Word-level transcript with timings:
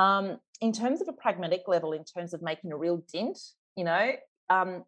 Um, 0.00 0.38
in 0.62 0.72
terms 0.72 1.02
of 1.02 1.08
a 1.08 1.12
pragmatic 1.12 1.64
level, 1.66 1.92
in 1.92 2.04
terms 2.04 2.32
of 2.32 2.40
making 2.40 2.72
a 2.72 2.76
real 2.76 3.02
dent, 3.12 3.38
you 3.76 3.84
know, 3.84 4.12
um, 4.48 4.84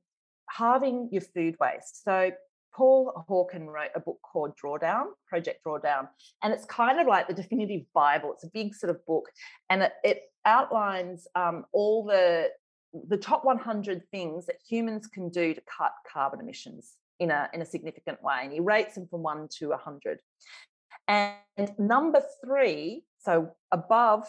halving 0.48 1.10
your 1.12 1.20
food 1.20 1.54
waste. 1.60 2.02
So 2.02 2.30
Paul 2.74 3.12
Hawken 3.28 3.66
wrote 3.66 3.90
a 3.94 4.00
book 4.00 4.18
called 4.22 4.52
Drawdown, 4.56 5.08
Project 5.28 5.60
Drawdown, 5.66 6.08
and 6.42 6.54
it's 6.54 6.64
kind 6.64 6.98
of 6.98 7.06
like 7.06 7.28
the 7.28 7.34
definitive 7.34 7.82
Bible. 7.92 8.32
It's 8.32 8.44
a 8.44 8.50
big 8.54 8.74
sort 8.74 8.90
of 8.90 9.04
book, 9.04 9.28
and 9.68 9.82
it, 9.82 9.92
it 10.02 10.22
outlines 10.46 11.26
um, 11.34 11.66
all 11.72 12.04
the 12.04 12.48
the 13.08 13.16
top 13.16 13.44
100 13.44 14.02
things 14.10 14.44
that 14.46 14.56
humans 14.68 15.06
can 15.06 15.30
do 15.30 15.54
to 15.54 15.62
cut 15.62 15.92
carbon 16.10 16.40
emissions 16.40 16.96
in 17.20 17.30
a 17.30 17.50
in 17.52 17.60
a 17.60 17.66
significant 17.66 18.22
way, 18.22 18.40
and 18.42 18.52
he 18.52 18.60
rates 18.60 18.94
them 18.94 19.06
from 19.08 19.22
one 19.22 19.48
to 19.58 19.68
100. 19.68 20.20
And 21.08 21.36
number 21.78 22.22
three, 22.42 23.04
so 23.18 23.50
above 23.70 24.26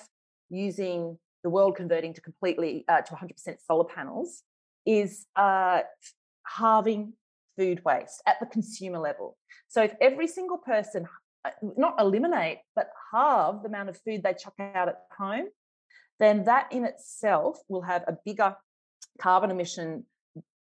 using 0.54 1.18
the 1.44 1.50
world 1.50 1.76
converting 1.76 2.14
to 2.14 2.22
completely 2.22 2.86
uh, 2.88 3.02
to 3.02 3.14
100% 3.14 3.58
solar 3.66 3.84
panels, 3.84 4.44
is 4.86 5.26
uh, 5.36 5.82
halving 6.46 7.14
food 7.58 7.82
waste 7.86 8.22
at 8.26 8.40
the 8.40 8.46
consumer 8.46 9.00
level. 9.00 9.38
So 9.68 9.84
if 9.84 9.94
every 10.00 10.28
single 10.28 10.58
person, 10.58 11.08
uh, 11.46 11.52
not 11.78 12.00
eliminate, 12.00 12.60
but 12.76 12.90
halve 13.12 13.64
the 13.64 13.70
amount 13.70 13.90
of 13.90 13.98
food 13.98 14.24
they 14.24 14.34
chuck 14.34 14.54
out 14.60 14.88
at 14.88 15.02
home, 15.18 15.48
then 16.20 16.46
that 16.46 16.72
in 16.72 16.86
itself 16.86 17.60
will 17.68 17.82
have 17.82 18.04
a 18.08 18.18
bigger 18.26 18.56
carbon 19.20 19.52
emission 19.52 20.06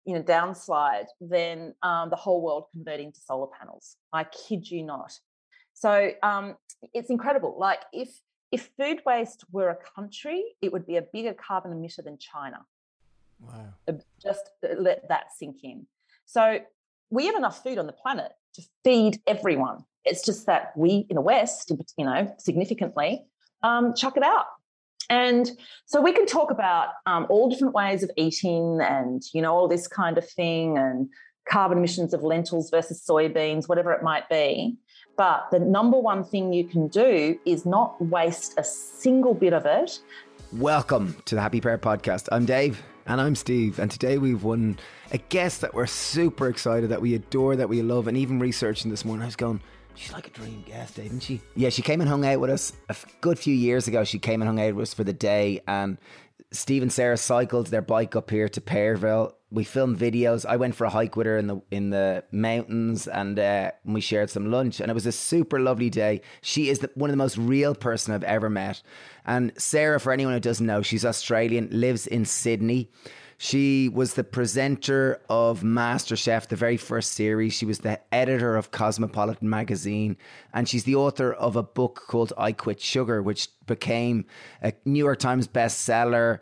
you 0.04 0.14
know 0.14 0.22
downslide 0.22 1.06
than 1.20 1.74
um, 1.82 2.10
the 2.10 2.16
whole 2.16 2.42
world 2.42 2.64
converting 2.72 3.12
to 3.12 3.20
solar 3.20 3.46
panels. 3.58 3.96
I 4.12 4.24
kid 4.24 4.68
you 4.68 4.82
not. 4.82 5.12
So 5.74 6.10
um, 6.22 6.56
it's 6.92 7.10
incredible. 7.10 7.56
Like 7.58 7.80
if 7.92 8.08
if 8.52 8.70
food 8.78 9.00
waste 9.04 9.44
were 9.50 9.70
a 9.70 9.78
country 9.96 10.44
it 10.60 10.72
would 10.72 10.86
be 10.86 10.96
a 10.96 11.02
bigger 11.02 11.34
carbon 11.34 11.72
emitter 11.72 12.04
than 12.04 12.16
china 12.18 12.64
wow 13.40 13.72
just 14.22 14.50
let 14.78 15.08
that 15.08 15.32
sink 15.36 15.56
in 15.64 15.86
so 16.26 16.60
we 17.10 17.26
have 17.26 17.36
enough 17.36 17.62
food 17.62 17.78
on 17.78 17.86
the 17.86 17.92
planet 17.92 18.32
to 18.54 18.62
feed 18.84 19.20
everyone. 19.26 19.84
It's 20.04 20.24
just 20.24 20.46
that 20.46 20.72
we 20.76 21.06
in 21.08 21.14
the 21.14 21.20
West, 21.20 21.70
you 21.96 22.04
know, 22.04 22.34
significantly, 22.38 23.24
um, 23.62 23.94
chuck 23.94 24.16
it 24.16 24.22
out. 24.22 24.46
And 25.10 25.50
so 25.84 26.00
we 26.00 26.12
can 26.12 26.26
talk 26.26 26.50
about 26.50 26.88
um, 27.06 27.26
all 27.28 27.50
different 27.50 27.74
ways 27.74 28.02
of 28.02 28.10
eating 28.16 28.80
and, 28.80 29.22
you 29.34 29.42
know, 29.42 29.52
all 29.52 29.68
this 29.68 29.86
kind 29.86 30.16
of 30.16 30.28
thing 30.28 30.78
and 30.78 31.08
carbon 31.48 31.78
emissions 31.78 32.14
of 32.14 32.22
lentils 32.22 32.70
versus 32.70 33.04
soybeans, 33.08 33.68
whatever 33.68 33.92
it 33.92 34.02
might 34.02 34.28
be. 34.30 34.76
But 35.16 35.48
the 35.50 35.58
number 35.58 35.98
one 35.98 36.24
thing 36.24 36.52
you 36.52 36.64
can 36.64 36.88
do 36.88 37.38
is 37.44 37.66
not 37.66 38.00
waste 38.00 38.54
a 38.56 38.64
single 38.64 39.34
bit 39.34 39.52
of 39.52 39.66
it. 39.66 39.98
Welcome 40.54 41.16
to 41.26 41.34
the 41.34 41.40
Happy 41.40 41.60
Pear 41.60 41.76
Podcast. 41.76 42.28
I'm 42.32 42.46
Dave. 42.46 42.82
And 43.04 43.20
I'm 43.20 43.34
Steve. 43.34 43.78
And 43.78 43.90
today 43.90 44.16
we've 44.16 44.42
won 44.42 44.78
a 45.10 45.18
guest 45.18 45.60
that 45.60 45.74
we're 45.74 45.86
super 45.86 46.48
excited, 46.48 46.88
that 46.90 47.02
we 47.02 47.14
adore, 47.14 47.56
that 47.56 47.68
we 47.68 47.82
love. 47.82 48.08
And 48.08 48.16
even 48.16 48.38
researching 48.38 48.90
this 48.90 49.04
morning, 49.04 49.22
I 49.22 49.26
was 49.26 49.36
going, 49.36 49.60
she's 49.94 50.12
like 50.12 50.28
a 50.28 50.30
dream 50.30 50.64
guest, 50.66 50.98
isn't 50.98 51.20
she? 51.20 51.42
Yeah, 51.56 51.68
she 51.68 51.82
came 51.82 52.00
and 52.00 52.08
hung 52.08 52.24
out 52.24 52.40
with 52.40 52.50
us 52.50 52.72
a 52.88 52.96
good 53.20 53.38
few 53.38 53.54
years 53.54 53.88
ago. 53.88 54.04
She 54.04 54.18
came 54.18 54.40
and 54.40 54.48
hung 54.48 54.60
out 54.60 54.74
with 54.74 54.84
us 54.88 54.94
for 54.94 55.04
the 55.04 55.12
day. 55.12 55.60
And 55.68 55.98
Steve 56.52 56.80
and 56.80 56.92
Sarah 56.92 57.18
cycled 57.18 57.66
their 57.66 57.82
bike 57.82 58.16
up 58.16 58.30
here 58.30 58.48
to 58.48 58.60
Pearville. 58.62 59.34
We 59.52 59.64
filmed 59.64 59.98
videos. 59.98 60.46
I 60.46 60.56
went 60.56 60.74
for 60.74 60.84
a 60.84 60.90
hike 60.90 61.14
with 61.14 61.26
her 61.26 61.36
in 61.36 61.46
the 61.46 61.60
in 61.70 61.90
the 61.90 62.24
mountains, 62.32 63.06
and 63.06 63.38
uh, 63.38 63.72
we 63.84 64.00
shared 64.00 64.30
some 64.30 64.50
lunch. 64.50 64.80
And 64.80 64.90
it 64.90 64.94
was 64.94 65.06
a 65.06 65.12
super 65.12 65.60
lovely 65.60 65.90
day. 65.90 66.22
She 66.40 66.70
is 66.70 66.78
the, 66.78 66.90
one 66.94 67.10
of 67.10 67.12
the 67.12 67.18
most 67.18 67.36
real 67.36 67.74
person 67.74 68.14
I've 68.14 68.24
ever 68.24 68.48
met. 68.48 68.82
And 69.26 69.52
Sarah, 69.58 70.00
for 70.00 70.10
anyone 70.12 70.34
who 70.34 70.40
doesn't 70.40 70.66
know, 70.66 70.80
she's 70.80 71.04
Australian, 71.04 71.68
lives 71.70 72.06
in 72.06 72.24
Sydney. 72.24 72.88
She 73.42 73.88
was 73.88 74.14
the 74.14 74.22
presenter 74.22 75.20
of 75.28 75.62
MasterChef, 75.62 76.46
the 76.46 76.54
very 76.54 76.76
first 76.76 77.10
series. 77.10 77.52
She 77.52 77.66
was 77.66 77.80
the 77.80 77.98
editor 78.14 78.56
of 78.56 78.70
Cosmopolitan 78.70 79.50
magazine, 79.50 80.16
and 80.54 80.68
she's 80.68 80.84
the 80.84 80.94
author 80.94 81.32
of 81.32 81.56
a 81.56 81.62
book 81.64 82.04
called 82.06 82.32
I 82.38 82.52
Quit 82.52 82.80
Sugar, 82.80 83.20
which 83.20 83.48
became 83.66 84.26
a 84.62 84.72
New 84.84 85.00
York 85.00 85.18
Times 85.18 85.48
bestseller. 85.48 86.38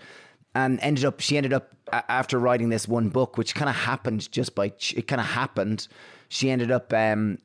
And 0.55 0.81
ended 0.81 1.05
up, 1.05 1.21
she 1.21 1.37
ended 1.37 1.53
up 1.53 1.73
after 1.93 2.39
writing 2.39 2.69
this 2.69 2.89
one 2.89 3.09
book, 3.09 3.39
which 3.39 3.55
kind 3.55 3.69
of 3.69 3.77
happened 3.77 4.31
just 4.31 4.55
by 4.55 4.67
it 4.67 5.07
kind 5.07 5.21
of 5.21 5.27
happened. 5.27 5.87
She 6.29 6.51
ended 6.51 6.71
up 6.71 6.93
um, 6.93 7.39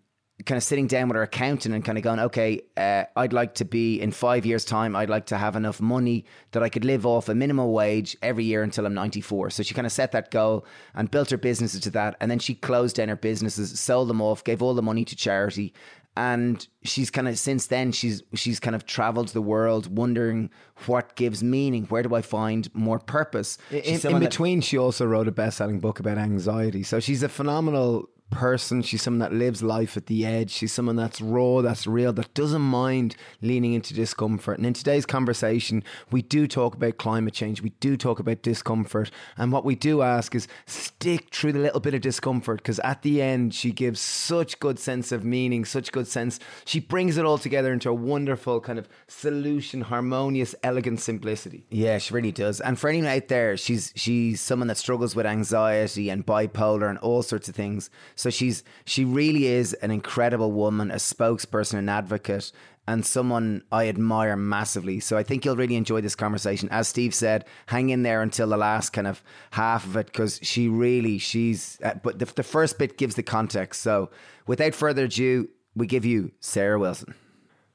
kind 0.43 0.57
of 0.57 0.63
sitting 0.63 0.85
down 0.87 1.07
with 1.07 1.15
her 1.15 1.23
accountant 1.23 1.73
and 1.73 1.83
kind 1.83 1.97
of 1.97 2.03
going, 2.03 2.19
okay, 2.19 2.61
uh, 2.75 3.05
I'd 3.15 3.31
like 3.31 3.55
to 3.55 3.65
be 3.65 4.01
in 4.01 4.11
five 4.11 4.45
years' 4.45 4.65
time, 4.65 4.95
I'd 4.95 5.09
like 5.09 5.27
to 5.27 5.37
have 5.37 5.55
enough 5.55 5.79
money 5.79 6.25
that 6.51 6.61
I 6.61 6.67
could 6.67 6.83
live 6.83 7.05
off 7.05 7.29
a 7.29 7.35
minimum 7.35 7.71
wage 7.71 8.17
every 8.21 8.43
year 8.43 8.61
until 8.61 8.85
I'm 8.85 8.93
94. 8.93 9.51
So 9.51 9.63
she 9.63 9.73
kind 9.73 9.87
of 9.87 9.93
set 9.93 10.11
that 10.11 10.31
goal 10.31 10.65
and 10.93 11.09
built 11.09 11.29
her 11.29 11.37
businesses 11.37 11.79
to 11.81 11.89
that. 11.91 12.17
And 12.19 12.29
then 12.29 12.39
she 12.39 12.53
closed 12.53 12.97
down 12.97 13.07
her 13.07 13.15
businesses, 13.15 13.79
sold 13.79 14.09
them 14.09 14.21
off, 14.21 14.43
gave 14.43 14.61
all 14.61 14.73
the 14.73 14.81
money 14.81 15.05
to 15.05 15.15
charity. 15.15 15.73
And 16.17 16.65
she's 16.83 17.11
kind 17.11 17.27
of 17.27 17.37
since 17.37 17.67
then 17.67 17.91
she's 17.91 18.23
she's 18.33 18.59
kind 18.59 18.75
of 18.75 18.85
traveled 18.85 19.29
the 19.29 19.41
world 19.41 19.95
wondering 19.95 20.49
what 20.85 21.15
gives 21.15 21.43
meaning. 21.43 21.85
Where 21.85 22.03
do 22.03 22.15
I 22.15 22.21
find 22.21 22.73
more 22.73 22.99
purpose? 22.99 23.57
In, 23.69 23.99
in 23.99 24.19
between, 24.19 24.59
that, 24.59 24.65
she 24.65 24.77
also 24.77 25.05
wrote 25.05 25.27
a 25.27 25.31
best-selling 25.31 25.79
book 25.81 25.99
about 25.99 26.17
anxiety. 26.17 26.83
So 26.83 27.01
she's 27.01 27.21
a 27.21 27.29
phenomenal 27.29 28.09
person. 28.29 28.81
She's 28.81 29.01
someone 29.01 29.19
that 29.19 29.33
lives 29.33 29.63
life 29.63 29.95
at 29.97 30.07
the 30.07 30.25
edge. 30.25 30.51
She's 30.51 30.73
someone 30.73 30.95
that's 30.95 31.21
raw, 31.21 31.61
that's 31.61 31.87
real, 31.87 32.13
that 32.13 32.33
doesn't 32.33 32.61
mind 32.61 33.15
leaning 33.41 33.73
into 33.73 33.93
discomfort. 33.93 34.57
And 34.57 34.67
in 34.67 34.73
today's 34.73 35.05
conversation, 35.05 35.83
we 36.11 36.21
do 36.21 36.47
talk 36.47 36.75
about 36.75 36.97
climate 36.97 37.33
change. 37.33 37.61
We 37.61 37.69
do 37.79 37.95
talk 37.95 38.19
about 38.19 38.41
discomfort. 38.41 39.11
And 39.37 39.51
what 39.51 39.65
we 39.65 39.75
do 39.75 40.01
ask 40.01 40.35
is 40.35 40.47
stick 40.65 41.33
through 41.33 41.53
the 41.53 41.59
little 41.59 41.79
bit 41.79 41.93
of 41.93 42.01
discomfort 42.01 42.57
because 42.57 42.79
at 42.79 43.01
the 43.03 43.21
end, 43.21 43.53
she 43.53 43.71
gives 43.71 43.99
such 43.99 44.59
good 44.59 44.79
sense 44.79 45.11
of 45.11 45.23
meaning, 45.23 45.65
such 45.65 45.91
good 45.91 46.07
sense. 46.07 46.39
She 46.65 46.79
brings 46.79 47.17
it 47.17 47.25
all 47.25 47.37
together 47.37 47.71
into 47.71 47.89
a 47.89 47.93
wonderful 47.93 48.59
kind 48.59 48.79
of 48.79 48.89
solution, 49.07 49.81
harmonious, 49.81 50.55
elegant 50.63 50.99
simplicity. 50.99 51.65
Yeah, 51.69 51.97
she 51.99 52.13
really 52.13 52.31
does. 52.31 52.59
And 52.59 52.79
for 52.79 52.89
anyone 52.89 53.09
out 53.09 53.27
there, 53.27 53.55
she's 53.57 53.93
she's 53.95 54.41
someone 54.41 54.67
that 54.67 54.77
struggles 54.77 55.15
with 55.15 55.25
anxiety 55.25 56.09
and 56.09 56.25
bipolar 56.25 56.89
and 56.89 56.97
all 56.99 57.21
sorts 57.21 57.47
of 57.47 57.55
things. 57.55 57.89
So 58.15 58.29
she's 58.29 58.63
she 58.85 59.05
really 59.05 59.47
is 59.47 59.73
an 59.75 59.91
incredible 59.91 60.51
woman, 60.51 60.91
a 60.91 60.95
spokesperson, 60.95 61.79
an 61.79 61.89
advocate, 61.89 62.51
and 62.87 63.05
someone 63.05 63.63
I 63.71 63.87
admire 63.87 64.35
massively. 64.35 64.99
So 64.99 65.17
I 65.17 65.23
think 65.23 65.43
you'll 65.43 65.55
really 65.55 65.75
enjoy 65.75 66.01
this 66.01 66.15
conversation. 66.15 66.69
As 66.71 66.87
Steve 66.87 67.13
said, 67.13 67.45
hang 67.67 67.89
in 67.89 68.03
there 68.03 68.21
until 68.21 68.47
the 68.47 68.57
last 68.57 68.91
kind 68.91 69.07
of 69.07 69.23
half 69.51 69.85
of 69.85 69.97
it 69.97 70.07
because 70.07 70.39
she 70.41 70.67
really 70.67 71.17
she's. 71.17 71.79
Uh, 71.83 71.95
but 72.01 72.19
the, 72.19 72.25
the 72.25 72.43
first 72.43 72.77
bit 72.77 72.97
gives 72.97 73.15
the 73.15 73.23
context. 73.23 73.81
So 73.81 74.09
without 74.47 74.75
further 74.75 75.05
ado, 75.05 75.49
we 75.75 75.87
give 75.87 76.05
you 76.05 76.31
Sarah 76.39 76.79
Wilson. 76.79 77.15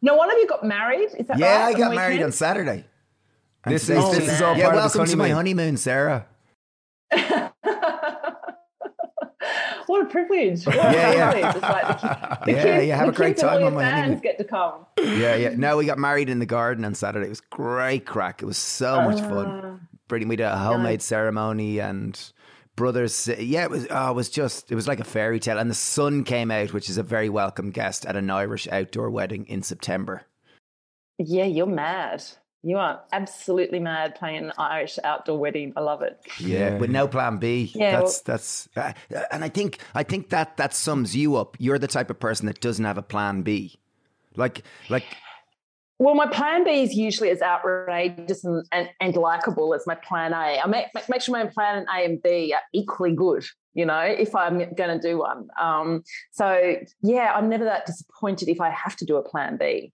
No, 0.02 0.14
one 0.14 0.30
of 0.30 0.38
you 0.38 0.46
got 0.46 0.64
married. 0.64 1.10
Is 1.18 1.26
that 1.26 1.38
yeah, 1.38 1.64
right? 1.64 1.76
I 1.76 1.78
got 1.78 1.94
married 1.94 2.22
on 2.22 2.32
Saturday. 2.32 2.84
this 3.66 3.90
is 3.90 4.10
this 4.12 4.32
is 4.32 4.40
all 4.40 4.56
yeah, 4.56 4.64
part 4.64 4.76
welcome 4.76 5.02
of 5.02 5.06
the 5.08 5.12
to 5.12 5.16
my 5.18 5.28
honeymoon, 5.30 5.76
Sarah. 5.76 6.26
what 9.86 10.02
a 10.02 10.04
privilege! 10.06 10.66
What 10.66 10.74
a 10.74 10.78
yeah, 10.78 11.30
privilege! 11.30 11.54
It's 11.56 11.62
like 11.62 12.00
the, 12.00 12.38
the 12.46 12.52
yeah, 12.52 12.62
kids, 12.62 12.86
yeah, 12.86 12.96
have 12.96 13.08
a 13.08 13.12
great 13.12 13.28
kids 13.36 13.42
and 13.42 13.50
all 13.50 13.58
time 13.58 13.66
on 13.66 13.74
my 13.74 13.82
fans 13.82 14.20
get 14.20 14.38
to 14.38 14.44
come. 14.44 14.86
Yeah, 14.98 15.34
yeah. 15.36 15.54
No, 15.56 15.76
we 15.76 15.86
got 15.86 15.98
married 15.98 16.28
in 16.28 16.38
the 16.38 16.46
garden 16.46 16.84
on 16.84 16.94
Saturday. 16.94 17.26
It 17.26 17.30
was 17.30 17.40
great 17.40 18.06
crack. 18.06 18.42
It 18.42 18.46
was 18.46 18.58
so 18.58 19.02
much 19.02 19.20
fun. 19.20 19.46
Ah, 19.46 19.86
Brilliant. 20.08 20.28
We 20.28 20.36
did 20.36 20.44
a 20.44 20.58
homemade 20.58 21.02
ceremony 21.02 21.78
and 21.78 22.20
brothers. 22.76 23.28
Yeah, 23.38 23.64
it 23.64 23.70
was. 23.70 23.86
Oh, 23.90 24.10
it 24.10 24.14
was 24.14 24.28
just. 24.28 24.70
It 24.70 24.74
was 24.74 24.88
like 24.88 25.00
a 25.00 25.04
fairy 25.04 25.40
tale. 25.40 25.58
And 25.58 25.70
the 25.70 25.74
sun 25.74 26.24
came 26.24 26.50
out, 26.50 26.72
which 26.72 26.90
is 26.90 26.98
a 26.98 27.02
very 27.02 27.28
welcome 27.28 27.70
guest 27.70 28.04
at 28.06 28.16
an 28.16 28.30
Irish 28.30 28.68
outdoor 28.68 29.10
wedding 29.10 29.46
in 29.46 29.62
September. 29.62 30.22
Yeah, 31.18 31.44
you're 31.44 31.66
mad. 31.66 32.24
You 32.62 32.76
are 32.76 33.00
absolutely 33.12 33.78
mad 33.78 34.16
playing 34.16 34.44
an 34.44 34.52
Irish 34.58 34.98
outdoor 35.02 35.38
wedding. 35.38 35.72
I 35.76 35.80
love 35.80 36.02
it. 36.02 36.20
Yeah, 36.38 36.76
with 36.76 36.90
no 36.90 37.08
plan 37.08 37.38
B. 37.38 37.72
Yeah, 37.74 38.00
that's 38.00 38.16
well- 38.16 38.22
that's. 38.26 38.68
Uh, 38.76 38.92
and 39.30 39.42
I 39.42 39.48
think 39.48 39.78
I 39.94 40.02
think 40.02 40.28
that 40.30 40.56
that 40.58 40.74
sums 40.74 41.16
you 41.16 41.36
up. 41.36 41.56
You're 41.58 41.78
the 41.78 41.88
type 41.88 42.10
of 42.10 42.20
person 42.20 42.46
that 42.46 42.60
doesn't 42.60 42.84
have 42.84 42.98
a 42.98 43.02
plan 43.02 43.42
B. 43.42 43.78
Like 44.36 44.62
like 44.90 45.04
Well, 45.98 46.14
my 46.14 46.26
plan 46.26 46.64
B 46.64 46.82
is 46.82 46.94
usually 46.94 47.30
as 47.30 47.40
outrageous 47.42 48.44
and, 48.44 48.64
and, 48.72 48.90
and 49.00 49.16
likable 49.16 49.74
as 49.74 49.86
my 49.86 49.94
plan 49.94 50.32
A. 50.32 50.60
I 50.62 50.66
make, 50.66 50.86
make, 50.94 51.08
make 51.08 51.22
sure 51.22 51.32
my 51.32 51.46
plan 51.46 51.86
A 51.94 52.04
and 52.04 52.22
B 52.22 52.52
are 52.54 52.60
equally 52.72 53.14
good, 53.14 53.44
you 53.74 53.84
know, 53.86 54.00
if 54.00 54.34
I'm 54.34 54.58
going 54.74 54.98
to 54.98 55.00
do 55.00 55.18
one. 55.18 55.48
Um, 55.60 56.02
so, 56.30 56.76
yeah, 57.02 57.32
I'm 57.34 57.48
never 57.48 57.64
that 57.64 57.86
disappointed 57.86 58.48
if 58.48 58.60
I 58.60 58.70
have 58.70 58.96
to 58.96 59.04
do 59.04 59.16
a 59.16 59.22
plan 59.22 59.56
B. 59.58 59.92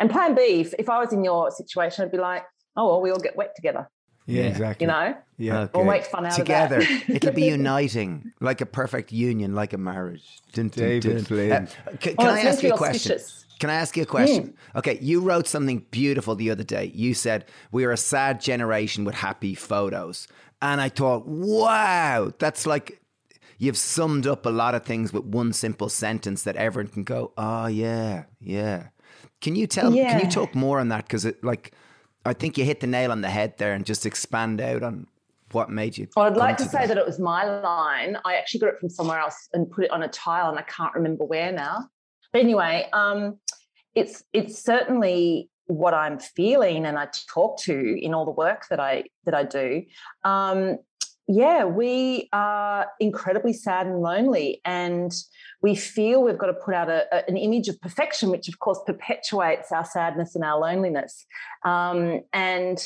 And 0.00 0.10
plan 0.10 0.34
B, 0.34 0.42
if, 0.62 0.74
if 0.78 0.88
I 0.88 0.98
was 0.98 1.12
in 1.12 1.22
your 1.22 1.50
situation, 1.50 2.04
I'd 2.04 2.10
be 2.10 2.18
like, 2.18 2.42
oh, 2.76 2.88
well, 2.88 3.00
we 3.00 3.10
all 3.10 3.18
get 3.18 3.36
wet 3.36 3.54
together. 3.54 3.88
Yeah, 4.26 4.44
exactly. 4.44 4.84
You 4.86 4.92
know? 4.92 5.14
Yeah. 5.38 5.68
We'll 5.74 5.84
make 5.84 6.04
fun 6.04 6.24
out 6.26 6.32
Together. 6.34 6.78
of 6.78 6.86
that. 6.86 7.04
It'll 7.10 7.32
be 7.32 7.46
uniting, 7.46 8.32
like 8.40 8.60
a 8.60 8.66
perfect 8.66 9.12
union, 9.12 9.54
like 9.54 9.72
a 9.72 9.78
marriage. 9.78 10.24
Dun, 10.52 10.68
dun, 10.68 10.88
David 10.88 11.16
dun. 11.16 11.24
Flynn. 11.24 11.52
Uh, 11.52 11.66
c- 11.66 11.96
can 11.98 12.14
Well, 12.18 12.34
I 12.34 12.40
ask 12.40 12.62
you 12.62 12.72
a 12.72 12.76
question? 12.76 13.12
auspicious. 13.12 13.46
Can 13.58 13.70
I 13.70 13.74
ask 13.74 13.96
you 13.96 14.04
a 14.04 14.06
question? 14.06 14.54
Okay, 14.76 14.98
you 15.02 15.20
wrote 15.20 15.46
something 15.46 15.84
beautiful 15.90 16.34
the 16.34 16.50
other 16.50 16.64
day. 16.64 16.92
You 16.94 17.12
said, 17.12 17.44
We 17.72 17.84
are 17.84 17.92
a 17.92 17.96
sad 17.96 18.40
generation 18.40 19.04
with 19.04 19.16
happy 19.16 19.54
photos. 19.54 20.28
And 20.62 20.80
I 20.80 20.88
thought, 20.90 21.26
wow, 21.26 22.32
that's 22.38 22.66
like 22.66 23.02
you've 23.58 23.76
summed 23.76 24.26
up 24.26 24.46
a 24.46 24.50
lot 24.50 24.74
of 24.74 24.84
things 24.84 25.12
with 25.12 25.24
one 25.24 25.52
simple 25.52 25.88
sentence 25.90 26.44
that 26.44 26.56
everyone 26.56 26.90
can 26.90 27.04
go, 27.04 27.32
Oh, 27.36 27.66
yeah, 27.66 28.24
yeah. 28.40 28.88
Can 29.40 29.56
you 29.56 29.66
tell, 29.66 29.92
can 29.92 30.20
you 30.20 30.30
talk 30.30 30.54
more 30.54 30.80
on 30.80 30.88
that? 30.88 31.04
Because 31.04 31.24
it, 31.24 31.42
like, 31.42 31.72
I 32.24 32.32
think 32.32 32.58
you 32.58 32.64
hit 32.64 32.80
the 32.80 32.86
nail 32.86 33.10
on 33.10 33.22
the 33.22 33.30
head 33.30 33.56
there 33.58 33.72
and 33.72 33.86
just 33.86 34.04
expand 34.04 34.60
out 34.60 34.82
on 34.82 35.06
what 35.52 35.70
made 35.70 35.96
you. 35.96 36.06
Well, 36.14 36.26
I'd 36.26 36.36
like 36.36 36.56
to 36.58 36.64
to 36.64 36.70
say 36.70 36.80
that. 36.80 36.88
that 36.88 36.98
it 36.98 37.06
was 37.06 37.18
my 37.18 37.44
line. 37.60 38.18
I 38.24 38.34
actually 38.34 38.60
got 38.60 38.68
it 38.68 38.78
from 38.78 38.88
somewhere 38.88 39.18
else 39.18 39.48
and 39.52 39.70
put 39.70 39.84
it 39.84 39.90
on 39.90 40.02
a 40.02 40.08
tile, 40.08 40.50
and 40.50 40.58
I 40.58 40.62
can't 40.62 40.94
remember 40.94 41.24
where 41.24 41.52
now. 41.52 41.88
But 42.32 42.42
anyway, 42.42 42.88
um, 42.92 43.38
it's 43.94 44.22
it's 44.32 44.62
certainly 44.62 45.48
what 45.66 45.94
I'm 45.94 46.18
feeling, 46.18 46.84
and 46.84 46.98
I 46.98 47.08
talk 47.32 47.60
to 47.62 48.04
in 48.04 48.14
all 48.14 48.24
the 48.24 48.30
work 48.30 48.66
that 48.70 48.80
I 48.80 49.04
that 49.24 49.34
I 49.34 49.44
do. 49.44 49.84
Um, 50.24 50.78
yeah, 51.32 51.64
we 51.64 52.28
are 52.32 52.88
incredibly 52.98 53.52
sad 53.52 53.86
and 53.86 54.00
lonely, 54.00 54.60
and 54.64 55.12
we 55.62 55.76
feel 55.76 56.24
we've 56.24 56.36
got 56.36 56.46
to 56.48 56.54
put 56.54 56.74
out 56.74 56.88
a, 56.90 57.06
a- 57.14 57.28
an 57.28 57.36
image 57.36 57.68
of 57.68 57.80
perfection, 57.80 58.30
which 58.30 58.48
of 58.48 58.58
course 58.58 58.80
perpetuates 58.84 59.70
our 59.70 59.84
sadness 59.84 60.34
and 60.34 60.42
our 60.44 60.58
loneliness. 60.58 61.24
Um, 61.64 62.22
and 62.32 62.84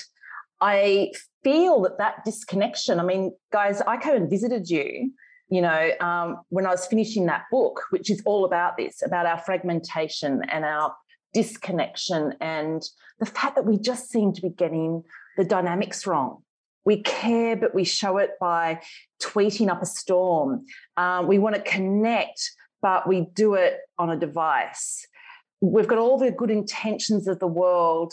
I 0.61 1.13
feel 1.43 1.81
that 1.83 1.97
that 1.97 2.17
disconnection. 2.27 3.01
I 3.01 3.05
mean, 3.05 3.33
guys, 3.51 3.81
I 3.81 3.97
came 3.97 4.15
and 4.15 4.29
visited 4.29 4.69
you. 4.69 5.13
You 5.49 5.63
know, 5.63 5.91
um, 6.01 6.37
when 6.51 6.67
I 6.67 6.71
was 6.71 6.87
finishing 6.87 7.25
that 7.27 7.45
book, 7.51 7.85
which 7.91 8.11
is 8.11 8.21
all 8.27 8.45
about 8.45 8.77
this, 8.77 9.03
about 9.03 9.25
our 9.25 9.39
fragmentation 9.39 10.43
and 10.51 10.67
our 10.67 10.95
disconnection, 11.33 12.35
and 12.43 12.83
the 13.21 13.27
fact 13.27 13.57
that 13.57 13.65
we 13.65 13.79
just 13.79 14.11
seem 14.11 14.35
to 14.35 14.43
be 14.43 14.51
getting 14.51 15.03
the 15.39 15.45
dynamics 15.45 16.07
wrong. 16.07 16.43
We 16.85 17.03
care, 17.03 17.57
but 17.57 17.75
we 17.75 17.85
show 17.85 18.19
it 18.19 18.33
by 18.41 18.81
tweeting 19.23 19.69
up 19.69 19.83
a 19.83 19.87
storm. 19.87 20.65
Um, 20.97 21.27
we 21.27 21.39
want 21.39 21.55
to 21.57 21.63
connect, 21.63 22.51
but 22.83 23.09
we 23.09 23.27
do 23.35 23.55
it 23.55 23.79
on 23.99 24.11
a 24.11 24.17
device. 24.17 25.07
We've 25.61 25.89
got 25.89 25.99
all 25.99 26.19
the 26.19 26.31
good 26.31 26.51
intentions 26.51 27.27
of 27.27 27.39
the 27.39 27.47
world, 27.47 28.13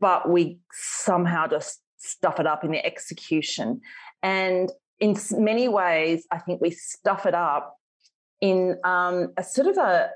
but 0.00 0.30
we 0.30 0.58
somehow 0.72 1.46
just 1.46 1.80
stuff 1.98 2.40
it 2.40 2.46
up 2.46 2.64
in 2.64 2.70
the 2.70 2.84
execution. 2.84 3.80
And 4.22 4.70
in 5.00 5.16
many 5.32 5.68
ways, 5.68 6.26
I 6.30 6.38
think 6.38 6.60
we 6.60 6.70
stuff 6.70 7.26
it 7.26 7.34
up 7.34 7.76
in 8.40 8.78
um, 8.84 9.32
a 9.36 9.44
sort 9.44 9.66
of 9.66 9.76
a 9.76 10.10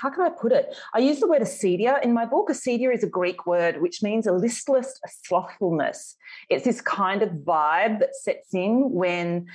how 0.00 0.10
can 0.10 0.24
I 0.24 0.30
put 0.30 0.52
it? 0.52 0.74
I 0.94 0.98
use 0.98 1.20
the 1.20 1.28
word 1.28 1.42
acedia 1.42 2.02
in 2.02 2.12
my 2.12 2.24
book. 2.24 2.48
Acedia 2.48 2.94
is 2.94 3.04
a 3.04 3.08
Greek 3.08 3.46
word 3.46 3.82
which 3.82 4.02
means 4.02 4.26
a 4.26 4.32
listless 4.32 4.98
slothfulness. 5.24 6.16
It's 6.48 6.64
this 6.64 6.80
kind 6.80 7.22
of 7.22 7.30
vibe 7.30 8.00
that 8.00 8.16
sets 8.16 8.54
in 8.54 8.90
when, 8.90 9.46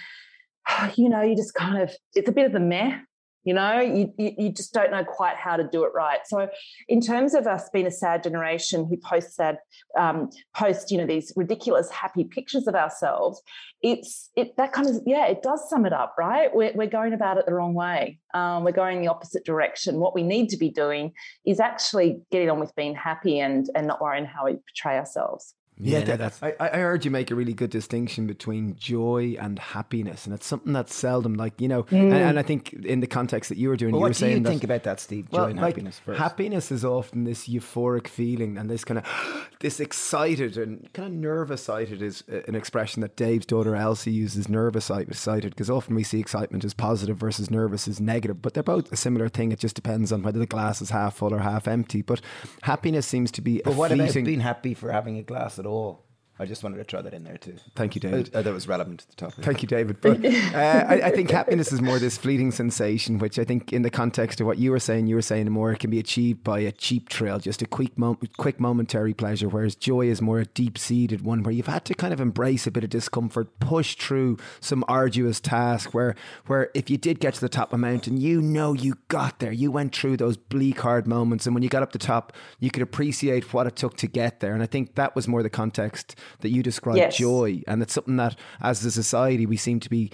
you 0.95 1.09
know, 1.09 1.21
you 1.21 1.35
just 1.35 1.55
kind 1.55 1.81
of, 1.81 1.91
it's 2.13 2.29
a 2.29 2.33
bit 2.33 2.45
of 2.45 2.55
a 2.55 2.59
meh, 2.59 2.99
you 3.45 3.53
know, 3.53 3.79
you, 3.79 4.11
you, 4.17 4.49
just 4.49 4.73
don't 4.73 4.89
know 4.89 5.03
quite 5.03 5.35
how 5.35 5.55
to 5.55 5.63
do 5.63 5.83
it 5.83 5.91
right. 5.93 6.19
So, 6.25 6.49
in 6.89 6.99
terms 6.99 7.35
of 7.35 7.45
us 7.45 7.69
being 7.71 7.85
a 7.85 7.91
sad 7.91 8.23
generation 8.23 8.87
who 8.89 8.97
post 8.97 9.35
sad, 9.35 9.59
um, 9.97 10.31
post, 10.55 10.89
you 10.89 10.97
know, 10.97 11.05
these 11.05 11.31
ridiculous 11.35 11.89
happy 11.91 12.23
pictures 12.23 12.67
of 12.67 12.73
ourselves, 12.73 13.41
it's 13.83 14.31
it 14.35 14.57
that 14.57 14.73
kind 14.73 14.89
of 14.89 14.95
yeah 15.05 15.27
it 15.27 15.43
does 15.43 15.69
sum 15.69 15.85
it 15.85 15.93
up 15.93 16.15
right? 16.17 16.53
We're, 16.55 16.73
we're 16.73 16.87
going 16.87 17.13
about 17.13 17.37
it 17.37 17.45
the 17.45 17.53
wrong 17.53 17.75
way. 17.75 18.19
Um, 18.33 18.63
we're 18.63 18.71
going 18.71 19.01
the 19.01 19.09
opposite 19.09 19.45
direction. 19.45 19.99
What 19.99 20.15
we 20.15 20.23
need 20.23 20.49
to 20.49 20.57
be 20.57 20.71
doing 20.71 21.13
is 21.45 21.59
actually 21.59 22.21
getting 22.31 22.49
on 22.49 22.59
with 22.59 22.75
being 22.75 22.95
happy 22.95 23.39
and 23.39 23.69
and 23.75 23.85
not 23.85 24.01
worrying 24.01 24.25
how 24.25 24.45
we 24.45 24.53
portray 24.53 24.97
ourselves 24.97 25.53
Yeah, 25.77 25.99
Yeah, 25.99 26.15
that's 26.15 26.41
I, 26.41 26.53
I 26.59 26.77
heard 26.77 27.03
you 27.03 27.11
make 27.11 27.31
a 27.31 27.35
really 27.35 27.53
good 27.53 27.69
distinction 27.69 28.27
between 28.27 28.77
joy 28.77 29.35
and 29.39 29.59
happiness, 29.59 30.25
and 30.25 30.33
it's 30.33 30.45
something 30.45 30.71
that's 30.71 30.95
seldom 30.95 31.33
like 31.33 31.59
you 31.59 31.67
know. 31.67 31.85
And, 31.89 32.13
mm. 32.13 32.29
and 32.29 32.39
I 32.39 32.43
think 32.43 32.71
in 32.71 33.01
the 33.01 33.07
context 33.07 33.49
that 33.49 33.57
you 33.57 33.67
were 33.67 33.75
doing, 33.75 33.91
Well, 33.91 33.99
you 33.99 34.03
were 34.03 34.09
what 34.09 34.17
do 34.17 34.25
you 34.25 34.31
saying 34.31 34.43
that 34.43 34.49
think 34.49 34.63
about 34.63 34.83
that, 34.83 35.01
Steve? 35.01 35.29
Joy 35.29 35.37
well, 35.37 35.45
and 35.47 35.59
like, 35.59 35.75
happiness 35.75 35.99
first. 35.99 36.19
happiness 36.19 36.71
is 36.71 36.85
often 36.85 37.25
this 37.25 37.49
euphoric 37.49 38.07
feeling 38.07 38.57
and 38.57 38.69
this 38.69 38.85
kind 38.85 38.99
of 38.99 39.49
this 39.59 39.81
excited 39.81 40.57
and 40.57 40.91
kind 40.93 41.09
of 41.09 41.13
nervous 41.13 41.63
sighted 41.63 42.01
is 42.01 42.23
uh, 42.31 42.39
an 42.47 42.55
expression 42.55 43.01
that 43.01 43.17
Dave's 43.17 43.45
daughter 43.45 43.75
Elsie 43.75 44.11
uses 44.11 44.47
nervous 44.47 44.85
sighted 44.85 45.49
because 45.49 45.69
often 45.69 45.95
we 45.95 46.03
see 46.03 46.19
excitement 46.19 46.63
as 46.63 46.73
positive 46.73 47.17
versus 47.17 47.51
nervous 47.51 47.87
as 47.87 47.99
negative 47.99 48.41
but 48.41 48.53
they're 48.53 48.63
both 48.63 48.91
a 48.91 48.95
similar 48.95 49.27
thing 49.27 49.51
it 49.51 49.59
just 49.59 49.75
depends 49.75 50.11
on 50.11 50.21
whether 50.21 50.39
the 50.39 50.45
glass 50.45 50.81
is 50.81 50.89
half 50.89 51.15
full 51.15 51.33
or 51.33 51.39
half 51.39 51.67
empty 51.67 52.01
but 52.01 52.21
happiness 52.61 53.05
seems 53.05 53.31
to 53.31 53.41
be 53.41 53.61
But 53.63 53.75
what 53.75 53.91
about 53.91 54.05
fleeting 54.05 54.25
being 54.25 54.39
happy 54.39 54.73
for 54.73 54.91
having 54.91 55.17
a 55.17 55.23
glass 55.23 55.57
at 55.65 55.69
all? 55.69 56.04
I 56.37 56.45
just 56.45 56.63
wanted 56.63 56.77
to 56.77 56.83
throw 56.83 57.01
that 57.01 57.13
in 57.13 57.23
there 57.23 57.37
too. 57.37 57.55
Thank 57.75 57.95
you, 57.95 58.01
David. 58.01 58.35
Uh, 58.35 58.41
that 58.41 58.53
was 58.53 58.67
relevant 58.67 58.99
to 58.99 59.07
the 59.07 59.15
topic. 59.15 59.45
Thank 59.45 59.61
you, 59.61 59.69
David. 59.69 60.01
But 60.01 60.25
uh, 60.25 60.85
I, 60.85 61.01
I 61.05 61.11
think 61.11 61.31
happiness 61.31 61.71
is 61.71 61.81
more 61.81 61.97
this 61.97 62.17
fleeting 62.17 62.51
sensation, 62.51 63.19
which 63.19 63.39
I 63.39 63.45
think, 63.45 63.71
in 63.71 63.83
the 63.83 63.89
context 63.89 64.41
of 64.41 64.47
what 64.47 64.57
you 64.57 64.71
were 64.71 64.79
saying, 64.79 65.07
you 65.07 65.15
were 65.15 65.21
saying 65.21 65.49
more 65.49 65.71
it 65.71 65.79
can 65.79 65.89
be 65.89 65.99
achieved 65.99 66.43
by 66.43 66.59
a 66.59 66.73
cheap 66.73 67.09
thrill, 67.09 67.39
just 67.39 67.61
a 67.61 67.65
quick, 67.65 67.97
mom- 67.97 68.19
quick 68.35 68.59
momentary 68.59 69.13
pleasure. 69.13 69.47
Whereas 69.47 69.75
joy 69.75 70.07
is 70.07 70.21
more 70.21 70.39
a 70.39 70.45
deep 70.45 70.77
seated 70.77 71.21
one, 71.21 71.41
where 71.41 71.53
you've 71.53 71.67
had 71.67 71.85
to 71.85 71.93
kind 71.93 72.13
of 72.13 72.19
embrace 72.19 72.67
a 72.67 72.71
bit 72.71 72.83
of 72.83 72.89
discomfort, 72.89 73.59
push 73.61 73.95
through 73.95 74.37
some 74.59 74.83
arduous 74.89 75.39
task. 75.39 75.93
Where, 75.93 76.15
where 76.47 76.69
if 76.73 76.89
you 76.89 76.97
did 76.97 77.21
get 77.21 77.35
to 77.35 77.41
the 77.41 77.47
top 77.47 77.69
of 77.69 77.75
a 77.75 77.77
mountain, 77.77 78.17
you 78.17 78.41
know 78.41 78.73
you 78.73 78.95
got 79.07 79.39
there. 79.39 79.53
You 79.53 79.71
went 79.71 79.95
through 79.95 80.17
those 80.17 80.35
bleak, 80.35 80.81
hard 80.81 81.07
moments, 81.07 81.45
and 81.45 81.55
when 81.55 81.63
you 81.63 81.69
got 81.69 81.83
up 81.83 81.93
the 81.93 81.97
top, 81.97 82.33
you 82.59 82.69
could 82.69 82.83
appreciate 82.83 83.53
what 83.53 83.67
it 83.67 83.77
took 83.77 83.95
to 83.97 84.07
get 84.07 84.41
there. 84.41 84.53
And 84.53 84.61
I 84.61 84.65
think 84.65 84.95
that 84.95 85.15
was 85.15 85.29
more 85.29 85.41
the 85.41 85.49
context 85.49 86.17
that 86.41 86.49
you 86.49 86.63
describe 86.63 86.97
Yes. 86.97 87.17
joy. 87.17 87.61
And 87.67 87.81
it's 87.81 87.93
something 87.93 88.17
that, 88.17 88.35
as 88.61 88.83
a 88.85 88.91
society, 88.91 89.45
we 89.45 89.57
seem 89.57 89.79
to 89.81 89.89
be 89.89 90.11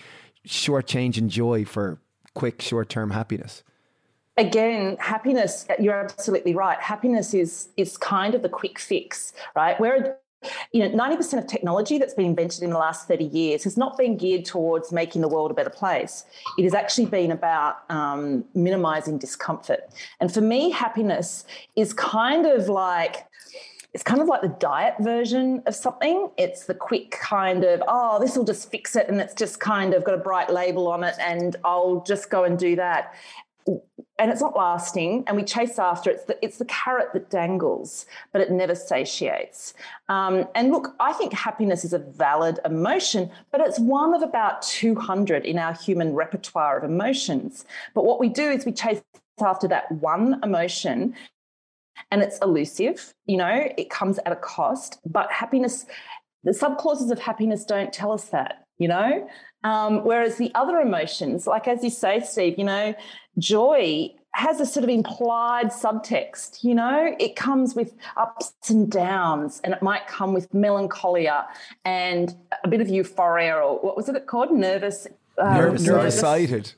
shortchanging 0.48 1.28
joy 1.28 1.66
for 1.66 2.00
quick, 2.34 2.62
short 2.62 2.90
term 2.90 3.12
happiness. 3.12 3.63
again 4.38 4.96
happiness 5.00 5.68
you're 5.78 5.94
absolutely 6.06 6.56
right 6.56 6.80
happiness 6.80 7.34
is 7.34 7.68
is 7.75 7.98
kind 7.98 8.34
of 8.34 8.42
the 8.42 8.50
quick 8.50 8.80
fix 8.80 9.34
right 9.58 9.78
where 9.80 10.18
you 10.72 10.80
know 10.81 10.90
90% 10.90 11.38
of 11.38 11.46
technology 11.48 11.98
that's 12.00 12.14
been 12.14 12.25
invented 12.28 12.64
in 12.64 12.69
the 12.69 12.78
last 12.78 13.07
30 13.10 13.25
years 13.25 13.64
has 13.66 13.78
not 13.78 13.98
been 13.98 14.16
geared 14.18 14.46
towards 14.46 14.92
making 14.94 15.22
the 15.22 15.28
world 15.28 15.52
a 15.52 15.54
better 15.54 15.69
place 15.69 16.24
it 16.57 16.64
has 16.64 16.74
actually 16.74 17.06
been 17.07 17.30
about 17.31 17.84
um, 17.90 18.46
minimizing 18.56 19.18
discomfort 19.18 19.81
and 20.22 20.34
for 20.34 20.42
me 20.42 20.72
happiness 20.72 21.46
is 21.75 21.94
kind 21.94 22.46
of 22.46 22.69
like 22.69 23.28
it's 23.94 24.04
kind 24.04 24.22
of 24.22 24.28
like 24.28 24.42
the 24.42 24.56
diet 24.60 24.96
version 25.00 25.62
of 25.66 25.76
something. 25.76 26.30
It's 26.38 26.66
the 26.66 26.74
quick 26.74 27.12
kind 27.12 27.64
of, 27.66 27.83
oh, 27.88 28.19
this 28.19 28.38
will 28.38 28.45
just 28.45 28.71
fix 28.71 28.95
it. 28.95 29.10
And 29.10 29.19
it's 29.19 29.33
just 29.33 29.60
kind 29.60 29.94
of 29.94 30.04
got 30.06 30.16
a 30.16 30.18
bright 30.18 30.50
label 30.50 30.88
on 30.88 31.04
it, 31.04 31.16
and 31.19 31.56
I'll 31.66 32.02
just 32.07 32.30
go 32.30 32.45
and 32.45 32.57
do 32.57 32.76
that. 32.78 33.14
And 33.68 34.31
it's 34.31 34.42
not 34.42 34.56
lasting, 34.56 35.26
and 35.28 35.36
we 35.36 35.44
chase 35.44 35.78
after 35.78 36.10
it. 36.10 36.14
It's 36.14 36.26
the, 36.26 36.45
it's 36.45 36.57
the 36.57 36.66
carrot 36.66 37.10
that 37.14 37.30
dangles, 37.30 38.06
but 38.31 38.42
it 38.42 38.50
never 38.50 38.76
satiates. 38.76 39.74
Um, 40.10 40.48
and 40.56 40.71
look, 40.71 40.95
I 41.00 41.12
think 41.14 41.33
happiness 41.33 41.83
is 41.83 41.94
a 41.94 42.00
valid 42.00 42.60
emotion, 42.64 43.30
but 43.52 43.62
it's 43.62 43.80
one 43.80 44.14
of 44.14 44.21
about 44.21 44.62
200 44.62 45.45
in 45.45 45.60
our 45.60 45.74
human 45.74 46.14
repertoire 46.14 46.78
of 46.78 46.83
emotions. 46.83 47.66
But 47.94 48.06
what 48.06 48.19
we 48.19 48.30
do 48.30 48.50
is 48.50 48.66
we 48.66 48.71
chase 48.71 49.02
after 49.40 49.68
that 49.68 49.92
one 49.92 50.40
emotion 50.44 51.16
and 52.10 52.22
it's 52.22 52.38
elusive 52.40 53.14
you 53.26 53.38
know 53.38 53.68
it 53.78 53.90
comes 53.90 54.20
at 54.26 54.31
a 54.31 54.36
cost 54.36 55.00
but 55.06 55.31
happiness 55.31 55.86
the 56.44 56.52
subclauses 56.52 57.12
of 57.12 57.20
happiness 57.20 57.64
don't 57.66 57.94
tell 57.94 58.12
us 58.12 58.26
that 58.26 58.66
you 58.78 58.88
know? 58.88 59.30
Um, 59.64 60.04
whereas 60.04 60.38
the 60.38 60.52
other 60.56 60.80
emotions 60.80 61.46
like 61.46 61.68
as 61.68 61.84
you 61.84 61.92
say 61.92 62.20
steve 62.20 62.58
you 62.58 62.64
know 62.64 62.96
joy 63.38 64.10
has 64.34 64.60
a 64.60 64.66
sort 64.66 64.84
of 64.84 64.90
implied 64.90 65.68
subtext 65.68 66.64
you 66.64 66.74
know? 66.74 67.16
It 67.20 67.36
comes 67.36 67.76
with 67.76 67.94
ups 68.18 68.54
and 68.70 68.92
downs 68.92 69.62
and 69.64 69.74
it 69.74 69.84
might 69.84 70.08
come 70.08 70.34
with 70.34 70.52
melancholia 70.54 71.48
and 71.86 72.36
a 72.64 72.68
bit 72.68 72.81
of 72.81 72.90
euphoria 72.90 73.56
or 73.56 73.80
what 73.80 73.96
was 73.96 74.10
it 74.10 74.26
called? 74.26 74.52
Nervous 74.52 75.06
um, 75.38 75.58
Nervous 75.58 75.86
Nervous 75.86 76.20
sighted. 76.20 76.74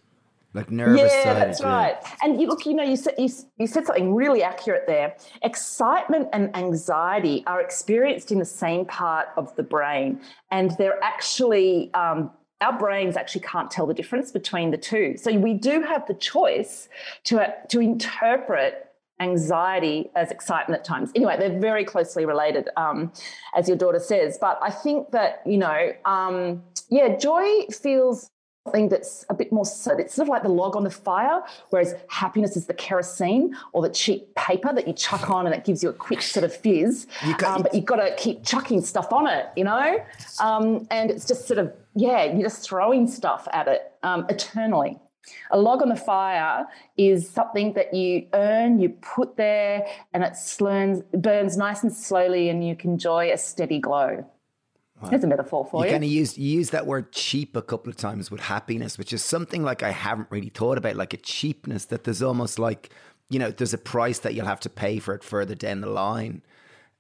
Like 0.54 0.70
nervous. 0.70 1.02
yeah, 1.02 1.24
side, 1.24 1.38
that's 1.38 1.64
right. 1.64 1.96
And 2.22 2.40
you 2.40 2.48
look, 2.48 2.66
you 2.66 2.76
know, 2.76 2.84
you 2.84 2.96
said 2.96 3.16
you, 3.18 3.30
you 3.58 3.66
said 3.66 3.86
something 3.86 4.14
really 4.14 4.44
accurate 4.44 4.84
there. 4.86 5.16
Excitement 5.42 6.30
and 6.32 6.56
anxiety 6.56 7.44
are 7.48 7.60
experienced 7.60 8.32
in 8.32 8.38
the 8.38 8.46
same 8.46 8.86
part 8.86 9.30
of 9.36 9.56
the 9.56 9.64
brain, 9.64 10.22
and 10.52 10.72
they're 10.78 11.04
actually 11.04 11.92
um, 11.96 12.30
our 12.62 12.78
brains 12.78 13.18
actually 13.18 13.42
can't 13.42 13.72
tell 13.72 13.88
the 13.88 13.94
difference 13.94 14.32
between 14.32 14.72
the 14.72 14.78
two. 14.78 15.18
So 15.18 15.32
we 15.38 15.54
do 15.54 15.82
have 15.82 16.06
the 16.08 16.14
choice 16.14 16.88
to 17.26 17.54
to 17.70 17.80
interpret 17.80 18.90
anxiety 19.20 20.12
as 20.16 20.32
excitement 20.32 20.80
at 20.80 20.86
times. 20.86 21.12
Anyway, 21.16 21.38
they're 21.38 21.60
very 21.60 21.86
closely 21.86 22.26
related, 22.26 22.70
um, 22.78 23.12
as 23.56 23.68
your 23.68 23.78
daughter 23.78 24.00
says. 24.00 24.38
But 24.40 24.60
I 24.62 24.70
think 24.70 25.12
that, 25.12 25.42
you 25.46 25.58
know, 25.58 25.94
um, 26.06 26.64
yeah, 26.90 27.16
joy 27.16 27.66
feels 27.72 28.30
something 28.66 28.88
that's 28.88 29.26
a 29.30 29.34
bit 29.34 29.52
more 29.52 29.64
it's 29.64 29.82
sort 29.82 30.00
of 30.20 30.28
like 30.30 30.42
the 30.42 30.50
log 30.50 30.78
on 30.78 30.86
the 30.86 30.90
fire 30.90 31.42
whereas 31.70 31.96
happiness 32.08 32.56
is 32.56 32.66
the 32.66 32.74
kerosene 32.74 33.54
or 33.74 33.82
the 33.82 33.90
cheap 33.90 34.34
paper 34.36 34.72
that 34.74 34.88
you 34.88 34.94
chuck 34.94 35.30
on 35.30 35.46
and 35.46 35.54
it 35.54 35.66
gives 35.66 35.84
you 35.84 35.90
a 35.90 35.94
quick 35.94 36.22
sort 36.22 36.46
of 36.46 36.56
fizz. 36.56 37.08
You 37.26 37.36
um, 37.46 37.64
but 37.64 37.74
you've 37.74 37.86
got 37.86 37.98
to 37.98 38.16
keep 38.16 38.46
chucking 38.46 38.82
stuff 38.82 39.12
on 39.12 39.28
it 39.28 39.48
you 39.58 39.66
know? 39.66 40.02
Um, 40.40 40.88
and 40.92 41.12
it's 41.12 41.28
just 41.28 41.46
sort 41.46 41.60
of 41.60 41.74
yeah 41.94 42.24
you're 42.24 42.44
just 42.44 42.64
throwing 42.64 43.06
stuff 43.08 43.48
at 43.52 43.68
it 43.68 43.92
um, 44.02 44.26
eternally. 44.30 44.98
A 45.52 45.58
log 45.58 45.82
on 45.82 45.90
the 45.90 45.96
fire 45.96 46.66
is 46.98 47.30
something 47.30 47.74
that 47.74 47.94
you 47.94 48.28
earn, 48.34 48.80
you 48.80 48.90
put 48.90 49.38
there, 49.38 49.88
and 50.14 50.22
it 50.22 50.34
slurns, 50.34 51.02
burns 51.14 51.56
nice 51.56 51.82
and 51.82 51.94
slowly, 51.96 52.50
and 52.50 52.68
you 52.68 52.76
can 52.76 52.92
enjoy 52.92 53.32
a 53.32 53.38
steady 53.38 53.80
glow. 53.80 54.26
Wow. 55.04 55.10
There's 55.10 55.24
a 55.24 55.28
metaphor 55.28 55.66
for 55.66 55.82
you. 55.82 55.88
You 55.88 55.92
kind 55.92 56.04
of 56.04 56.10
used 56.10 56.38
you 56.38 56.58
used 56.58 56.72
that 56.72 56.88
word 56.88 57.12
cheap 57.12 57.58
a 57.58 57.62
couple 57.62 57.90
of 57.90 57.98
times 57.98 58.32
with 58.32 58.40
happiness, 58.40 58.98
which 58.98 59.12
is 59.12 59.24
something 59.24 59.62
like 59.62 59.84
I 59.84 59.92
haven't 59.92 60.28
really 60.32 60.50
thought 60.50 60.78
about, 60.78 60.96
like 60.96 61.14
a 61.14 61.18
cheapness 61.18 61.86
that 61.86 62.06
there's 62.06 62.22
almost 62.22 62.58
like 62.58 62.90
you 63.30 63.38
know 63.38 63.52
there's 63.52 63.74
a 63.74 63.78
price 63.78 64.20
that 64.20 64.34
you'll 64.34 64.46
have 64.46 64.62
to 64.62 64.70
pay 64.70 65.00
for 65.00 65.14
it 65.14 65.24
further 65.24 65.56
down 65.56 65.82
the 65.82 65.90
line, 65.90 66.42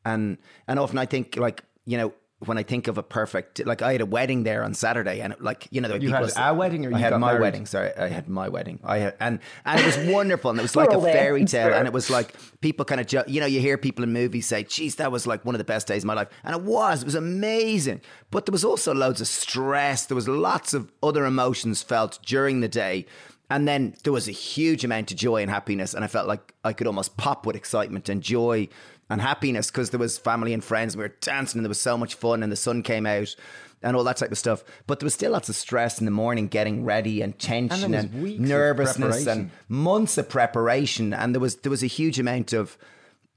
and 0.04 0.38
and 0.68 0.80
often 0.80 0.98
I 0.98 1.06
think 1.06 1.38
like 1.38 1.64
you 1.86 1.98
know 1.98 2.14
when 2.46 2.58
I 2.58 2.64
think 2.64 2.88
of 2.88 2.98
a 2.98 3.04
perfect, 3.04 3.66
like 3.66 3.82
I 3.82 3.92
had 3.92 4.02
a 4.02 4.06
wedding 4.06 4.44
there 4.44 4.64
on 4.64 4.74
Saturday, 4.74 5.22
and 5.22 5.36
like 5.40 5.68
you 5.72 5.82
know, 5.82 5.88
there 5.88 5.98
you 5.98 6.12
had 6.12 6.32
a 6.38 6.54
wedding, 6.54 6.86
or 6.86 6.90
you 6.90 6.96
I 6.96 7.00
had 7.00 7.12
my 7.14 7.28
married? 7.32 7.42
wedding. 7.42 7.66
Sorry, 7.66 7.92
I 7.96 8.08
had 8.08 8.28
my 8.30 8.50
wedding. 8.50 8.80
I 8.84 8.98
had, 9.00 9.16
and 9.20 9.40
and 9.66 9.80
it 9.80 9.86
was 9.86 9.98
wonderful, 10.14 10.52
and 10.52 10.60
it 10.60 10.64
was 10.64 10.76
like 10.76 10.92
a 10.92 11.02
fairy 11.02 11.46
tale, 11.46 11.74
and 11.74 11.88
it 11.88 11.94
was 11.94 12.10
like 12.10 12.34
people 12.62 12.86
kind 12.86 13.02
of, 13.02 13.08
ju- 13.08 13.24
you 13.28 13.40
know, 13.40 13.46
you 13.46 13.60
hear 13.60 13.78
people 13.78 14.04
in 14.04 14.14
movies 14.14 14.46
say, 14.46 14.64
"Geez, 14.64 14.96
that 14.96 15.12
was 15.12 15.28
like 15.28 15.44
one 15.46 15.56
of 15.56 15.60
the 15.60 15.66
best 15.66 15.88
days 15.88 16.04
of 16.04 16.08
my 16.08 16.14
life," 16.14 16.30
and 16.44 16.56
it 16.56 16.62
was. 16.62 17.02
It 17.02 17.06
was 17.06 17.16
amazing, 17.16 18.02
but 18.32 18.46
there 18.46 18.52
was 18.54 18.64
also 18.66 18.94
loads 18.94 19.22
of 19.22 19.28
stress. 19.28 20.06
There 20.06 20.16
was 20.16 20.28
lots 20.28 20.74
of 20.74 20.92
other 21.02 21.26
emotions 21.26 21.82
felt 21.84 22.20
during 22.26 22.62
the 22.62 22.68
day. 22.68 23.06
And 23.50 23.68
then 23.68 23.94
there 24.04 24.14
was 24.14 24.28
a 24.28 24.32
huge 24.32 24.84
amount 24.84 25.12
of 25.12 25.18
joy 25.18 25.42
and 25.44 25.52
happiness, 25.52 25.94
and 25.94 26.04
I 26.04 26.08
felt 26.08 26.28
like 26.28 26.56
I 26.64 26.74
could 26.74 26.88
almost 26.88 27.18
pop 27.18 27.46
with 27.46 27.56
excitement 27.56 28.10
and 28.10 28.24
joy 28.24 28.68
and 29.10 29.22
happiness 29.22 29.70
because 29.70 29.90
there 29.90 30.00
was 30.00 30.18
family 30.18 30.54
and 30.54 30.64
friends. 30.64 30.94
And 30.94 31.00
we 31.02 31.08
were 31.08 31.16
dancing 31.22 31.60
and 31.60 31.66
there 31.66 31.70
was 31.70 31.80
so 31.80 31.98
much 31.98 32.16
fun 32.16 32.44
and 32.44 32.52
the 32.52 32.58
sun 32.58 32.84
came 32.84 33.06
out 33.06 33.36
and 33.82 33.98
all 33.98 34.04
that 34.06 34.18
type 34.18 34.32
of 34.32 34.38
stuff. 34.38 34.64
But 34.88 35.00
there 35.00 35.06
was 35.06 35.14
still 35.14 35.32
lots 35.32 35.50
of 35.50 35.56
stress 35.56 36.00
in 36.00 36.06
the 36.06 36.12
morning 36.12 36.48
getting 36.48 36.86
ready 36.86 37.22
and 37.22 37.38
tension 37.38 37.94
and, 37.94 38.14
and 38.14 38.40
nervousness 38.40 39.28
and 39.28 39.52
months 39.68 40.18
of 40.18 40.30
preparation. 40.30 41.14
And 41.14 41.36
there 41.36 41.42
was 41.42 41.58
there 41.58 41.70
was 41.70 41.84
a 41.84 41.88
huge 41.88 42.20
amount 42.20 42.54
of 42.54 42.78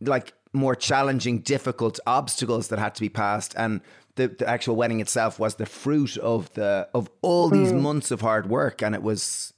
like 0.01 0.33
more 0.53 0.75
challenging, 0.75 1.41
difficult 1.41 2.01
obstacles 2.07 2.69
that 2.69 2.79
had 2.79 2.95
to 2.95 3.01
be 3.01 3.09
passed. 3.09 3.55
And 3.57 3.81
the, 4.15 4.29
the 4.29 4.49
actual 4.49 4.77
wedding 4.77 5.01
itself 5.01 5.39
was 5.39 5.57
the 5.57 5.67
fruit 5.67 6.17
of 6.17 6.53
the 6.55 6.89
of 6.95 7.11
all 7.23 7.49
these 7.49 7.73
mm. 7.73 7.81
months 7.81 8.11
of 8.11 8.21
hard 8.21 8.49
work. 8.49 8.83
And 8.83 8.95
it 8.95 9.03
was 9.03 9.53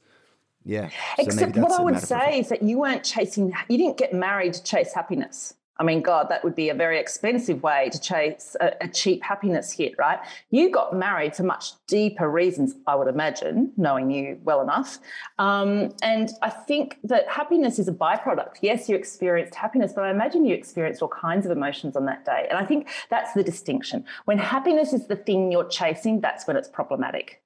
yeah. 0.65 0.89
So 0.89 0.95
Except 1.19 1.57
what 1.57 1.73
I 1.73 1.83
would 1.83 2.01
say 2.01 2.41
is 2.41 2.49
that 2.49 2.63
you 2.63 2.79
weren't 2.81 3.05
chasing, 3.05 3.55
you 3.69 3.79
didn't 3.79 3.97
get 3.97 4.13
married 4.13 4.55
to 4.55 4.63
chase 4.63 4.93
happiness. 4.93 5.55
I 5.79 5.85
mean, 5.85 6.03
God, 6.03 6.29
that 6.31 6.43
would 6.43 6.57
be 6.57 6.71
a 6.71 6.75
very 6.75 6.99
expensive 6.99 7.63
way 7.63 7.89
to 7.93 8.01
chase 8.01 8.57
a, 8.61 8.73
a, 8.81 8.89
cheap 8.89 9.23
happiness 9.23 9.71
hit, 9.71 9.95
right? 9.97 10.19
You 10.51 10.71
got 10.71 10.97
married 10.97 11.37
for 11.37 11.45
much 11.45 11.73
deeper 11.87 12.29
reasons, 12.29 12.75
I 12.89 12.97
would 12.97 13.07
imagine, 13.07 13.73
knowing 13.77 14.11
you 14.11 14.41
well 14.43 14.61
enough. 14.61 14.99
Um, 15.39 15.95
and 16.03 16.31
I 16.43 16.51
think 16.51 16.99
that 17.05 17.29
happiness 17.29 17.79
is 17.79 17.87
a 17.87 17.93
byproduct. 17.93 18.57
Yes, 18.61 18.89
you 18.89 18.97
experienced 18.97 19.55
happiness, 19.55 19.93
but 19.95 20.03
I 20.03 20.11
imagine 20.11 20.45
you 20.45 20.55
experienced 20.55 21.01
all 21.01 21.09
kinds 21.09 21.47
of 21.47 21.53
emotions 21.53 21.95
on 21.95 22.07
that 22.07 22.25
day. 22.25 22.47
And 22.51 22.59
I 22.59 22.65
think 22.65 22.89
that's 23.09 23.33
the 23.35 23.45
distinction. 23.45 24.05
When 24.25 24.39
happiness 24.39 24.93
is 24.93 25.07
the 25.07 25.17
thing 25.17 25.53
you're 25.53 25.69
chasing, 25.69 26.21
that's 26.21 26.47
when 26.47 26.57
it's 26.57 26.69
problematic 26.69 27.41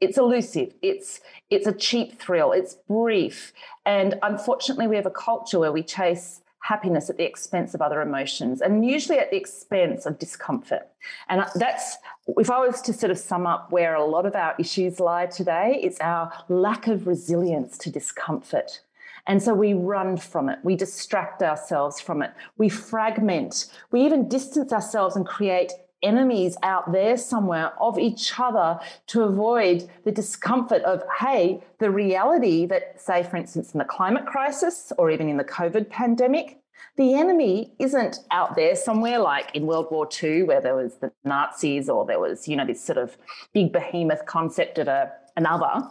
it's 0.00 0.16
elusive 0.16 0.72
it's 0.80 1.20
it's 1.50 1.66
a 1.66 1.72
cheap 1.72 2.18
thrill 2.18 2.52
it's 2.52 2.74
brief 2.88 3.52
and 3.84 4.18
unfortunately 4.22 4.86
we 4.86 4.96
have 4.96 5.06
a 5.06 5.10
culture 5.10 5.58
where 5.58 5.72
we 5.72 5.82
chase 5.82 6.39
happiness 6.60 7.10
at 7.10 7.16
the 7.16 7.24
expense 7.24 7.74
of 7.74 7.80
other 7.80 8.00
emotions 8.00 8.60
and 8.60 8.86
usually 8.86 9.18
at 9.18 9.30
the 9.30 9.36
expense 9.36 10.06
of 10.06 10.18
discomfort. 10.18 10.88
And 11.28 11.44
that's, 11.54 11.96
if 12.28 12.50
I 12.50 12.58
was 12.60 12.80
to 12.82 12.92
sort 12.92 13.10
of 13.10 13.18
sum 13.18 13.46
up 13.46 13.72
where 13.72 13.94
a 13.94 14.04
lot 14.04 14.26
of 14.26 14.34
our 14.34 14.54
issues 14.58 15.00
lie 15.00 15.26
today, 15.26 15.80
it's 15.82 16.00
our 16.00 16.32
lack 16.48 16.86
of 16.86 17.06
resilience 17.06 17.78
to 17.78 17.90
discomfort. 17.90 18.80
And 19.26 19.42
so 19.42 19.54
we 19.54 19.74
run 19.74 20.16
from 20.16 20.48
it, 20.48 20.58
we 20.62 20.76
distract 20.76 21.42
ourselves 21.42 22.00
from 22.00 22.22
it, 22.22 22.32
we 22.56 22.68
fragment, 22.68 23.66
we 23.90 24.04
even 24.04 24.28
distance 24.28 24.72
ourselves 24.72 25.14
and 25.14 25.26
create 25.26 25.72
enemies 26.02 26.56
out 26.62 26.92
there 26.92 27.16
somewhere 27.16 27.72
of 27.80 27.98
each 27.98 28.32
other 28.38 28.78
to 29.08 29.22
avoid 29.22 29.88
the 30.04 30.12
discomfort 30.12 30.82
of, 30.82 31.02
hey, 31.18 31.62
the 31.78 31.90
reality 31.90 32.66
that, 32.66 33.00
say, 33.00 33.22
for 33.22 33.36
instance, 33.36 33.72
in 33.72 33.78
the 33.78 33.84
climate 33.84 34.26
crisis 34.26 34.92
or 34.98 35.10
even 35.10 35.28
in 35.28 35.36
the 35.36 35.44
COVID 35.44 35.90
pandemic, 35.90 36.58
the 36.96 37.14
enemy 37.14 37.72
isn't 37.78 38.20
out 38.30 38.56
there 38.56 38.74
somewhere 38.74 39.18
like 39.18 39.54
in 39.54 39.66
World 39.66 39.88
War 39.90 40.08
II, 40.22 40.44
where 40.44 40.60
there 40.60 40.74
was 40.74 40.96
the 40.96 41.12
Nazis 41.24 41.88
or 41.88 42.04
there 42.04 42.20
was, 42.20 42.48
you 42.48 42.56
know, 42.56 42.66
this 42.66 42.82
sort 42.82 42.98
of 42.98 43.16
big 43.52 43.72
behemoth 43.72 44.26
concept 44.26 44.78
of 44.78 44.88
a, 44.88 45.12
another. 45.36 45.88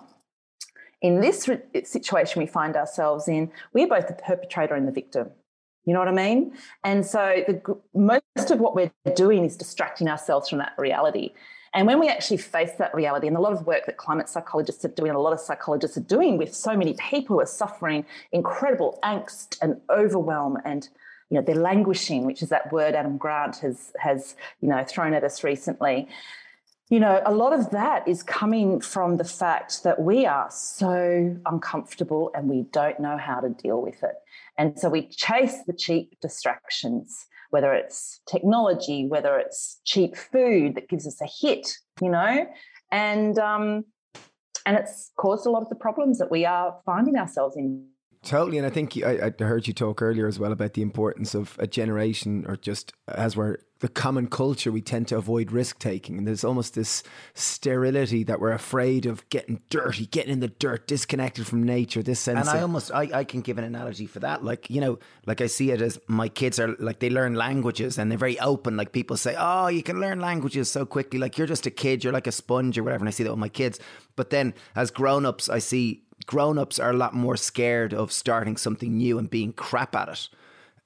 In 1.02 1.22
this 1.22 1.50
situation 1.84 2.42
we 2.42 2.46
find 2.46 2.76
ourselves 2.76 3.28
in, 3.28 3.52
we're 3.74 3.88
both 3.88 4.08
the 4.08 4.14
perpetrator 4.14 4.76
and 4.76 4.88
the 4.88 4.92
victim. 4.92 5.32
You 5.90 5.94
know 5.94 6.02
what 6.02 6.08
I 6.08 6.12
mean? 6.12 6.54
And 6.84 7.04
so 7.04 7.44
the, 7.48 7.76
most 7.96 8.52
of 8.52 8.60
what 8.60 8.76
we're 8.76 8.92
doing 9.16 9.44
is 9.44 9.58
distracting 9.58 10.08
ourselves 10.08 10.48
from 10.48 10.60
that 10.60 10.74
reality. 10.78 11.32
And 11.74 11.88
when 11.88 12.00
we 12.00 12.08
actually 12.08 12.38
face 12.38 12.74
that 12.78 12.94
reality, 12.94 13.26
and 13.26 13.36
a 13.36 13.40
lot 13.40 13.54
of 13.54 13.66
work 13.66 13.88
that 13.88 13.98
climate 13.98 14.30
psychologists 14.30 14.86
are 14.86 14.90
doing, 14.90 15.10
a 15.10 15.20
lot 15.20 15.34
of 15.34 15.40
psychologists 15.40 15.98
are 15.98 16.02
doing 16.02 16.38
with 16.38 16.54
so 16.54 16.78
many 16.78 16.94
people 16.94 17.38
who 17.38 17.42
are 17.42 17.48
suffering 17.48 18.06
incredible 18.32 19.00
angst 19.04 19.58
and 19.64 19.82
overwhelm 19.90 20.60
and 20.64 20.90
you 21.32 21.38
know 21.38 21.42
they're 21.44 21.56
languishing, 21.56 22.24
which 22.24 22.44
is 22.44 22.50
that 22.50 22.72
word 22.72 22.94
Adam 22.94 23.18
Grant 23.18 23.58
has 23.58 23.92
has 23.98 24.36
you 24.62 24.70
know 24.70 24.84
thrown 24.88 25.16
at 25.16 25.24
us 25.24 25.44
recently. 25.44 26.08
You 26.90 27.00
know, 27.00 27.22
a 27.24 27.32
lot 27.32 27.54
of 27.54 27.70
that 27.70 28.08
is 28.08 28.24
coming 28.24 28.82
from 28.82 29.18
the 29.18 29.24
fact 29.24 29.84
that 29.84 30.02
we 30.02 30.26
are 30.26 30.50
so 30.50 31.38
uncomfortable 31.46 32.32
and 32.34 32.50
we 32.50 32.64
don't 32.72 33.00
know 33.00 33.16
how 33.16 33.40
to 33.42 33.50
deal 33.50 33.80
with 33.80 34.02
it. 34.02 34.16
And 34.58 34.78
so 34.80 34.90
we 34.90 35.08
chase 35.08 35.58
the 35.68 35.74
cheap 35.74 36.20
distractions, 36.20 37.28
whether 37.52 37.74
it's 37.74 38.22
technology, 38.28 39.06
whether 39.06 39.38
it's 39.38 39.82
cheap 39.86 40.18
food 40.18 40.74
that 40.76 40.90
gives 40.90 41.06
us 41.06 41.22
a 41.22 41.28
hit, 41.28 41.78
you 42.02 42.10
know, 42.10 42.48
and 42.92 43.38
um, 43.38 43.86
and 44.66 44.76
it's 44.76 45.12
caused 45.16 45.46
a 45.46 45.52
lot 45.52 45.62
of 45.62 45.70
the 45.70 45.76
problems 45.76 46.18
that 46.18 46.32
we 46.32 46.44
are 46.44 46.76
finding 46.88 47.18
ourselves 47.18 47.56
in 47.56 47.86
Totally, 48.22 48.58
and 48.58 48.68
I 48.68 48.70
think 48.70 48.98
I, 48.98 49.32
I, 49.40 49.44
heard 49.44 49.66
you 49.66 49.74
talk 49.74 50.02
earlier 50.02 50.28
as 50.28 50.38
well 50.38 50.52
about 50.52 50.74
the 50.74 50.82
importance 50.82 51.34
of 51.34 51.56
a 51.58 51.66
generation, 51.66 52.44
or 52.50 52.58
just 52.58 52.92
as 53.08 53.38
we're 53.38 53.60
the 53.80 53.88
common 53.88 54.28
culture, 54.28 54.74
we 54.74 54.82
tend 54.82 55.08
to 55.08 55.18
avoid 55.18 55.54
risk 55.54 55.80
taking, 55.80 56.18
and 56.18 56.28
there's 56.28 56.44
almost 56.44 56.76
this 56.76 57.02
sterility 57.34 58.26
that 58.26 58.42
we're 58.42 58.52
afraid 58.52 59.06
of 59.06 59.28
getting 59.30 59.62
dirty, 59.70 60.06
getting 60.06 60.34
in 60.34 60.42
the 60.42 60.50
dirt, 60.50 60.86
disconnected 60.86 61.48
from 61.48 61.64
nature. 61.64 62.04
This 62.04 62.20
sense, 62.20 62.50
and 62.50 62.58
I 62.58 62.62
almost 62.62 62.92
I, 62.92 63.10
I 63.14 63.24
can 63.24 63.40
give 63.40 63.58
an 63.58 63.64
analogy 63.64 64.06
for 64.06 64.20
that. 64.20 64.44
Like 64.44 64.70
you 64.70 64.82
know, 64.82 65.00
like 65.26 65.40
I 65.40 65.48
see 65.48 65.72
it 65.72 65.82
as 65.82 65.98
my 66.08 66.28
kids 66.28 66.60
are 66.60 66.76
like 66.78 67.00
they 67.00 67.10
learn 67.10 67.36
languages 67.36 67.98
and 67.98 68.12
they're 68.12 68.18
very 68.18 68.38
open. 68.42 68.76
Like 68.76 68.92
people 68.92 69.16
say, 69.16 69.34
oh, 69.40 69.68
you 69.68 69.82
can 69.82 70.02
learn 70.02 70.20
languages 70.20 70.70
so 70.70 70.86
quickly. 70.86 71.20
Like 71.20 71.38
you're 71.38 71.48
just 71.48 71.66
a 71.66 71.72
kid, 71.72 72.04
you're 72.04 72.12
like 72.12 72.28
a 72.28 72.34
sponge 72.34 72.78
or 72.78 72.84
whatever. 72.84 73.04
And 73.04 73.08
I 73.08 73.12
see 73.12 73.24
that 73.24 73.32
with 73.32 73.40
my 73.40 73.48
kids. 73.48 73.80
But 74.18 74.30
then 74.30 74.54
as 74.76 74.92
grown 74.92 75.26
ups, 75.26 75.48
I 75.48 75.60
see 75.60 76.04
grown-ups 76.30 76.78
are 76.78 76.92
a 76.92 76.96
lot 76.96 77.16
more 77.16 77.36
scared 77.36 77.92
of 77.92 78.12
starting 78.12 78.56
something 78.56 78.96
new 78.96 79.18
and 79.18 79.32
being 79.32 79.52
crap 79.52 79.96
at 79.96 80.08
it 80.08 80.30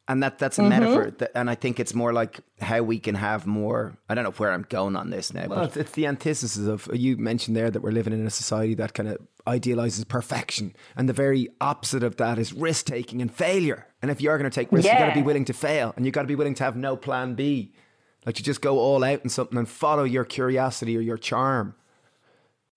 and 0.07 0.23
that 0.23 0.39
that's 0.39 0.57
a 0.57 0.61
mm-hmm. 0.61 0.69
metaphor 0.69 1.11
that, 1.17 1.31
and 1.35 1.49
i 1.49 1.55
think 1.55 1.81
it's 1.81 1.93
more 1.93 2.13
like 2.13 2.39
how 2.61 2.81
we 2.81 2.97
can 2.97 3.15
have 3.15 3.45
more 3.45 3.97
i 4.07 4.15
don't 4.15 4.23
know 4.23 4.31
where 4.31 4.53
i'm 4.53 4.65
going 4.69 4.95
on 4.95 5.09
this 5.09 5.33
now 5.33 5.45
well, 5.47 5.67
but 5.67 5.75
it's 5.75 5.91
the 5.91 6.07
antithesis 6.07 6.57
of 6.65 6.89
you 6.93 7.17
mentioned 7.17 7.57
there 7.57 7.69
that 7.69 7.81
we're 7.81 7.91
living 7.91 8.13
in 8.13 8.25
a 8.25 8.29
society 8.29 8.73
that 8.73 8.93
kind 8.93 9.09
of 9.09 9.17
idealizes 9.45 10.05
perfection 10.05 10.73
and 10.95 11.09
the 11.09 11.13
very 11.13 11.49
opposite 11.59 12.03
of 12.03 12.15
that 12.15 12.39
is 12.39 12.53
risk 12.53 12.85
taking 12.85 13.21
and 13.21 13.33
failure 13.33 13.85
and 14.01 14.09
if 14.09 14.21
you're 14.21 14.37
going 14.37 14.49
to 14.49 14.55
take 14.55 14.71
risks 14.71 14.85
yeah. 14.85 14.93
you 14.93 14.99
got 14.99 15.09
to 15.09 15.19
be 15.19 15.25
willing 15.25 15.43
to 15.43 15.53
fail 15.53 15.91
and 15.97 16.05
you've 16.05 16.13
got 16.13 16.21
to 16.21 16.27
be 16.29 16.35
willing 16.35 16.55
to 16.55 16.63
have 16.63 16.77
no 16.77 16.95
plan 16.95 17.35
b 17.35 17.73
like 18.25 18.35
to 18.35 18.43
just 18.43 18.61
go 18.61 18.79
all 18.79 19.03
out 19.03 19.21
in 19.25 19.29
something 19.29 19.57
and 19.57 19.67
follow 19.67 20.05
your 20.05 20.23
curiosity 20.23 20.95
or 20.95 21.01
your 21.01 21.17
charm 21.17 21.75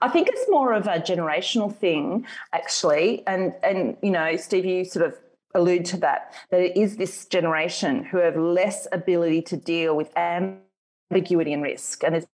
I 0.00 0.08
think 0.08 0.28
it's 0.28 0.48
more 0.48 0.72
of 0.72 0.86
a 0.86 0.98
generational 0.98 1.74
thing, 1.74 2.26
actually. 2.52 3.26
And 3.26 3.54
and 3.62 3.96
you 4.02 4.10
know, 4.10 4.36
Steve, 4.36 4.64
you 4.64 4.84
sort 4.84 5.06
of 5.06 5.14
allude 5.54 5.86
to 5.86 5.96
that 5.98 6.34
that 6.50 6.60
it 6.60 6.76
is 6.76 6.96
this 6.96 7.24
generation 7.26 8.04
who 8.04 8.18
have 8.18 8.36
less 8.36 8.86
ability 8.92 9.42
to 9.42 9.56
deal 9.56 9.96
with 9.96 10.10
ambiguity 10.16 11.52
and 11.52 11.62
risk, 11.62 12.04
and 12.04 12.14
there's 12.14 12.26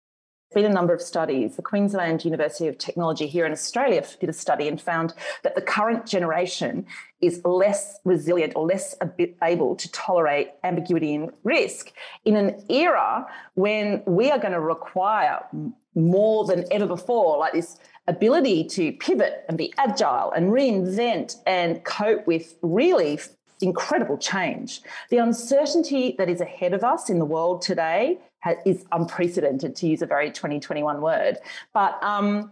been 0.54 0.66
a 0.66 0.70
number 0.70 0.94
of 0.94 1.02
studies. 1.02 1.56
The 1.56 1.62
Queensland 1.62 2.26
University 2.26 2.68
of 2.68 2.78
Technology 2.78 3.28
here 3.28 3.46
in 3.46 3.52
Australia 3.52 4.04
did 4.20 4.30
a 4.30 4.34
study 4.34 4.68
and 4.68 4.80
found 4.80 5.14
that 5.44 5.56
the 5.56 5.62
current 5.62 6.06
generation 6.06 6.86
is 7.22 7.42
less 7.46 8.00
resilient 8.04 8.54
or 8.56 8.66
less 8.66 8.96
able 9.44 9.76
to 9.76 9.92
tolerate 9.92 10.50
ambiguity 10.64 11.16
and 11.16 11.32
risk 11.44 11.92
in 12.26 12.36
an 12.36 12.64
era 12.70 13.26
when 13.54 14.04
we 14.06 14.30
are 14.30 14.40
going 14.40 14.54
to 14.54 14.60
require 14.60 15.44
more 15.96 16.46
than 16.46 16.66
ever 16.72 16.88
before, 16.88 17.38
like 17.38 17.54
this 17.54 17.78
ability 18.08 18.64
to 18.66 18.92
pivot 18.94 19.46
and 19.48 19.58
be 19.58 19.74
agile 19.78 20.32
and 20.32 20.52
reinvent 20.52 21.38
and 21.46 21.84
cope 21.84 22.26
with 22.28 22.56
really 22.62 23.20
incredible 23.62 24.18
change. 24.18 24.82
The 25.10 25.18
uncertainty 25.18 26.16
that 26.18 26.30
is 26.30 26.42
ahead 26.42 26.74
of 26.74 26.84
us 26.84 27.10
in 27.10 27.20
the 27.20 27.26
world 27.26 27.62
today 27.62 28.20
is 28.66 28.86
unprecedented, 28.92 29.76
to 29.78 29.88
use 29.88 30.02
a 30.02 30.06
very 30.06 30.32
2021 30.32 31.02
word. 31.02 31.38
But 31.74 32.02
um, 32.04 32.52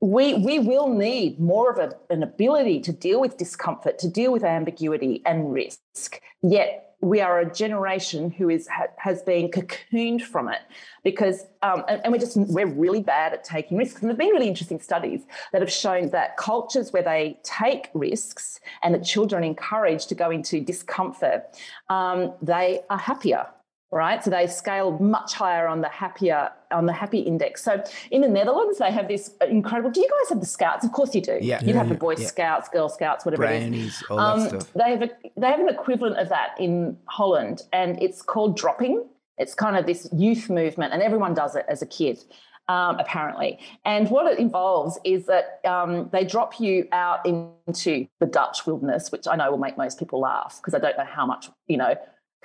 we, 0.00 0.34
we 0.34 0.58
will 0.58 0.88
need 0.88 1.40
more 1.40 1.70
of 1.70 1.78
a, 1.78 2.12
an 2.12 2.22
ability 2.22 2.80
to 2.80 2.92
deal 2.92 3.20
with 3.20 3.36
discomfort, 3.36 3.98
to 4.00 4.08
deal 4.08 4.32
with 4.32 4.44
ambiguity 4.44 5.22
and 5.26 5.52
risk. 5.52 6.20
Yet 6.42 6.88
we 7.00 7.20
are 7.20 7.40
a 7.40 7.52
generation 7.52 8.30
who 8.30 8.48
is 8.48 8.68
has 8.96 9.22
been 9.22 9.48
cocooned 9.50 10.20
from 10.20 10.48
it 10.48 10.60
because 11.04 11.46
um, 11.62 11.84
and, 11.88 12.00
and, 12.02 12.12
we're 12.12 12.18
just 12.18 12.36
we're 12.36 12.66
really 12.66 13.02
bad 13.02 13.32
at 13.32 13.44
taking 13.44 13.78
risks 13.78 14.00
and 14.00 14.08
there've 14.08 14.18
been 14.18 14.30
really 14.30 14.48
interesting 14.48 14.80
studies 14.80 15.22
that 15.52 15.60
have 15.60 15.70
shown 15.70 16.10
that 16.10 16.36
cultures 16.36 16.92
where 16.92 17.02
they 17.02 17.38
take 17.44 17.88
risks 17.94 18.58
and 18.82 18.94
that 18.94 19.04
children 19.04 19.44
encouraged 19.44 20.08
to 20.08 20.16
go 20.16 20.30
into 20.30 20.60
discomfort 20.60 21.44
um, 21.88 22.34
they 22.42 22.80
are 22.90 22.98
happier 22.98 23.46
right? 23.90 24.22
So 24.22 24.30
they 24.30 24.46
scaled 24.46 25.00
much 25.00 25.34
higher 25.34 25.66
on 25.66 25.80
the 25.80 25.88
happier 25.88 26.50
on 26.70 26.84
the 26.84 26.92
happy 26.92 27.20
index. 27.20 27.64
So 27.64 27.82
in 28.10 28.20
the 28.20 28.28
Netherlands, 28.28 28.78
they 28.78 28.92
have 28.92 29.08
this 29.08 29.30
incredible. 29.48 29.90
Do 29.90 30.00
you 30.00 30.08
guys 30.08 30.28
have 30.28 30.40
the 30.40 30.46
Scouts? 30.46 30.84
Of 30.84 30.92
course 30.92 31.14
you 31.14 31.22
do. 31.22 31.38
Yeah, 31.40 31.60
you'd 31.60 31.70
yeah, 31.70 31.76
have 31.76 31.88
the 31.88 31.94
Boy 31.94 32.16
yeah. 32.18 32.26
Scouts, 32.26 32.68
Girl 32.68 32.88
Scouts, 32.88 33.24
whatever 33.24 33.44
Brownies, 33.44 33.74
it 33.74 33.86
is. 33.86 34.02
all 34.10 34.18
um, 34.18 34.40
that 34.40 34.48
stuff. 34.48 34.72
They 34.74 34.90
have 34.90 35.02
a, 35.02 35.10
they 35.36 35.46
have 35.46 35.60
an 35.60 35.68
equivalent 35.68 36.18
of 36.18 36.28
that 36.28 36.50
in 36.60 36.98
Holland, 37.06 37.62
and 37.72 38.00
it's 38.02 38.20
called 38.20 38.56
dropping. 38.56 39.06
It's 39.38 39.54
kind 39.54 39.76
of 39.76 39.86
this 39.86 40.08
youth 40.12 40.50
movement, 40.50 40.92
and 40.92 41.02
everyone 41.02 41.32
does 41.32 41.56
it 41.56 41.64
as 41.68 41.80
a 41.82 41.86
kid. 41.86 42.22
Um, 42.70 42.98
apparently. 42.98 43.58
And 43.86 44.10
what 44.10 44.30
it 44.30 44.38
involves 44.38 44.98
is 45.02 45.24
that 45.24 45.58
um, 45.64 46.10
they 46.12 46.22
drop 46.22 46.60
you 46.60 46.86
out 46.92 47.24
into 47.24 48.06
the 48.20 48.26
Dutch 48.26 48.66
wilderness, 48.66 49.10
which 49.10 49.26
I 49.26 49.36
know 49.36 49.50
will 49.50 49.56
make 49.56 49.78
most 49.78 49.98
people 49.98 50.20
laugh 50.20 50.58
because 50.58 50.74
I 50.74 50.78
don't 50.78 50.98
know 50.98 51.06
how 51.06 51.24
much, 51.24 51.48
you 51.66 51.78
know, 51.78 51.94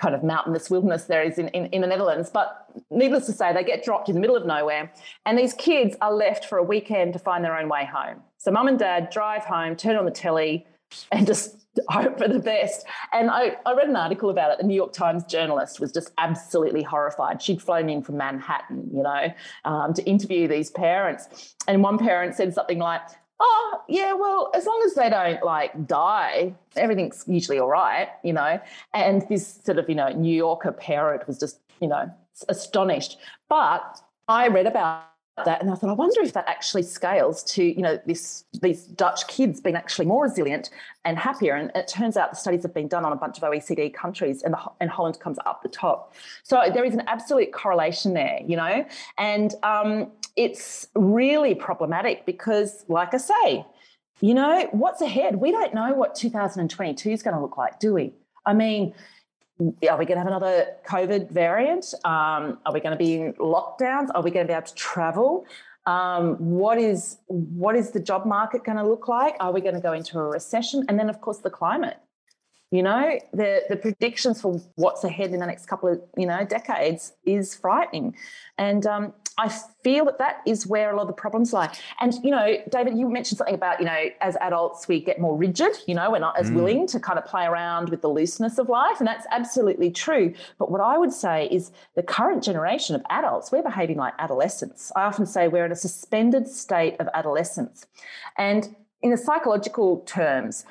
kind 0.00 0.14
of 0.14 0.22
mountainous 0.22 0.70
wilderness 0.70 1.04
there 1.04 1.22
is 1.22 1.38
in, 1.38 1.48
in, 1.48 1.66
in, 1.66 1.80
the 1.80 1.86
Netherlands. 1.86 2.30
But 2.30 2.66
needless 2.90 3.26
to 3.26 3.32
say, 3.32 3.52
they 3.52 3.64
get 3.64 3.84
dropped 3.84 4.08
in 4.08 4.14
the 4.14 4.20
middle 4.20 4.36
of 4.36 4.46
nowhere, 4.46 4.92
and 5.24 5.38
these 5.38 5.54
kids 5.54 5.96
are 6.00 6.12
left 6.12 6.46
for 6.46 6.58
a 6.58 6.62
weekend 6.62 7.12
to 7.12 7.18
find 7.18 7.44
their 7.44 7.56
own 7.56 7.68
way 7.68 7.84
home. 7.84 8.20
So 8.38 8.50
mum 8.50 8.68
and 8.68 8.78
dad 8.78 9.10
drive 9.10 9.44
home, 9.44 9.76
turn 9.76 9.96
on 9.96 10.04
the 10.04 10.10
telly, 10.10 10.66
and 11.12 11.26
just 11.26 11.56
hope 11.88 12.18
for 12.18 12.28
the 12.28 12.38
best. 12.38 12.86
And 13.12 13.30
I, 13.30 13.56
I 13.66 13.74
read 13.74 13.88
an 13.88 13.96
article 13.96 14.30
about 14.30 14.52
it. 14.52 14.58
The 14.58 14.66
New 14.66 14.74
York 14.74 14.92
Times 14.92 15.24
journalist 15.24 15.80
was 15.80 15.92
just 15.92 16.12
absolutely 16.18 16.82
horrified. 16.82 17.42
She'd 17.42 17.62
flown 17.62 17.88
in 17.88 18.02
from 18.02 18.16
Manhattan, 18.16 18.90
you 18.92 19.02
know, 19.02 19.32
um, 19.64 19.94
to 19.94 20.02
interview 20.04 20.48
these 20.48 20.70
parents. 20.70 21.54
And 21.66 21.82
one 21.82 21.98
parent 21.98 22.34
said 22.34 22.54
something 22.54 22.78
like, 22.78 23.02
oh 23.40 23.80
yeah 23.88 24.12
well 24.12 24.50
as 24.54 24.66
long 24.66 24.82
as 24.86 24.94
they 24.94 25.10
don't 25.10 25.42
like 25.44 25.86
die 25.86 26.54
everything's 26.76 27.24
usually 27.26 27.58
all 27.58 27.68
right 27.68 28.08
you 28.22 28.32
know? 28.32 28.60
And 28.92 29.22
this 29.28 29.60
sort 29.64 29.78
of 29.78 29.88
you 29.88 29.94
know 29.94 30.08
new 30.08 30.34
yorker 30.34 30.72
parent 30.72 31.26
was 31.26 31.38
just 31.38 31.58
you 31.80 31.88
know 31.88 32.10
astonished. 32.48 33.18
But 33.48 34.00
i 34.28 34.48
read 34.48 34.66
about 34.66 35.13
that 35.44 35.60
and 35.60 35.70
I 35.70 35.74
thought 35.74 35.90
I 35.90 35.94
wonder 35.94 36.20
if 36.20 36.32
that 36.34 36.48
actually 36.48 36.84
scales 36.84 37.42
to 37.54 37.64
you 37.64 37.82
know 37.82 37.98
this 38.06 38.44
these 38.62 38.84
Dutch 38.84 39.26
kids 39.26 39.60
being 39.60 39.74
actually 39.74 40.06
more 40.06 40.22
resilient 40.24 40.70
and 41.04 41.18
happier 41.18 41.54
and 41.54 41.72
it 41.74 41.88
turns 41.88 42.16
out 42.16 42.30
the 42.30 42.36
studies 42.36 42.62
have 42.62 42.72
been 42.72 42.86
done 42.86 43.04
on 43.04 43.12
a 43.12 43.16
bunch 43.16 43.38
of 43.38 43.42
OECD 43.42 43.92
countries 43.92 44.42
and 44.42 44.54
the, 44.54 44.58
and 44.80 44.90
Holland 44.90 45.18
comes 45.18 45.38
up 45.44 45.62
the 45.62 45.68
top 45.68 46.14
so 46.44 46.62
there 46.72 46.84
is 46.84 46.94
an 46.94 47.02
absolute 47.08 47.52
correlation 47.52 48.14
there 48.14 48.38
you 48.46 48.56
know 48.56 48.86
and 49.18 49.54
um, 49.64 50.12
it's 50.36 50.88
really 50.94 51.54
problematic 51.54 52.26
because, 52.26 52.84
like 52.88 53.14
I 53.14 53.18
say, 53.18 53.66
you 54.20 54.34
know, 54.34 54.68
what's 54.72 55.00
ahead? 55.00 55.36
We 55.36 55.50
don't 55.50 55.74
know 55.74 55.94
what 55.94 56.14
2022 56.14 57.10
is 57.10 57.22
going 57.22 57.34
to 57.34 57.40
look 57.40 57.56
like, 57.56 57.78
do 57.78 57.94
we? 57.94 58.12
I 58.46 58.52
mean, 58.52 58.94
are 59.60 59.98
we 59.98 60.04
going 60.04 60.16
to 60.16 60.18
have 60.18 60.26
another 60.26 60.66
COVID 60.86 61.30
variant? 61.30 61.94
Um, 62.04 62.58
are 62.66 62.72
we 62.72 62.80
going 62.80 62.92
to 62.92 62.96
be 62.96 63.14
in 63.14 63.32
lockdowns? 63.34 64.08
Are 64.14 64.22
we 64.22 64.30
going 64.30 64.46
to 64.46 64.50
be 64.50 64.56
able 64.56 64.66
to 64.66 64.74
travel? 64.74 65.46
Um, 65.86 66.36
what 66.36 66.78
is 66.78 67.18
what 67.26 67.76
is 67.76 67.90
the 67.90 68.00
job 68.00 68.26
market 68.26 68.64
going 68.64 68.78
to 68.78 68.86
look 68.86 69.06
like? 69.06 69.36
Are 69.38 69.52
we 69.52 69.60
going 69.60 69.74
to 69.74 69.80
go 69.80 69.92
into 69.92 70.18
a 70.18 70.24
recession? 70.24 70.84
And 70.88 70.98
then, 70.98 71.08
of 71.08 71.20
course, 71.20 71.38
the 71.38 71.50
climate. 71.50 71.98
You 72.70 72.82
know, 72.82 73.20
the 73.32 73.62
the 73.68 73.76
predictions 73.76 74.40
for 74.40 74.60
what's 74.74 75.04
ahead 75.04 75.30
in 75.30 75.38
the 75.38 75.46
next 75.46 75.66
couple 75.66 75.90
of 75.90 76.00
you 76.16 76.26
know 76.26 76.44
decades 76.44 77.12
is 77.24 77.54
frightening, 77.54 78.16
and 78.58 78.84
um, 78.86 79.12
I 79.36 79.48
feel 79.82 80.04
that 80.04 80.18
that 80.18 80.42
is 80.46 80.66
where 80.66 80.92
a 80.92 80.96
lot 80.96 81.02
of 81.02 81.08
the 81.08 81.14
problems 81.14 81.52
lie. 81.52 81.76
And, 82.00 82.14
you 82.22 82.30
know, 82.30 82.56
David, 82.70 82.96
you 82.96 83.08
mentioned 83.08 83.38
something 83.38 83.54
about, 83.54 83.80
you 83.80 83.86
know, 83.86 84.04
as 84.20 84.36
adults, 84.40 84.86
we 84.86 85.00
get 85.00 85.20
more 85.20 85.36
rigid, 85.36 85.72
you 85.86 85.94
know, 85.94 86.10
we're 86.10 86.20
not 86.20 86.38
as 86.38 86.50
mm. 86.50 86.54
willing 86.54 86.86
to 86.88 87.00
kind 87.00 87.18
of 87.18 87.24
play 87.24 87.44
around 87.44 87.88
with 87.88 88.00
the 88.00 88.08
looseness 88.08 88.58
of 88.58 88.68
life. 88.68 89.00
And 89.00 89.08
that's 89.08 89.26
absolutely 89.32 89.90
true. 89.90 90.34
But 90.58 90.70
what 90.70 90.80
I 90.80 90.98
would 90.98 91.12
say 91.12 91.48
is 91.50 91.72
the 91.96 92.02
current 92.02 92.44
generation 92.44 92.94
of 92.94 93.02
adults, 93.10 93.50
we're 93.50 93.62
behaving 93.62 93.96
like 93.96 94.14
adolescents. 94.18 94.92
I 94.94 95.02
often 95.02 95.26
say 95.26 95.48
we're 95.48 95.66
in 95.66 95.72
a 95.72 95.76
suspended 95.76 96.46
state 96.46 96.96
of 97.00 97.08
adolescence. 97.12 97.86
And 98.38 98.76
in 99.02 99.10
the 99.10 99.16
psychological 99.16 100.00
terms, 100.06 100.64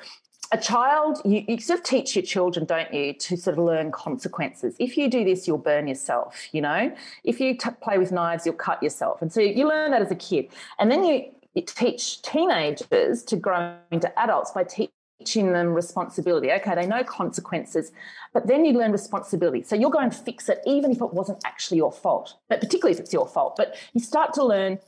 a 0.54 0.56
child, 0.56 1.20
you, 1.24 1.44
you, 1.48 1.58
sort 1.58 1.80
of 1.80 1.84
teach 1.84 2.14
your 2.14 2.22
children, 2.22 2.64
don't 2.64 2.94
you, 2.94 3.12
to 3.12 3.36
sort 3.36 3.58
of 3.58 3.64
learn 3.64 3.90
consequences. 3.90 4.76
If 4.78 4.96
you 4.96 5.10
do 5.10 5.24
this, 5.24 5.48
you'll 5.48 5.58
burn 5.58 5.88
yourself, 5.88 6.48
you 6.52 6.62
know? 6.62 6.94
If 7.24 7.40
you 7.40 7.56
t- 7.56 7.70
play 7.82 7.98
with 7.98 8.12
knives, 8.12 8.46
you'll 8.46 8.54
cut 8.54 8.80
yourself. 8.80 9.20
And 9.20 9.32
so 9.32 9.40
you 9.40 9.68
learn 9.68 9.90
that 9.90 10.00
as 10.00 10.12
a 10.12 10.14
kid. 10.14 10.46
And 10.78 10.92
then 10.92 11.02
you, 11.02 11.24
you 11.54 11.62
teach 11.62 12.22
teenagers 12.22 13.24
to 13.24 13.36
grow 13.36 13.74
into 13.90 14.16
adults 14.16 14.52
by 14.52 14.62
teaching 14.62 15.52
them 15.52 15.74
responsibility. 15.74 16.52
Okay, 16.52 16.76
they 16.76 16.86
know 16.86 17.02
consequences, 17.02 17.90
but 18.32 18.46
then 18.46 18.64
you 18.64 18.74
learn 18.74 18.92
responsibility. 18.92 19.64
So 19.64 19.74
you'll 19.74 19.90
go 19.90 19.98
and 19.98 20.14
fix 20.14 20.48
it, 20.48 20.60
even 20.66 20.92
if 20.92 21.00
it 21.02 21.12
wasn't 21.12 21.42
actually 21.44 21.78
your 21.78 21.90
fault, 21.90 22.36
but 22.48 22.60
particularly 22.60 22.94
if 22.94 23.00
it's 23.00 23.12
your 23.12 23.26
fault. 23.26 23.54
But 23.56 23.74
you 23.92 24.00
start 24.00 24.32
to 24.34 24.44
learn 24.44 24.78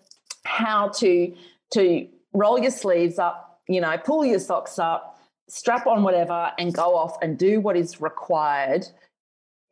how 0.44 0.90
to, 1.00 1.34
to 1.72 2.06
roll 2.32 2.56
your 2.56 2.70
sleeves 2.70 3.18
up, 3.18 3.62
you 3.68 3.80
know, 3.80 3.98
pull 3.98 4.24
your 4.24 4.38
socks 4.38 4.78
up, 4.78 5.14
strap 5.48 5.86
on 5.86 6.02
whatever 6.02 6.52
and 6.58 6.74
go 6.74 6.96
off 6.96 7.16
and 7.22 7.38
do 7.38 7.60
what 7.60 7.76
is 7.76 8.00
required 8.00 8.86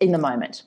in 0.01 0.13
the 0.13 0.19
moment. 0.19 0.65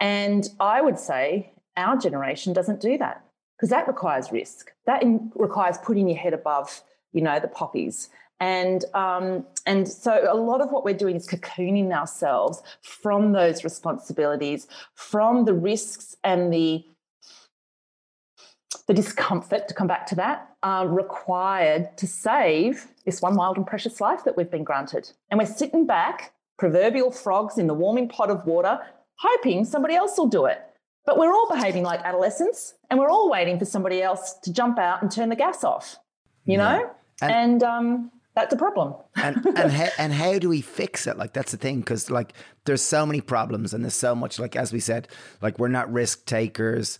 And 0.00 0.48
I 0.60 0.80
would 0.80 0.98
say 0.98 1.52
our 1.76 1.96
generation 1.96 2.52
doesn't 2.52 2.80
do 2.80 2.98
that 2.98 3.24
because 3.56 3.70
that 3.70 3.86
requires 3.88 4.32
risk. 4.32 4.72
That 4.86 5.02
in, 5.02 5.32
requires 5.34 5.78
putting 5.78 6.08
your 6.08 6.18
head 6.18 6.34
above, 6.34 6.82
you 7.12 7.22
know, 7.22 7.40
the 7.40 7.48
poppies. 7.48 8.08
And 8.40 8.84
um, 8.94 9.46
and 9.64 9.88
so 9.88 10.26
a 10.30 10.34
lot 10.34 10.60
of 10.60 10.70
what 10.70 10.84
we're 10.84 10.96
doing 10.96 11.16
is 11.16 11.26
cocooning 11.26 11.92
ourselves 11.92 12.62
from 12.82 13.32
those 13.32 13.64
responsibilities, 13.64 14.66
from 14.94 15.44
the 15.44 15.54
risks 15.54 16.16
and 16.24 16.52
the 16.52 16.84
the 18.86 18.94
discomfort, 18.94 19.68
to 19.68 19.74
come 19.74 19.86
back 19.86 20.06
to 20.08 20.14
that, 20.16 20.48
are 20.62 20.88
required 20.88 21.96
to 21.98 22.06
save 22.06 22.86
this 23.04 23.20
one 23.20 23.36
wild 23.36 23.56
and 23.56 23.66
precious 23.66 24.00
life 24.00 24.24
that 24.24 24.36
we've 24.36 24.50
been 24.50 24.64
granted. 24.64 25.10
And 25.30 25.38
we're 25.38 25.46
sitting 25.46 25.86
back, 25.86 26.32
proverbial 26.58 27.10
frogs 27.10 27.58
in 27.58 27.66
the 27.66 27.74
warming 27.74 28.08
pot 28.08 28.30
of 28.30 28.46
water, 28.46 28.80
hoping 29.16 29.64
somebody 29.64 29.94
else 29.94 30.16
will 30.16 30.28
do 30.28 30.46
it. 30.46 30.60
But 31.06 31.18
we're 31.18 31.32
all 31.32 31.48
behaving 31.50 31.82
like 31.82 32.00
adolescents 32.00 32.74
and 32.88 32.98
we're 32.98 33.10
all 33.10 33.30
waiting 33.30 33.58
for 33.58 33.66
somebody 33.66 34.00
else 34.02 34.34
to 34.44 34.52
jump 34.52 34.78
out 34.78 35.02
and 35.02 35.10
turn 35.10 35.28
the 35.28 35.36
gas 35.36 35.62
off, 35.62 35.96
you 36.46 36.56
yeah. 36.56 36.78
know? 36.78 36.90
And, 37.20 37.32
and 37.32 37.62
um, 37.62 38.10
that's 38.34 38.52
a 38.52 38.56
problem. 38.56 38.94
and 39.16 39.36
and 39.56 39.70
how, 39.70 39.88
and 39.98 40.12
how 40.12 40.38
do 40.38 40.48
we 40.48 40.60
fix 40.60 41.06
it? 41.06 41.16
Like 41.16 41.32
that's 41.32 41.52
the 41.52 41.58
thing 41.58 41.80
because 41.80 42.10
like 42.10 42.32
there's 42.64 42.82
so 42.82 43.06
many 43.06 43.20
problems 43.20 43.74
and 43.74 43.84
there's 43.84 43.94
so 43.94 44.14
much 44.14 44.38
like 44.38 44.56
as 44.56 44.72
we 44.72 44.80
said, 44.80 45.08
like 45.40 45.58
we're 45.58 45.68
not 45.68 45.92
risk 45.92 46.24
takers 46.26 46.98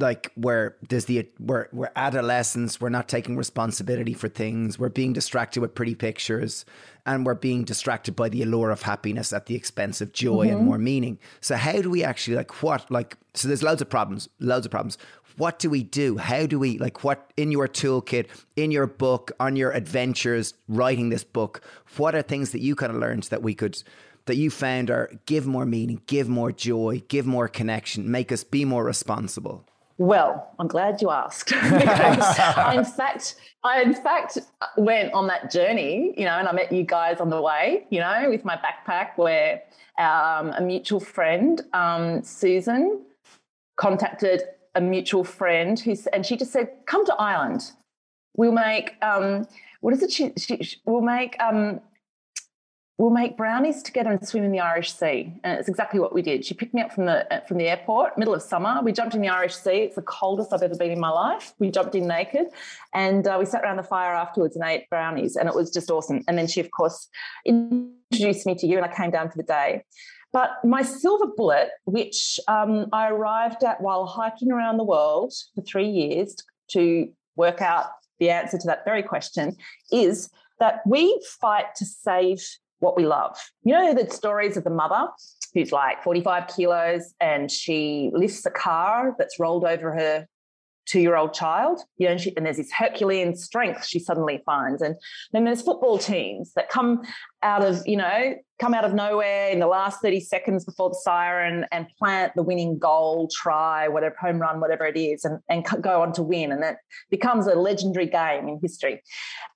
like 0.00 0.32
where 0.34 0.76
there's 0.88 1.04
the 1.04 1.28
where 1.38 1.68
we're 1.72 1.90
adolescents 1.96 2.80
we're 2.80 2.88
not 2.88 3.08
taking 3.08 3.36
responsibility 3.36 4.14
for 4.14 4.28
things. 4.28 4.78
We're 4.78 4.88
being 4.88 5.12
distracted 5.12 5.60
with 5.60 5.74
pretty 5.74 5.94
pictures 5.94 6.64
and 7.06 7.24
we're 7.24 7.34
being 7.34 7.64
distracted 7.64 8.16
by 8.16 8.28
the 8.28 8.42
allure 8.42 8.70
of 8.70 8.82
happiness 8.82 9.32
at 9.32 9.46
the 9.46 9.54
expense 9.54 10.00
of 10.00 10.12
joy 10.12 10.46
mm-hmm. 10.46 10.56
and 10.56 10.66
more 10.66 10.78
meaning. 10.78 11.18
So 11.40 11.56
how 11.56 11.80
do 11.82 11.90
we 11.90 12.02
actually 12.02 12.36
like 12.36 12.62
what 12.62 12.90
like 12.90 13.16
so 13.34 13.48
there's 13.48 13.62
loads 13.62 13.82
of 13.82 13.88
problems 13.88 14.28
loads 14.38 14.66
of 14.66 14.72
problems. 14.72 14.98
What 15.36 15.58
do 15.58 15.70
we 15.70 15.82
do? 15.84 16.18
How 16.18 16.44
do 16.46 16.58
we 16.58 16.78
like 16.78 17.04
what 17.04 17.32
in 17.36 17.52
your 17.52 17.68
toolkit 17.68 18.26
in 18.56 18.70
your 18.70 18.86
book 18.86 19.32
on 19.38 19.56
your 19.56 19.70
adventures 19.70 20.54
writing 20.68 21.10
this 21.10 21.24
book 21.24 21.62
what 21.96 22.14
are 22.14 22.22
things 22.22 22.52
that 22.52 22.60
you 22.60 22.74
kind 22.74 22.92
of 22.92 22.98
learned 22.98 23.24
that 23.24 23.42
we 23.42 23.54
could 23.54 23.82
that 24.26 24.36
you 24.36 24.50
found 24.50 24.90
are 24.90 25.10
give 25.26 25.46
more 25.46 25.66
meaning 25.66 26.00
give 26.06 26.28
more 26.28 26.52
joy 26.52 27.02
give 27.08 27.26
more 27.26 27.48
connection 27.48 28.10
make 28.10 28.30
us 28.30 28.44
be 28.44 28.64
more 28.64 28.84
responsible 28.84 29.64
Well, 30.00 30.48
I'm 30.58 30.66
glad 30.66 31.02
you 31.02 31.10
asked 31.10 31.48
because 31.62 32.38
I, 32.38 32.74
in 32.74 32.86
fact, 32.86 33.34
I 33.62 33.82
in 33.82 33.92
fact 33.92 34.38
went 34.78 35.12
on 35.12 35.26
that 35.26 35.52
journey, 35.52 36.14
you 36.16 36.24
know, 36.24 36.38
and 36.38 36.48
I 36.48 36.52
met 36.52 36.72
you 36.72 36.84
guys 36.84 37.20
on 37.20 37.28
the 37.28 37.38
way, 37.38 37.84
you 37.90 38.00
know, 38.00 38.30
with 38.30 38.42
my 38.42 38.56
backpack 38.56 39.18
where 39.18 39.60
um, 39.98 40.52
a 40.52 40.62
mutual 40.62 41.00
friend, 41.00 41.60
um, 41.74 42.22
Susan, 42.22 43.02
contacted 43.76 44.44
a 44.74 44.80
mutual 44.80 45.22
friend 45.22 45.78
who's, 45.78 46.06
and 46.06 46.24
she 46.24 46.34
just 46.34 46.50
said, 46.50 46.70
"Come 46.86 47.04
to 47.04 47.14
Ireland. 47.16 47.70
We'll 48.38 48.52
make 48.52 48.96
um, 49.02 49.46
what 49.82 49.92
is 49.92 50.02
it? 50.02 50.10
She, 50.10 50.32
she, 50.38 50.80
we'll 50.86 51.02
make 51.02 51.36
um, 51.40 51.82
we'll 53.00 53.08
make 53.08 53.34
brownies 53.34 53.82
together 53.82 54.10
and 54.10 54.28
swim 54.28 54.44
in 54.44 54.52
the 54.52 54.60
Irish 54.60 54.92
Sea. 54.92 55.32
And 55.42 55.58
it's 55.58 55.70
exactly 55.70 55.98
what 55.98 56.12
we 56.12 56.20
did. 56.20 56.44
She 56.44 56.52
picked 56.52 56.74
me 56.74 56.82
up 56.82 56.92
from 56.92 57.06
the 57.06 57.42
from 57.48 57.56
the 57.56 57.66
airport, 57.66 58.18
middle 58.18 58.34
of 58.34 58.42
summer. 58.42 58.82
We 58.82 58.92
jumped 58.92 59.14
in 59.14 59.22
the 59.22 59.30
Irish 59.30 59.56
Sea. 59.56 59.78
It's 59.84 59.96
the 59.96 60.02
coldest 60.02 60.52
I've 60.52 60.62
ever 60.62 60.76
been 60.76 60.90
in 60.90 61.00
my 61.00 61.08
life. 61.08 61.54
We 61.58 61.70
jumped 61.70 61.94
in 61.94 62.06
naked, 62.06 62.48
and 62.92 63.26
uh, 63.26 63.36
we 63.40 63.46
sat 63.46 63.62
around 63.62 63.78
the 63.78 63.82
fire 63.82 64.12
afterwards 64.12 64.54
and 64.54 64.62
ate 64.66 64.88
brownies, 64.90 65.36
and 65.36 65.48
it 65.48 65.54
was 65.54 65.70
just 65.70 65.90
awesome. 65.90 66.22
And 66.28 66.36
then 66.36 66.46
she, 66.46 66.60
of 66.60 66.70
course, 66.72 67.08
introduced 67.46 68.44
me 68.44 68.54
to 68.56 68.66
you, 68.66 68.76
and 68.76 68.84
I 68.84 68.94
came 68.94 69.10
down 69.10 69.30
for 69.30 69.38
the 69.38 69.44
day. 69.44 69.82
But 70.34 70.50
my 70.62 70.82
silver 70.82 71.32
bullet, 71.34 71.70
which 71.86 72.38
um, 72.48 72.86
I 72.92 73.08
arrived 73.08 73.64
at 73.64 73.80
while 73.80 74.04
hiking 74.04 74.52
around 74.52 74.76
the 74.76 74.84
world 74.84 75.32
for 75.54 75.62
three 75.62 75.88
years 75.88 76.36
to 76.72 77.08
work 77.34 77.62
out 77.62 77.86
the 78.18 78.28
answer 78.28 78.58
to 78.58 78.66
that 78.66 78.84
very 78.84 79.02
question, 79.02 79.56
is 79.90 80.28
that 80.58 80.82
we 80.86 81.18
fight 81.40 81.74
to 81.76 81.86
save 81.86 82.44
what 82.80 82.96
we 82.96 83.06
love. 83.06 83.38
You 83.62 83.72
know, 83.72 83.94
the 83.94 84.10
stories 84.10 84.56
of 84.56 84.64
the 84.64 84.70
mother 84.70 85.08
who's 85.54 85.72
like 85.72 86.02
45 86.02 86.48
kilos 86.48 87.14
and 87.20 87.50
she 87.50 88.10
lifts 88.12 88.44
a 88.46 88.50
car 88.50 89.14
that's 89.18 89.38
rolled 89.38 89.64
over 89.64 89.92
her 89.92 90.26
two 90.90 91.00
year 91.00 91.16
old 91.16 91.32
child, 91.32 91.80
you 91.98 92.06
know, 92.06 92.12
and, 92.12 92.20
she, 92.20 92.36
and, 92.36 92.44
there's 92.44 92.56
this 92.56 92.72
Herculean 92.72 93.36
strength 93.36 93.86
she 93.86 94.00
suddenly 94.00 94.42
finds. 94.44 94.82
And 94.82 94.96
then 95.32 95.44
there's 95.44 95.62
football 95.62 95.98
teams 95.98 96.52
that 96.54 96.68
come 96.68 97.02
out 97.42 97.64
of, 97.64 97.86
you 97.86 97.96
know, 97.96 98.34
come 98.58 98.74
out 98.74 98.84
of 98.84 98.92
nowhere 98.92 99.48
in 99.48 99.60
the 99.60 99.66
last 99.66 100.02
30 100.02 100.20
seconds 100.20 100.64
before 100.64 100.90
the 100.90 100.98
siren 101.02 101.64
and 101.72 101.86
plant 101.98 102.32
the 102.34 102.42
winning 102.42 102.78
goal, 102.78 103.28
try, 103.32 103.88
whatever, 103.88 104.14
home 104.20 104.38
run, 104.38 104.60
whatever 104.60 104.84
it 104.84 104.98
is, 104.98 105.24
and, 105.24 105.40
and 105.48 105.64
go 105.80 106.02
on 106.02 106.12
to 106.12 106.22
win. 106.22 106.52
And 106.52 106.62
that 106.62 106.78
becomes 107.08 107.46
a 107.46 107.54
legendary 107.54 108.06
game 108.06 108.48
in 108.48 108.58
history. 108.60 109.00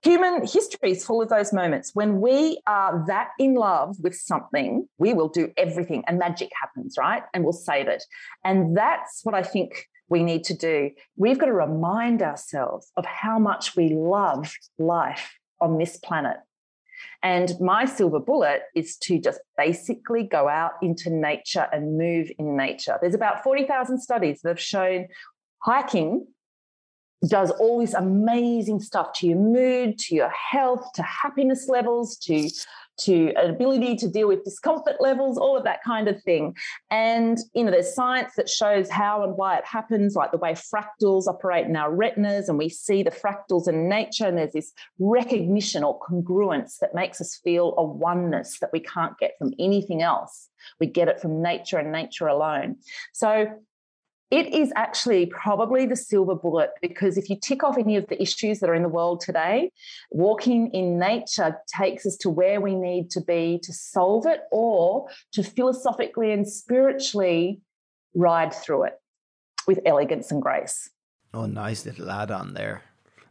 Human 0.02 0.46
history 0.46 0.92
is 0.92 1.04
full 1.04 1.20
of 1.20 1.28
those 1.28 1.52
moments. 1.52 1.90
When 1.94 2.20
we 2.20 2.60
are 2.66 3.04
that 3.08 3.30
in 3.38 3.54
love 3.54 3.96
with 4.00 4.14
something, 4.14 4.88
we 4.98 5.12
will 5.12 5.28
do 5.28 5.52
everything 5.56 6.04
and 6.06 6.18
magic 6.18 6.50
happens, 6.58 6.96
right? 6.96 7.24
And 7.34 7.42
we'll 7.42 7.52
save 7.52 7.88
it. 7.88 8.04
And 8.44 8.76
that's 8.76 9.20
what 9.24 9.34
I 9.34 9.42
think 9.42 9.88
we 10.08 10.22
need 10.22 10.44
to 10.44 10.54
do. 10.54 10.90
We've 11.16 11.38
got 11.38 11.46
to 11.46 11.52
remind 11.52 12.22
ourselves 12.22 12.90
of 12.96 13.04
how 13.04 13.38
much 13.38 13.76
we 13.76 13.90
love 13.90 14.52
life 14.78 15.34
on 15.60 15.78
this 15.78 15.96
planet. 15.96 16.36
And 17.22 17.52
my 17.60 17.86
silver 17.86 18.20
bullet 18.20 18.62
is 18.74 18.96
to 18.98 19.18
just 19.18 19.40
basically 19.56 20.24
go 20.24 20.48
out 20.48 20.72
into 20.82 21.10
nature 21.10 21.66
and 21.72 21.98
move 21.98 22.30
in 22.38 22.56
nature. 22.56 22.98
There's 23.00 23.14
about 23.14 23.42
40,000 23.42 23.98
studies 24.00 24.40
that 24.42 24.50
have 24.50 24.60
shown 24.60 25.08
hiking 25.62 26.26
does 27.28 27.50
all 27.52 27.80
this 27.80 27.94
amazing 27.94 28.80
stuff 28.80 29.12
to 29.14 29.26
your 29.26 29.38
mood, 29.38 29.98
to 29.98 30.14
your 30.14 30.30
health, 30.30 30.92
to 30.94 31.02
happiness 31.02 31.68
levels, 31.68 32.16
to 32.18 32.50
to 33.00 33.32
an 33.36 33.50
ability 33.50 33.96
to 33.96 34.08
deal 34.08 34.28
with 34.28 34.44
discomfort 34.44 34.96
levels, 35.00 35.38
all 35.38 35.56
of 35.56 35.64
that 35.64 35.82
kind 35.84 36.08
of 36.08 36.22
thing. 36.22 36.56
And 36.90 37.38
you 37.54 37.64
know, 37.64 37.70
there's 37.70 37.94
science 37.94 38.34
that 38.36 38.48
shows 38.48 38.90
how 38.90 39.22
and 39.24 39.36
why 39.36 39.56
it 39.56 39.64
happens, 39.64 40.14
like 40.14 40.30
the 40.30 40.38
way 40.38 40.52
fractals 40.52 41.26
operate 41.26 41.66
in 41.66 41.76
our 41.76 41.94
retinas, 41.94 42.48
and 42.48 42.58
we 42.58 42.68
see 42.68 43.02
the 43.02 43.10
fractals 43.10 43.68
in 43.68 43.88
nature, 43.88 44.26
and 44.26 44.38
there's 44.38 44.52
this 44.52 44.72
recognition 44.98 45.84
or 45.84 45.98
congruence 46.00 46.78
that 46.80 46.94
makes 46.94 47.20
us 47.20 47.40
feel 47.42 47.74
a 47.76 47.84
oneness 47.84 48.58
that 48.60 48.70
we 48.72 48.80
can't 48.80 49.18
get 49.18 49.32
from 49.38 49.52
anything 49.58 50.02
else. 50.02 50.48
We 50.80 50.86
get 50.86 51.08
it 51.08 51.20
from 51.20 51.42
nature 51.42 51.78
and 51.78 51.92
nature 51.92 52.26
alone. 52.26 52.76
So 53.12 53.46
it 54.30 54.52
is 54.52 54.72
actually 54.74 55.26
probably 55.26 55.86
the 55.86 55.96
silver 55.96 56.34
bullet 56.34 56.70
because 56.80 57.16
if 57.18 57.28
you 57.30 57.36
tick 57.40 57.62
off 57.62 57.78
any 57.78 57.96
of 57.96 58.06
the 58.08 58.20
issues 58.20 58.60
that 58.60 58.70
are 58.70 58.74
in 58.74 58.82
the 58.82 58.88
world 58.88 59.20
today, 59.20 59.70
walking 60.10 60.70
in 60.72 60.98
nature 60.98 61.56
takes 61.66 62.06
us 62.06 62.16
to 62.16 62.30
where 62.30 62.60
we 62.60 62.74
need 62.74 63.10
to 63.10 63.20
be 63.20 63.60
to 63.62 63.72
solve 63.72 64.26
it 64.26 64.40
or 64.50 65.08
to 65.32 65.42
philosophically 65.42 66.32
and 66.32 66.48
spiritually 66.48 67.60
ride 68.14 68.52
through 68.52 68.84
it 68.84 68.94
with 69.66 69.80
elegance 69.86 70.30
and 70.30 70.42
grace. 70.42 70.90
Oh, 71.32 71.46
nice 71.46 71.84
little 71.84 72.10
add 72.10 72.30
on 72.30 72.54
there. 72.54 72.82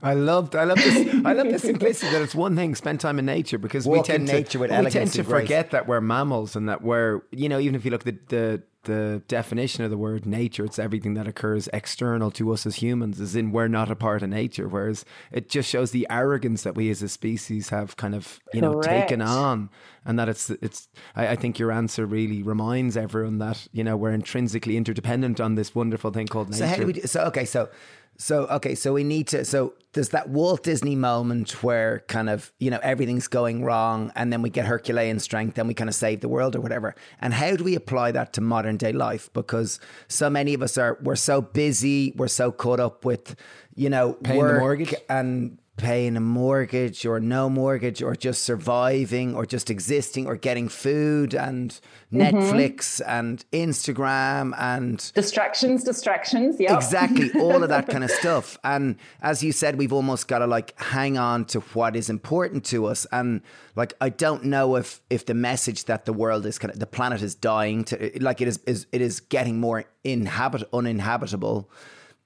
I 0.03 0.13
loved, 0.15 0.55
I 0.55 0.65
love 0.65 0.77
this. 0.77 1.15
I 1.25 1.33
love 1.33 1.49
the 1.49 1.59
simplicity 1.71 2.11
that 2.11 2.21
it's 2.21 2.35
one 2.35 2.55
thing 2.55 2.75
spend 2.75 2.99
time 2.99 3.19
in 3.19 3.25
nature 3.25 3.57
because 3.57 3.85
Walk 3.85 3.99
we 3.99 4.03
tend 4.03 4.25
nature 4.25 4.43
to 4.43 4.59
with 4.59 4.71
we 4.71 4.89
tend 4.89 5.13
to 5.13 5.23
forget 5.23 5.71
that 5.71 5.87
we're 5.87 6.01
mammals 6.01 6.55
and 6.55 6.67
that 6.67 6.81
we're 6.81 7.21
you 7.31 7.47
know 7.47 7.59
even 7.59 7.73
if 7.73 7.85
you 7.85 7.91
look 7.91 8.05
at 8.05 8.27
the, 8.27 8.35
the 8.35 8.63
the 8.83 9.21
definition 9.27 9.83
of 9.83 9.91
the 9.91 9.97
word 9.97 10.25
nature, 10.25 10.65
it's 10.65 10.77
everything 10.77 11.13
that 11.13 11.27
occurs 11.27 11.69
external 11.73 12.31
to 12.31 12.51
us 12.51 12.65
as 12.65 12.75
humans, 12.75 13.19
as 13.19 13.35
in 13.35 13.51
we're 13.51 13.67
not 13.67 13.89
a 13.89 13.95
part 13.95 14.23
of 14.23 14.29
nature. 14.29 14.67
Whereas 14.67 15.05
it 15.31 15.49
just 15.49 15.69
shows 15.69 15.91
the 15.91 16.05
arrogance 16.09 16.63
that 16.63 16.75
we 16.75 16.89
as 16.89 17.01
a 17.01 17.09
species 17.09 17.69
have 17.69 17.95
kind 17.97 18.13
of, 18.13 18.39
you 18.53 18.61
know, 18.61 18.73
Correct. 18.73 19.09
taken 19.09 19.21
on. 19.21 19.69
And 20.05 20.19
that 20.19 20.27
it's, 20.27 20.49
it's, 20.49 20.89
I, 21.15 21.29
I 21.29 21.35
think 21.35 21.59
your 21.59 21.71
answer 21.71 22.05
really 22.05 22.43
reminds 22.43 22.97
everyone 22.97 23.37
that, 23.37 23.67
you 23.71 23.83
know, 23.83 23.95
we're 23.95 24.11
intrinsically 24.11 24.75
interdependent 24.75 25.39
on 25.39 25.55
this 25.55 25.73
wonderful 25.73 26.11
thing 26.11 26.27
called 26.27 26.49
nature. 26.49 26.63
So 26.63 26.67
how 26.67 26.75
do 26.75 26.85
we 26.85 26.93
do, 26.93 27.01
so 27.03 27.23
okay, 27.25 27.45
so 27.45 27.69
so 28.17 28.45
okay, 28.47 28.75
so 28.75 28.93
we 28.93 29.03
need 29.03 29.27
to 29.27 29.45
so 29.45 29.73
there's 29.93 30.09
that 30.09 30.29
Walt 30.29 30.63
Disney 30.63 30.95
moment 30.95 31.63
where 31.63 31.99
kind 32.07 32.29
of, 32.29 32.51
you 32.59 32.71
know, 32.71 32.79
everything's 32.81 33.27
going 33.27 33.63
wrong 33.63 34.11
and 34.15 34.33
then 34.33 34.41
we 34.41 34.49
get 34.49 34.65
Herculean 34.65 35.19
strength 35.19 35.57
and 35.57 35.67
we 35.67 35.75
kind 35.75 35.87
of 35.87 35.95
save 35.95 36.21
the 36.21 36.27
world 36.27 36.55
or 36.55 36.61
whatever. 36.61 36.95
And 37.21 37.33
how 37.33 37.55
do 37.55 37.63
we 37.63 37.75
apply 37.75 38.11
that 38.11 38.33
to 38.33 38.41
modern 38.41 38.77
day 38.77 38.91
life? 38.91 39.31
Because 39.33 39.79
so 40.07 40.29
many 40.31 40.55
of 40.55 40.63
us 40.63 40.77
are 40.77 40.97
we're 41.03 41.15
so 41.15 41.41
busy, 41.41 42.13
we're 42.17 42.27
so 42.27 42.51
caught 42.51 42.79
up 42.79 43.05
with, 43.05 43.35
you 43.75 43.89
know, 43.89 44.13
Paying 44.13 44.39
the 44.39 44.45
work 44.45 44.59
mortgage? 44.59 44.95
and 45.09 45.59
paying 45.77 46.15
a 46.15 46.19
mortgage 46.19 47.05
or 47.05 47.19
no 47.19 47.49
mortgage 47.49 48.01
or 48.01 48.15
just 48.15 48.43
surviving 48.43 49.35
or 49.35 49.45
just 49.45 49.69
existing 49.69 50.27
or 50.27 50.35
getting 50.35 50.69
food 50.69 51.33
and 51.33 51.79
Mm-hmm. 52.13 52.37
Netflix 52.37 53.01
and 53.07 53.43
Instagram 53.51 54.53
and 54.59 55.11
Distractions, 55.15 55.83
distractions. 55.83 56.57
Yeah. 56.59 56.75
Exactly, 56.75 57.31
all 57.39 57.63
of 57.63 57.69
that 57.69 57.87
kind 57.87 58.03
of 58.03 58.11
stuff. 58.21 58.57
And 58.63 58.97
as 59.21 59.43
you 59.43 59.51
said, 59.51 59.77
we've 59.77 59.93
almost 59.93 60.27
got 60.27 60.39
to 60.39 60.47
like 60.47 60.79
hang 60.79 61.17
on 61.17 61.45
to 61.45 61.61
what 61.61 61.95
is 61.95 62.09
important 62.09 62.65
to 62.65 62.85
us. 62.85 63.07
And 63.11 63.41
like, 63.75 63.93
I 63.99 64.09
don't 64.09 64.45
know 64.45 64.75
if 64.75 65.01
if 65.09 65.25
the 65.25 65.33
message 65.33 65.85
that 65.85 66.05
the 66.05 66.13
world 66.13 66.45
is 66.45 66.59
kind 66.59 66.71
of 66.71 66.79
the 66.79 66.85
planet 66.85 67.23
is 67.23 67.33
dying 67.33 67.83
to 67.85 68.11
like 68.21 68.41
it 68.41 68.47
is 68.47 68.59
is 68.67 68.85
it 68.91 69.01
is 69.01 69.19
getting 69.19 69.59
more 69.59 69.85
inhabit 70.03 70.69
uninhabitable. 70.71 71.69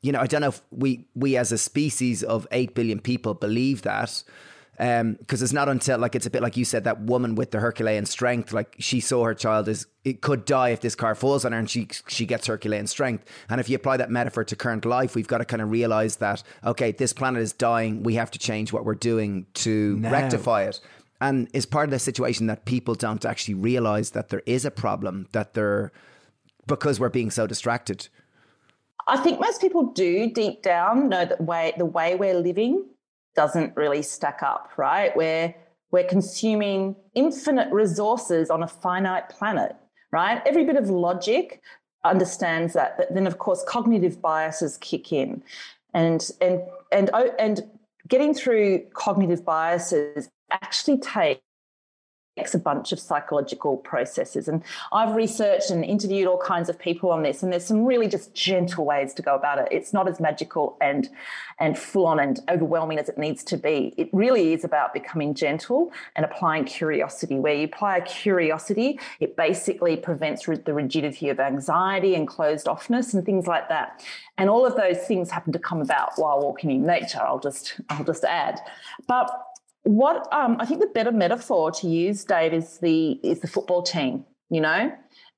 You 0.01 0.11
know, 0.11 0.19
I 0.19 0.27
don't 0.27 0.41
know 0.41 0.49
if 0.49 0.61
we 0.71 1.07
we 1.15 1.37
as 1.37 1.51
a 1.51 1.57
species 1.57 2.23
of 2.23 2.47
eight 2.51 2.75
billion 2.75 2.99
people 2.99 3.33
believe 3.33 3.81
that 3.81 4.23
because 4.77 5.01
um, 5.01 5.17
it's 5.27 5.53
not 5.53 5.69
until 5.69 5.97
like 5.97 6.13
it's 6.13 6.27
a 6.27 6.29
bit 6.29 6.43
like 6.43 6.55
you 6.55 6.63
said 6.63 6.83
that 6.83 7.01
woman 7.01 7.33
with 7.33 7.49
the 7.49 7.59
Herculean 7.59 8.05
strength, 8.05 8.53
like 8.53 8.75
she 8.77 8.99
saw 8.99 9.23
her 9.23 9.33
child 9.33 9.67
is 9.67 9.87
it 10.05 10.21
could 10.21 10.45
die 10.45 10.69
if 10.69 10.81
this 10.81 10.93
car 10.93 11.15
falls 11.15 11.45
on 11.45 11.51
her, 11.51 11.57
and 11.57 11.67
she 11.67 11.87
she 12.07 12.27
gets 12.27 12.45
Herculean 12.45 12.85
strength. 12.85 13.25
And 13.49 13.59
if 13.59 13.69
you 13.69 13.75
apply 13.75 13.97
that 13.97 14.11
metaphor 14.11 14.43
to 14.43 14.55
current 14.55 14.85
life, 14.85 15.15
we've 15.15 15.27
got 15.27 15.39
to 15.39 15.45
kind 15.45 15.63
of 15.63 15.71
realize 15.71 16.17
that 16.17 16.43
okay, 16.63 16.91
this 16.91 17.11
planet 17.11 17.41
is 17.41 17.53
dying. 17.53 18.03
We 18.03 18.15
have 18.15 18.29
to 18.31 18.39
change 18.39 18.71
what 18.71 18.85
we're 18.85 18.93
doing 18.93 19.47
to 19.55 19.97
Now. 19.97 20.11
rectify 20.11 20.63
it. 20.65 20.79
And 21.19 21.49
it's 21.53 21.65
part 21.65 21.85
of 21.85 21.91
the 21.91 21.97
situation 21.99 22.45
that 22.45 22.65
people 22.65 22.93
don't 22.93 23.25
actually 23.25 23.55
realize 23.55 24.11
that 24.11 24.29
there 24.29 24.43
is 24.45 24.63
a 24.63 24.71
problem 24.71 25.27
that 25.31 25.55
they're 25.55 25.91
because 26.67 26.99
we're 26.99 27.09
being 27.09 27.31
so 27.31 27.47
distracted. 27.47 28.09
I 29.07 29.17
think 29.17 29.39
most 29.39 29.61
people 29.61 29.83
do 29.83 30.29
deep 30.29 30.61
down 30.61 31.09
know 31.09 31.25
that 31.25 31.41
way 31.41 31.73
the 31.77 31.85
way 31.85 32.15
we're 32.15 32.37
living 32.39 32.85
doesn't 33.35 33.75
really 33.77 34.01
stack 34.01 34.43
up, 34.43 34.71
right? 34.77 35.15
We're 35.15 35.55
we're 35.91 36.03
consuming 36.03 36.95
infinite 37.15 37.71
resources 37.71 38.49
on 38.49 38.61
a 38.61 38.67
finite 38.67 39.29
planet, 39.29 39.75
right? 40.11 40.41
Every 40.45 40.65
bit 40.65 40.75
of 40.75 40.89
logic 40.89 41.61
understands 42.03 42.73
that, 42.73 42.97
but 42.97 43.13
then 43.13 43.25
of 43.25 43.37
course 43.37 43.63
cognitive 43.65 44.21
biases 44.21 44.77
kick 44.77 45.13
in, 45.13 45.41
and 45.93 46.29
and 46.41 46.61
and 46.91 47.09
oh, 47.13 47.31
and 47.39 47.63
getting 48.07 48.33
through 48.33 48.79
cognitive 48.93 49.45
biases 49.45 50.29
actually 50.51 50.97
takes 50.97 51.41
a 52.53 52.59
bunch 52.59 52.91
of 52.91 52.99
psychological 52.99 53.77
processes. 53.77 54.47
And 54.47 54.63
I've 54.91 55.15
researched 55.15 55.69
and 55.69 55.83
interviewed 55.83 56.27
all 56.27 56.37
kinds 56.37 56.69
of 56.69 56.77
people 56.77 57.11
on 57.11 57.23
this, 57.23 57.43
and 57.43 57.51
there's 57.51 57.65
some 57.65 57.85
really 57.85 58.07
just 58.07 58.33
gentle 58.33 58.85
ways 58.85 59.13
to 59.15 59.21
go 59.21 59.35
about 59.35 59.59
it. 59.59 59.67
It's 59.71 59.93
not 59.93 60.07
as 60.07 60.19
magical 60.19 60.77
and 60.81 61.09
and 61.59 61.77
full 61.77 62.05
on 62.05 62.19
and 62.19 62.39
overwhelming 62.49 62.99
as 62.99 63.09
it 63.09 63.17
needs 63.17 63.43
to 63.43 63.57
be. 63.57 63.93
It 63.97 64.09
really 64.13 64.53
is 64.53 64.63
about 64.63 64.93
becoming 64.93 65.33
gentle 65.33 65.91
and 66.15 66.23
applying 66.23 66.65
curiosity. 66.65 67.39
Where 67.39 67.53
you 67.53 67.65
apply 67.65 67.97
a 67.97 68.01
curiosity, 68.01 68.99
it 69.19 69.35
basically 69.35 69.97
prevents 69.97 70.45
the 70.45 70.73
rigidity 70.73 71.29
of 71.29 71.39
anxiety 71.39 72.13
and 72.13 72.27
closed 72.27 72.67
offness 72.67 73.13
and 73.13 73.25
things 73.25 73.47
like 73.47 73.69
that. 73.69 74.03
And 74.37 74.49
all 74.49 74.65
of 74.65 74.75
those 74.75 74.99
things 74.99 75.31
happen 75.31 75.51
to 75.53 75.59
come 75.59 75.81
about 75.81 76.11
while 76.17 76.39
walking 76.39 76.69
in 76.69 76.85
nature. 76.85 77.21
I'll 77.21 77.39
just 77.39 77.79
I'll 77.89 78.03
just 78.03 78.23
add, 78.23 78.59
but 79.07 79.31
what 79.87 80.31
um, 80.33 80.57
I 80.59 80.65
think 80.65 80.81
the 80.81 80.87
better 80.87 81.11
metaphor 81.11 81.71
to 81.71 81.87
use, 81.87 82.23
Dave, 82.25 82.53
is 82.53 82.79
the 82.79 83.19
is 83.23 83.39
the 83.39 83.47
football 83.47 83.81
team. 83.81 84.25
You 84.49 84.61
know, 84.61 84.91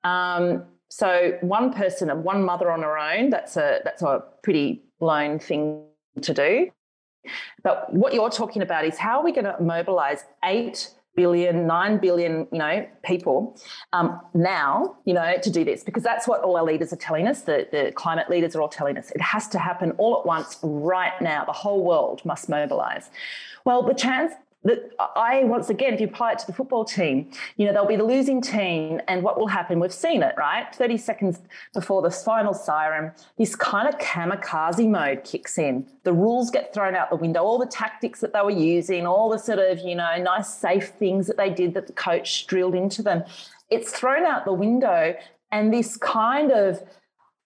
um, 0.04 0.66
so 0.90 1.38
one 1.42 1.74
person 1.74 2.10
and 2.10 2.24
one 2.24 2.44
mother 2.44 2.72
on 2.72 2.82
her 2.82 2.98
own. 2.98 3.30
That's 3.30 3.58
a 3.58 3.80
that's 3.84 4.02
a 4.02 4.24
pretty 4.44 4.84
lone 5.00 5.40
thing 5.40 5.84
to 6.22 6.34
do. 6.34 6.70
But 7.64 7.94
what 7.94 8.14
you're 8.14 8.30
talking 8.30 8.62
about 8.62 8.86
is 8.86 8.98
how 8.98 9.20
are 9.20 9.24
we 9.24 9.32
going 9.32 9.46
to 9.46 9.56
mobilize 9.62 10.26
eight 10.44 10.90
billion, 11.16 11.68
nine 11.68 11.98
billion, 11.98 12.48
you 12.52 12.60
know, 12.60 12.88
people 13.04 13.60
um, 13.94 14.22
now, 14.34 14.96
you 15.06 15.14
know, 15.14 15.36
to 15.42 15.50
do 15.50 15.66
this 15.66 15.84
because 15.84 16.04
that's 16.04 16.28
what 16.28 16.42
all 16.42 16.56
our 16.56 16.64
leaders 16.64 16.94
are 16.94 16.98
telling 16.98 17.28
us. 17.28 17.42
The, 17.42 17.68
the 17.72 17.92
climate 17.94 18.30
leaders 18.30 18.56
are 18.56 18.62
all 18.62 18.70
telling 18.70 18.98
us 18.98 19.12
it 19.12 19.22
has 19.22 19.48
to 19.50 19.60
happen 19.60 19.92
all 19.98 20.20
at 20.20 20.26
once, 20.26 20.58
right 20.64 21.20
now. 21.22 21.46
The 21.46 21.52
whole 21.52 21.84
world 21.84 22.22
must 22.26 22.50
mobilize. 22.50 23.10
Well, 23.66 23.84
the 23.84 23.94
chance 23.94 24.34
that 24.64 24.92
I 25.16 25.44
once 25.46 25.70
again, 25.70 25.94
if 25.94 26.02
you 26.02 26.08
apply 26.08 26.34
it 26.34 26.40
to 26.40 26.48
the 26.48 26.54
football 26.54 26.84
team, 26.84 27.32
you 27.56 27.66
know, 27.66 27.72
they'll 27.72 27.86
be 27.86 27.96
the 27.96 28.04
losing 28.04 28.42
team, 28.42 29.00
and 29.08 29.24
what 29.24 29.40
will 29.40 29.48
happen? 29.48 29.80
We've 29.80 29.94
seen 29.94 30.22
it, 30.22 30.36
right? 30.38 30.74
30 30.76 30.98
seconds 30.98 31.40
before 31.74 32.02
the 32.02 32.12
final 32.12 32.54
siren, 32.54 33.14
this 33.38 33.56
kind 33.56 33.88
of 33.88 33.98
kamikaze 34.00 34.88
mode 34.88 35.24
kicks 35.24 35.58
in. 35.58 35.88
The 36.04 36.12
rules 36.12 36.52
get 36.52 36.74
thrown 36.74 36.96
out 36.96 37.10
the 37.10 37.16
window, 37.16 37.42
all 37.42 37.58
the 37.58 37.68
tactics 37.68 38.20
that 38.20 38.34
they 38.34 38.42
were 38.42 38.52
using, 38.52 39.08
all 39.08 39.30
the 39.30 39.40
sort 39.40 39.60
of, 39.60 39.80
you 39.80 39.96
know, 39.96 40.18
nice, 40.22 40.54
safe 40.54 40.90
things 40.90 41.28
that 41.28 41.38
they 41.38 41.50
did 41.50 41.74
that 41.76 41.88
the 41.88 41.94
coach 41.94 42.46
drilled 42.48 42.76
into 42.76 43.02
them. 43.02 43.24
It's 43.70 43.92
thrown 43.94 44.26
out 44.26 44.44
the 44.44 44.54
window, 44.54 45.16
and 45.52 45.74
this 45.74 45.96
kind 45.96 46.52
of 46.52 46.84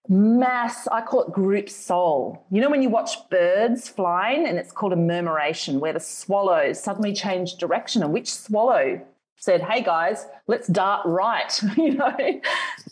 mass, 0.10 0.88
I 0.88 1.02
call 1.02 1.24
it 1.24 1.32
group 1.32 1.70
soul. 1.70 2.46
You 2.52 2.62
know, 2.62 2.70
when 2.70 2.82
you 2.82 2.90
watch 2.90 3.30
birds 3.30 3.88
flying 3.88 4.46
and 4.48 4.58
it's 4.58 4.72
called 4.72 4.94
a 4.94 4.98
murmuration, 4.98 5.80
where 5.80 5.94
the 5.94 6.00
swallows 6.00 6.82
suddenly 6.82 7.14
change 7.14 7.56
direction, 7.56 8.04
and 8.04 8.12
which 8.12 8.34
swallow 8.34 9.02
said, 9.44 9.62
"Hey 9.62 9.84
guys, 9.84 10.26
let's 10.48 10.68
dart 10.68 11.06
right." 11.06 11.62
you 11.78 11.96
know, 11.96 12.16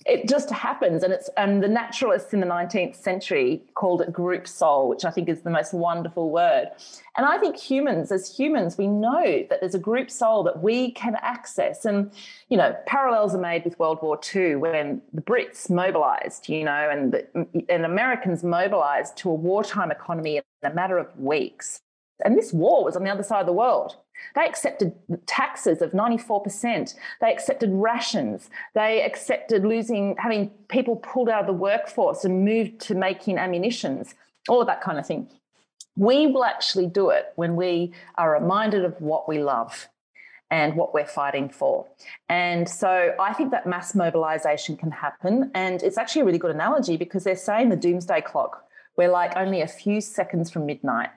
it 0.06 0.28
just 0.28 0.50
happens, 0.50 1.02
and 1.02 1.14
it's 1.14 1.30
and 1.38 1.64
the 1.64 1.68
naturalists 1.70 2.34
in 2.34 2.42
the 2.42 2.46
19th 2.46 2.96
century 2.96 3.64
called 3.74 4.02
it 4.02 4.12
group 4.12 4.46
soul, 4.46 4.90
which 4.90 5.06
I 5.06 5.12
think 5.12 5.30
is 5.30 5.42
the 5.44 5.50
most 5.50 5.74
wonderful 5.74 6.30
word. 6.30 6.68
And 7.16 7.26
I 7.26 7.38
think 7.38 7.56
humans, 7.56 8.12
as 8.12 8.36
humans, 8.36 8.78
we 8.78 8.88
know 8.88 9.46
that 9.50 9.62
there's 9.62 9.76
a 9.76 9.80
group 9.80 10.12
soul 10.12 10.44
that 10.44 10.62
we 10.62 10.92
can 10.92 11.16
access, 11.22 11.86
and 11.86 12.12
you 12.50 12.58
know, 12.58 12.76
parallels 12.86 13.34
are 13.34 13.42
made 13.42 13.64
with 13.64 13.80
World 13.80 14.00
War 14.02 14.20
II 14.36 14.56
when 14.56 15.02
the 15.14 15.22
Brits 15.22 15.70
mobilized, 15.70 16.50
you 16.50 16.66
know, 16.66 16.90
and 16.92 17.14
the, 17.14 17.48
and 17.70 17.86
Americans 17.86 18.44
mobilized 18.44 19.16
to 19.18 19.30
a 19.30 19.34
wartime 19.34 19.90
economy 19.90 20.38
in 20.38 20.44
a 20.70 20.74
matter 20.74 20.98
of 20.98 21.18
weeks. 21.18 21.80
And 22.24 22.38
this 22.38 22.52
war 22.54 22.84
was 22.84 22.96
on 22.96 23.04
the 23.04 23.10
other 23.10 23.24
side 23.24 23.40
of 23.40 23.48
the 23.48 23.54
world. 23.54 23.96
They 24.36 24.46
accepted 24.46 24.94
taxes 25.26 25.82
of 25.82 25.92
94%. 25.92 26.96
They 27.20 27.32
accepted 27.32 27.70
rations. 27.72 28.50
They 28.74 29.04
accepted 29.04 29.66
losing, 29.66 30.16
having 30.18 30.50
people 30.68 30.96
pulled 30.98 31.30
out 31.30 31.42
of 31.42 31.48
the 31.48 31.54
workforce 31.54 32.24
and 32.26 32.46
moved 32.46 32.80
to 32.82 32.96
making 32.96 33.38
ammunitions, 33.38 34.16
all 34.48 34.62
of 34.62 34.68
that 34.68 34.82
kind 34.82 35.00
of 35.00 35.06
thing. 35.06 35.30
We 35.96 36.28
will 36.28 36.46
actually 36.46 36.88
do 36.88 37.10
it 37.10 37.34
when 37.36 37.56
we 37.56 37.94
are 38.18 38.32
reminded 38.32 38.86
of 38.86 39.00
what 39.02 39.28
we 39.28 39.44
love 39.44 39.90
and 40.50 40.76
what 40.76 40.94
we're 40.94 41.06
fighting 41.06 41.50
for. 41.50 41.88
And 42.28 42.68
so 42.68 43.16
I 43.20 43.34
think 43.34 43.52
that 43.52 43.66
mass 43.66 43.96
mobilization 43.96 44.76
can 44.76 44.92
happen. 44.92 45.50
And 45.56 45.82
it's 45.82 45.98
actually 45.98 46.24
a 46.24 46.26
really 46.26 46.38
good 46.38 46.52
analogy 46.52 46.98
because 46.98 47.24
they're 47.24 47.36
saying 47.36 47.70
the 47.70 47.76
doomsday 47.76 48.22
clock, 48.22 48.66
we're 48.98 49.10
like 49.10 49.34
only 49.38 49.62
a 49.62 49.68
few 49.68 50.02
seconds 50.02 50.52
from 50.52 50.66
midnight 50.66 51.10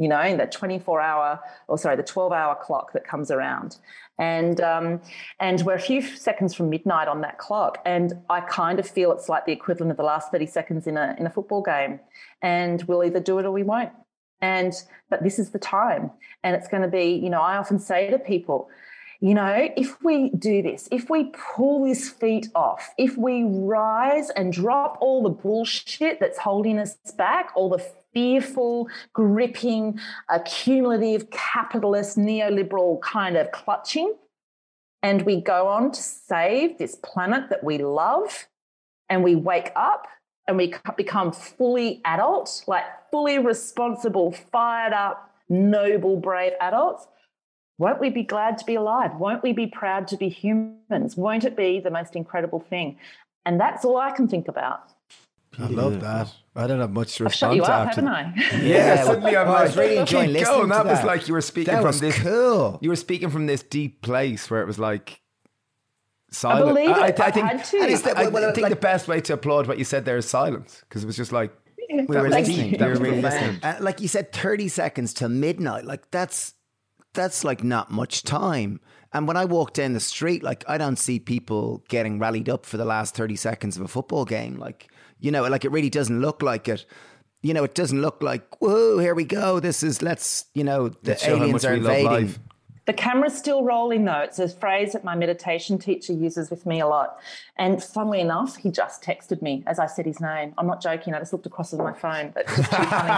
you 0.00 0.08
know, 0.08 0.22
in 0.22 0.38
the 0.38 0.46
24 0.46 0.98
hour, 1.02 1.38
or 1.68 1.76
sorry, 1.76 1.94
the 1.94 2.02
12 2.02 2.32
hour 2.32 2.54
clock 2.54 2.94
that 2.94 3.06
comes 3.06 3.30
around. 3.30 3.76
And, 4.18 4.58
um, 4.62 5.02
and 5.40 5.60
we're 5.60 5.74
a 5.74 5.80
few 5.80 6.00
seconds 6.00 6.54
from 6.54 6.70
midnight 6.70 7.06
on 7.06 7.20
that 7.20 7.36
clock. 7.36 7.76
And 7.84 8.14
I 8.30 8.40
kind 8.40 8.78
of 8.78 8.88
feel 8.88 9.12
it's 9.12 9.28
like 9.28 9.44
the 9.44 9.52
equivalent 9.52 9.90
of 9.90 9.98
the 9.98 10.02
last 10.02 10.32
30 10.32 10.46
seconds 10.46 10.86
in 10.86 10.96
a, 10.96 11.14
in 11.18 11.26
a 11.26 11.30
football 11.30 11.60
game. 11.60 12.00
And 12.40 12.82
we'll 12.84 13.04
either 13.04 13.20
do 13.20 13.38
it 13.40 13.44
or 13.44 13.52
we 13.52 13.62
won't. 13.62 13.92
And, 14.40 14.72
but 15.10 15.22
this 15.22 15.38
is 15.38 15.50
the 15.50 15.58
time. 15.58 16.10
And 16.42 16.56
it's 16.56 16.68
going 16.68 16.82
to 16.82 16.88
be, 16.88 17.12
you 17.12 17.28
know, 17.28 17.42
I 17.42 17.58
often 17.58 17.78
say 17.78 18.08
to 18.08 18.18
people, 18.18 18.70
you 19.20 19.34
know, 19.34 19.68
if 19.76 20.02
we 20.02 20.30
do 20.30 20.62
this, 20.62 20.88
if 20.90 21.10
we 21.10 21.32
pull 21.54 21.84
this 21.84 22.08
feat 22.08 22.48
off, 22.54 22.90
if 22.96 23.18
we 23.18 23.44
rise 23.44 24.30
and 24.30 24.50
drop 24.50 24.96
all 25.00 25.22
the 25.22 25.28
bullshit 25.28 26.20
that's 26.20 26.38
holding 26.38 26.78
us 26.78 26.96
back, 27.18 27.52
all 27.54 27.68
the 27.68 27.84
fearful, 28.14 28.88
gripping, 29.12 30.00
accumulative, 30.30 31.30
capitalist, 31.30 32.16
neoliberal 32.16 33.00
kind 33.02 33.36
of 33.36 33.52
clutching. 33.52 34.14
And 35.02 35.22
we 35.22 35.40
go 35.40 35.68
on 35.68 35.92
to 35.92 36.02
save 36.02 36.78
this 36.78 36.96
planet 36.96 37.50
that 37.50 37.62
we 37.62 37.78
love, 37.78 38.48
and 39.10 39.22
we 39.22 39.34
wake 39.34 39.72
up 39.76 40.06
and 40.46 40.56
we 40.56 40.74
become 40.96 41.32
fully 41.32 42.00
adult, 42.04 42.64
like 42.66 42.84
fully 43.10 43.38
responsible, 43.38 44.32
fired 44.32 44.92
up, 44.92 45.34
noble, 45.48 46.16
brave 46.16 46.52
adults. 46.60 47.06
Won't 47.80 47.98
we 47.98 48.10
be 48.10 48.22
glad 48.22 48.58
to 48.58 48.64
be 48.66 48.74
alive? 48.74 49.14
Won't 49.16 49.42
we 49.42 49.52
be 49.52 49.66
proud 49.66 50.06
to 50.08 50.16
be 50.18 50.28
humans? 50.28 51.16
Won't 51.16 51.44
it 51.44 51.56
be 51.56 51.80
the 51.80 51.90
most 51.90 52.14
incredible 52.14 52.60
thing? 52.60 52.98
And 53.46 53.58
that's 53.58 53.84
all 53.86 53.96
I 53.96 54.10
can 54.10 54.28
think 54.28 54.48
about. 54.48 54.80
I 55.58 55.66
love 55.66 56.00
that. 56.02 56.32
I 56.54 56.66
don't 56.66 56.78
have 56.80 56.90
much 56.92 57.16
to 57.16 57.24
I've 57.24 57.30
respond 57.30 57.50
shut 57.52 57.56
you 57.56 57.62
to 57.62 57.72
up, 57.72 57.86
after. 57.88 58.02
haven't 58.02 58.14
I? 58.52 58.58
Yeah, 58.62 59.02
suddenly 59.08 59.36
I'm 59.36 59.48
I 59.48 59.50
like, 59.50 59.64
was 59.68 59.76
really 59.78 59.96
enjoying 59.96 60.32
listening 60.32 60.56
going. 60.58 60.68
to 60.68 60.74
That 60.74 60.86
was 60.86 61.04
like 61.04 61.26
you 61.26 61.34
were 61.34 61.40
speaking 61.40 61.72
That 61.74 61.82
from 61.82 61.98
this. 61.98 62.18
cool. 62.18 62.78
You 62.82 62.90
were 62.90 62.96
speaking 62.96 63.30
from 63.30 63.46
this 63.46 63.62
deep 63.62 64.02
place 64.02 64.50
where 64.50 64.60
it 64.62 64.66
was 64.66 64.78
like 64.78 65.20
silent. 66.30 66.66
believe 66.74 66.90
it. 66.90 66.96
I, 66.96 67.00
I 67.00 67.26
I've 67.26 67.34
think. 67.34 67.46
I, 67.46 67.56
that- 67.56 68.16
I 68.16 68.22
well, 68.24 68.32
well, 68.32 68.52
think 68.54 68.64
like- 68.64 68.70
the 68.70 68.76
best 68.76 69.08
way 69.08 69.20
to 69.22 69.32
applaud 69.32 69.66
what 69.66 69.78
you 69.78 69.84
said 69.84 70.04
there 70.04 70.18
is 70.18 70.28
silence 70.28 70.82
because 70.88 71.02
it 71.02 71.06
was 71.06 71.16
just 71.16 71.32
like 71.32 71.50
We 71.90 72.04
were 72.06 72.28
listening. 72.28 72.72
you. 72.74 72.76
We 72.78 72.86
were 72.86 72.94
really 72.96 73.20
listening. 73.22 73.58
Uh, 73.62 73.78
like 73.80 74.00
you 74.00 74.08
said, 74.08 74.32
thirty 74.32 74.68
seconds 74.68 75.12
till 75.14 75.28
midnight. 75.30 75.84
Like 75.86 76.10
that's 76.10 76.54
that's 77.14 77.44
like 77.44 77.62
not 77.64 77.90
much 77.90 78.22
time. 78.22 78.80
And 79.12 79.26
when 79.26 79.36
I 79.36 79.44
walk 79.44 79.72
down 79.72 79.92
the 79.92 80.00
street, 80.00 80.42
like 80.42 80.64
I 80.68 80.78
don't 80.78 80.96
see 80.96 81.18
people 81.18 81.84
getting 81.88 82.18
rallied 82.18 82.48
up 82.48 82.64
for 82.64 82.76
the 82.76 82.84
last 82.84 83.14
thirty 83.14 83.36
seconds 83.36 83.76
of 83.76 83.82
a 83.82 83.88
football 83.88 84.24
game. 84.24 84.58
Like 84.58 84.88
you 85.18 85.30
know, 85.30 85.42
like 85.48 85.64
it 85.64 85.72
really 85.72 85.90
doesn't 85.90 86.20
look 86.20 86.42
like 86.42 86.68
it. 86.68 86.86
You 87.42 87.54
know, 87.54 87.64
it 87.64 87.74
doesn't 87.74 88.00
look 88.00 88.22
like 88.22 88.60
whoa, 88.60 88.98
here 88.98 89.14
we 89.14 89.24
go. 89.24 89.60
This 89.60 89.82
is 89.82 90.02
let's 90.02 90.46
you 90.54 90.64
know 90.64 90.88
the 90.88 91.10
Let's 91.10 91.26
aliens 91.26 91.64
are 91.64 91.74
invading. 91.74 92.34
The 92.86 92.92
camera's 92.92 93.36
still 93.36 93.62
rolling 93.64 94.04
though. 94.04 94.20
It's 94.20 94.38
a 94.38 94.48
phrase 94.48 94.92
that 94.92 95.04
my 95.04 95.14
meditation 95.14 95.78
teacher 95.78 96.12
uses 96.12 96.50
with 96.50 96.66
me 96.66 96.80
a 96.80 96.86
lot. 96.86 97.18
And 97.56 97.82
funnily 97.82 98.20
enough, 98.20 98.56
he 98.56 98.70
just 98.70 99.02
texted 99.02 99.42
me 99.42 99.62
as 99.66 99.78
I 99.78 99.86
said 99.86 100.06
his 100.06 100.20
name. 100.20 100.54
I'm 100.58 100.66
not 100.66 100.82
joking. 100.82 101.14
I 101.14 101.18
just 101.18 101.32
looked 101.32 101.46
across 101.46 101.72
at 101.72 101.78
my 101.78 101.92
phone, 101.92 102.32
but 102.34 102.44
it's 102.48 102.56
just 102.56 102.70
too 102.70 102.82
funny. 102.84 103.10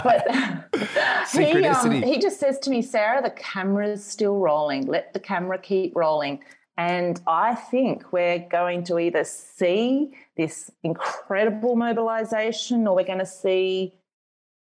But 0.02 1.28
he, 1.32 1.66
um, 1.66 2.02
he 2.02 2.18
just 2.18 2.40
says 2.40 2.58
to 2.60 2.70
me, 2.70 2.82
Sarah, 2.82 3.22
the 3.22 3.30
camera's 3.30 4.04
still 4.04 4.38
rolling. 4.38 4.86
Let 4.86 5.12
the 5.12 5.20
camera 5.20 5.58
keep 5.58 5.94
rolling. 5.94 6.40
And 6.76 7.20
I 7.26 7.54
think 7.56 8.10
we're 8.12 8.38
going 8.38 8.84
to 8.84 8.98
either 8.98 9.24
see 9.24 10.14
this 10.36 10.70
incredible 10.82 11.76
mobilization 11.76 12.86
or 12.86 12.96
we're 12.96 13.04
going 13.04 13.18
to 13.18 13.26
see 13.26 13.94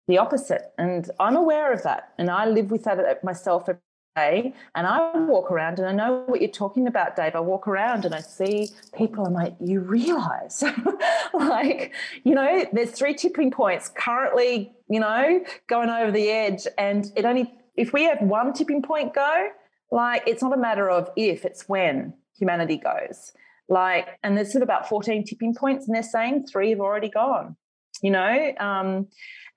the 0.07 0.17
opposite. 0.17 0.73
And 0.79 1.11
I'm 1.21 1.37
aware 1.37 1.71
of 1.73 1.83
that. 1.83 2.15
And 2.17 2.31
I 2.31 2.47
live 2.47 2.71
with 2.71 2.85
that 2.85 3.23
myself. 3.23 3.69
And 4.16 4.53
I 4.75 5.16
walk 5.16 5.51
around 5.51 5.79
and 5.79 5.88
I 5.88 5.92
know 5.92 6.25
what 6.27 6.40
you're 6.40 6.51
talking 6.51 6.87
about, 6.88 7.14
Dave. 7.14 7.37
I 7.37 7.40
walk 7.40 7.68
around 7.68 8.05
and 8.05 8.14
I 8.14 8.21
see 8.21 8.71
people. 8.97 9.25
I'm 9.27 9.33
like, 9.33 9.55
you 9.61 9.81
realize, 9.81 10.64
like, 11.35 11.92
you 12.25 12.35
know, 12.35 12.66
there's 12.73 12.90
three 12.90 13.14
tipping 13.14 13.51
points 13.51 13.88
currently, 13.88 14.73
you 14.90 14.99
know, 15.01 15.40
going 15.68 15.88
over 15.88 16.11
the 16.11 16.31
edge. 16.31 16.66
And 16.77 17.12
it 17.14 17.25
only, 17.25 17.55
if 17.77 17.92
we 17.92 18.05
have 18.05 18.21
one 18.21 18.53
tipping 18.53 18.83
point 18.83 19.14
go, 19.14 19.49
like, 19.92 20.25
it's 20.27 20.42
not 20.42 20.53
a 20.53 20.59
matter 20.59 20.90
of 20.90 21.11
if, 21.16 21.44
it's 21.44 21.68
when 21.68 22.12
humanity 22.37 22.77
goes. 22.77 23.33
Like, 23.68 24.18
and 24.23 24.37
there's 24.37 24.51
sort 24.53 24.62
of 24.62 24.66
about 24.66 24.88
14 24.88 25.25
tipping 25.25 25.55
points, 25.55 25.87
and 25.87 25.94
they're 25.94 26.03
saying 26.03 26.47
three 26.47 26.71
have 26.71 26.81
already 26.81 27.09
gone. 27.09 27.57
you 28.03 28.11
know. 28.11 28.53
Um, 28.59 29.09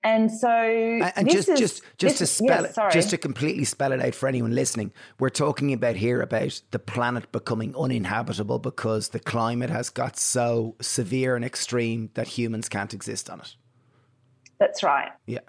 and 0.04 0.30
so, 0.30 0.48
and 0.48 1.30
just 1.30 1.48
is, 1.48 1.58
just 1.58 1.82
just 1.96 2.18
to 2.18 2.26
spell 2.26 2.64
it, 2.64 2.74
just 2.92 3.10
to 3.10 3.18
completely 3.18 3.64
spell 3.64 3.92
it 3.92 4.00
out 4.00 4.14
for 4.14 4.28
anyone 4.28 4.54
listening, 4.54 4.92
we're 5.20 5.30
talking 5.30 5.72
about 5.72 5.96
here 5.96 6.20
about 6.20 6.60
the 6.72 6.78
planet 6.78 7.30
becoming 7.30 7.74
uninhabitable 7.76 8.58
because 8.58 9.10
the 9.10 9.20
climate 9.20 9.70
has 9.70 9.90
got 9.90 10.18
so 10.18 10.74
severe 10.80 11.36
and 11.36 11.44
extreme 11.44 12.10
that 12.14 12.26
humans 12.26 12.68
can't 12.68 12.92
exist 12.92 13.30
on 13.30 13.40
it. 13.40 13.54
That's 14.58 14.82
right. 14.82 15.12
Yeah, 15.26 15.40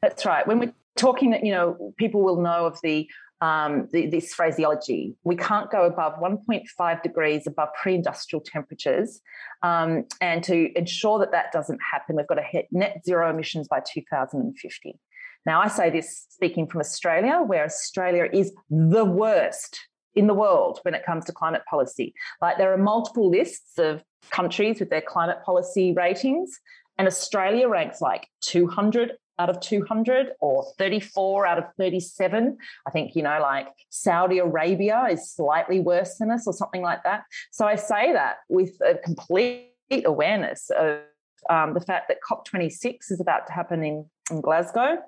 that's 0.00 0.24
right. 0.24 0.46
When 0.46 0.60
we're 0.60 0.74
talking, 0.96 1.30
that 1.30 1.44
you 1.44 1.52
know, 1.52 1.92
people 1.96 2.22
will 2.22 2.40
know 2.40 2.66
of 2.66 2.80
the 2.82 3.08
um, 3.40 3.88
the, 3.92 4.06
this 4.06 4.34
phraseology. 4.34 5.14
We 5.24 5.36
can't 5.36 5.70
go 5.70 5.84
above 5.84 6.14
1.5 6.20 7.02
degrees 7.02 7.46
above 7.46 7.68
pre 7.80 7.94
industrial 7.94 8.42
temperatures. 8.42 9.20
Um, 9.62 10.04
and 10.20 10.42
to 10.44 10.76
ensure 10.76 11.18
that 11.20 11.32
that 11.32 11.52
doesn't 11.52 11.80
happen, 11.92 12.16
we've 12.16 12.26
got 12.26 12.36
to 12.36 12.42
hit 12.42 12.66
net 12.72 13.02
zero 13.04 13.30
emissions 13.30 13.68
by 13.68 13.80
2050. 13.80 14.98
Now, 15.46 15.60
I 15.60 15.68
say 15.68 15.88
this 15.90 16.26
speaking 16.28 16.66
from 16.66 16.80
Australia, 16.80 17.42
where 17.46 17.64
Australia 17.64 18.28
is 18.32 18.52
the 18.70 19.04
worst 19.04 19.80
in 20.14 20.26
the 20.26 20.34
world 20.34 20.80
when 20.82 20.94
it 20.94 21.06
comes 21.06 21.24
to 21.26 21.32
climate 21.32 21.62
policy. 21.70 22.12
Like 22.42 22.58
there 22.58 22.72
are 22.72 22.78
multiple 22.78 23.30
lists 23.30 23.78
of 23.78 24.02
countries 24.30 24.80
with 24.80 24.90
their 24.90 25.00
climate 25.00 25.38
policy 25.44 25.92
ratings, 25.92 26.50
and 26.98 27.06
Australia 27.06 27.68
ranks 27.68 28.00
like 28.00 28.26
200 28.42 29.12
out 29.38 29.50
of 29.50 29.60
200 29.60 30.32
or 30.40 30.64
34 30.78 31.46
out 31.46 31.58
of 31.58 31.64
37. 31.76 32.56
I 32.86 32.90
think, 32.90 33.14
you 33.14 33.22
know, 33.22 33.38
like 33.40 33.68
Saudi 33.90 34.38
Arabia 34.38 35.06
is 35.10 35.30
slightly 35.30 35.80
worse 35.80 36.16
than 36.16 36.30
us 36.30 36.46
or 36.46 36.52
something 36.52 36.82
like 36.82 37.02
that. 37.04 37.24
So 37.50 37.66
I 37.66 37.76
say 37.76 38.12
that 38.12 38.38
with 38.48 38.72
a 38.80 38.96
complete 38.96 39.72
awareness 40.04 40.70
of 40.70 41.00
um, 41.48 41.74
the 41.74 41.80
fact 41.80 42.08
that 42.08 42.18
COP26 42.28 43.10
is 43.10 43.20
about 43.20 43.46
to 43.46 43.52
happen 43.52 43.84
in, 43.84 44.06
in 44.30 44.40
Glasgow 44.40 44.98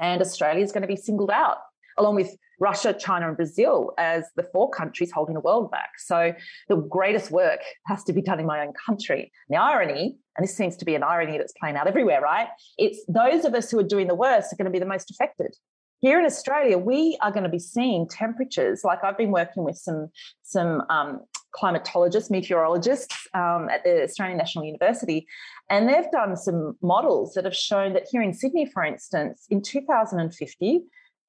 and 0.00 0.20
Australia 0.20 0.62
is 0.62 0.72
going 0.72 0.82
to 0.82 0.88
be 0.88 0.96
singled 0.96 1.30
out 1.30 1.58
along 1.98 2.16
with 2.16 2.36
Russia, 2.60 2.92
China, 2.92 3.26
and 3.28 3.36
Brazil 3.36 3.92
as 3.98 4.24
the 4.36 4.42
four 4.52 4.70
countries 4.70 5.10
holding 5.10 5.34
the 5.34 5.40
world 5.40 5.70
back. 5.70 5.92
So 5.98 6.34
the 6.68 6.76
greatest 6.76 7.30
work 7.30 7.60
has 7.86 8.04
to 8.04 8.12
be 8.12 8.20
done 8.20 8.38
in 8.38 8.46
my 8.46 8.60
own 8.60 8.72
country. 8.86 9.32
The 9.48 9.56
irony, 9.56 10.18
and 10.36 10.44
this 10.44 10.56
seems 10.56 10.76
to 10.76 10.84
be 10.84 10.94
an 10.94 11.02
irony 11.02 11.38
that's 11.38 11.54
playing 11.58 11.76
out 11.76 11.86
everywhere, 11.86 12.20
right? 12.20 12.48
It's 12.76 13.02
those 13.08 13.44
of 13.44 13.54
us 13.54 13.70
who 13.70 13.78
are 13.78 13.84
doing 13.84 14.08
the 14.08 14.14
worst 14.14 14.52
are 14.52 14.56
going 14.56 14.66
to 14.66 14.70
be 14.70 14.78
the 14.78 14.86
most 14.86 15.10
affected. 15.10 15.56
Here 16.00 16.18
in 16.18 16.24
Australia, 16.24 16.78
we 16.78 17.18
are 17.20 17.30
going 17.30 17.44
to 17.44 17.50
be 17.50 17.58
seeing 17.58 18.08
temperatures. 18.08 18.82
Like 18.84 19.04
I've 19.04 19.18
been 19.18 19.32
working 19.32 19.64
with 19.64 19.76
some 19.76 20.08
some 20.42 20.82
um, 20.88 21.20
climatologists, 21.54 22.30
meteorologists 22.30 23.26
um, 23.34 23.68
at 23.70 23.84
the 23.84 24.02
Australian 24.02 24.38
National 24.38 24.64
University, 24.64 25.26
and 25.68 25.88
they've 25.88 26.10
done 26.10 26.36
some 26.36 26.76
models 26.80 27.34
that 27.34 27.44
have 27.44 27.56
shown 27.56 27.92
that 27.92 28.04
here 28.10 28.22
in 28.22 28.32
Sydney, 28.32 28.64
for 28.64 28.82
instance, 28.82 29.46
in 29.50 29.60
2050, 29.60 30.80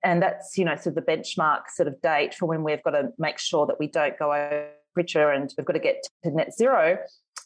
and 0.04 0.22
that's 0.22 0.58
you 0.58 0.66
know 0.66 0.76
sort 0.76 0.88
of 0.88 0.96
the 0.96 1.02
benchmark 1.02 1.62
sort 1.74 1.88
of 1.88 2.02
date 2.02 2.34
for 2.34 2.46
when 2.46 2.64
we've 2.64 2.84
got 2.84 2.92
to 2.92 3.10
make 3.18 3.40
sure 3.40 3.66
that 3.66 3.80
we 3.80 3.88
don't 3.88 4.18
go 4.18 4.34
over 4.34 4.68
richer 4.96 5.32
and 5.32 5.54
we've 5.58 5.66
got 5.66 5.74
to 5.74 5.80
get 5.80 6.04
to 6.24 6.32
net 6.32 6.54
zero 6.54 6.98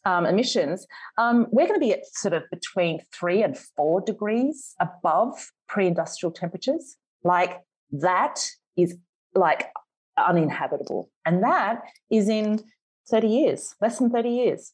um, 0.05 0.25
emissions, 0.25 0.85
um, 1.17 1.47
we're 1.51 1.67
going 1.67 1.79
to 1.79 1.85
be 1.85 1.91
at 1.91 2.05
sort 2.05 2.33
of 2.33 2.43
between 2.51 2.99
three 3.11 3.41
and 3.41 3.57
four 3.57 4.01
degrees 4.01 4.75
above 4.79 5.51
pre-industrial 5.67 6.31
temperatures. 6.31 6.95
Like 7.23 7.59
that 7.91 8.47
is 8.77 8.95
like 9.33 9.71
uninhabitable, 10.17 11.09
and 11.25 11.43
that 11.43 11.81
is 12.11 12.29
in 12.29 12.61
thirty 13.09 13.27
years, 13.27 13.75
less 13.81 13.97
than 13.97 14.11
thirty 14.11 14.29
years. 14.29 14.73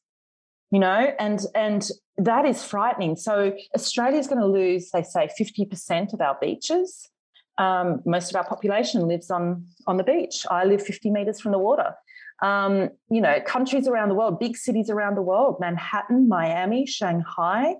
You 0.70 0.80
know, 0.80 1.13
and 1.17 1.39
and 1.56 1.89
that 2.17 2.46
is 2.46 2.63
frightening. 2.63 3.15
So 3.15 3.54
Australia 3.74 4.20
is 4.20 4.28
going 4.28 4.41
to 4.41 4.48
lose, 4.48 4.89
they 4.91 5.04
say, 5.04 5.30
fifty 5.38 5.65
percent 5.65 6.13
of 6.13 6.20
our 6.20 6.38
beaches 6.41 7.10
um, 7.57 8.01
most 8.05 8.29
of 8.29 8.35
our 8.35 8.45
population 8.45 9.07
lives 9.07 9.29
on 9.29 9.65
on 9.87 9.97
the 9.97 10.03
beach. 10.03 10.45
I 10.49 10.65
live 10.65 10.83
50 10.83 11.09
meters 11.09 11.39
from 11.39 11.51
the 11.51 11.59
water. 11.59 11.93
Um, 12.41 12.89
you 13.09 13.21
know, 13.21 13.39
countries 13.45 13.87
around 13.87 14.09
the 14.09 14.15
world, 14.15 14.39
big 14.39 14.57
cities 14.57 14.89
around 14.89 15.15
the 15.15 15.21
world, 15.21 15.57
Manhattan, 15.59 16.27
Miami, 16.27 16.87
Shanghai, 16.87 17.75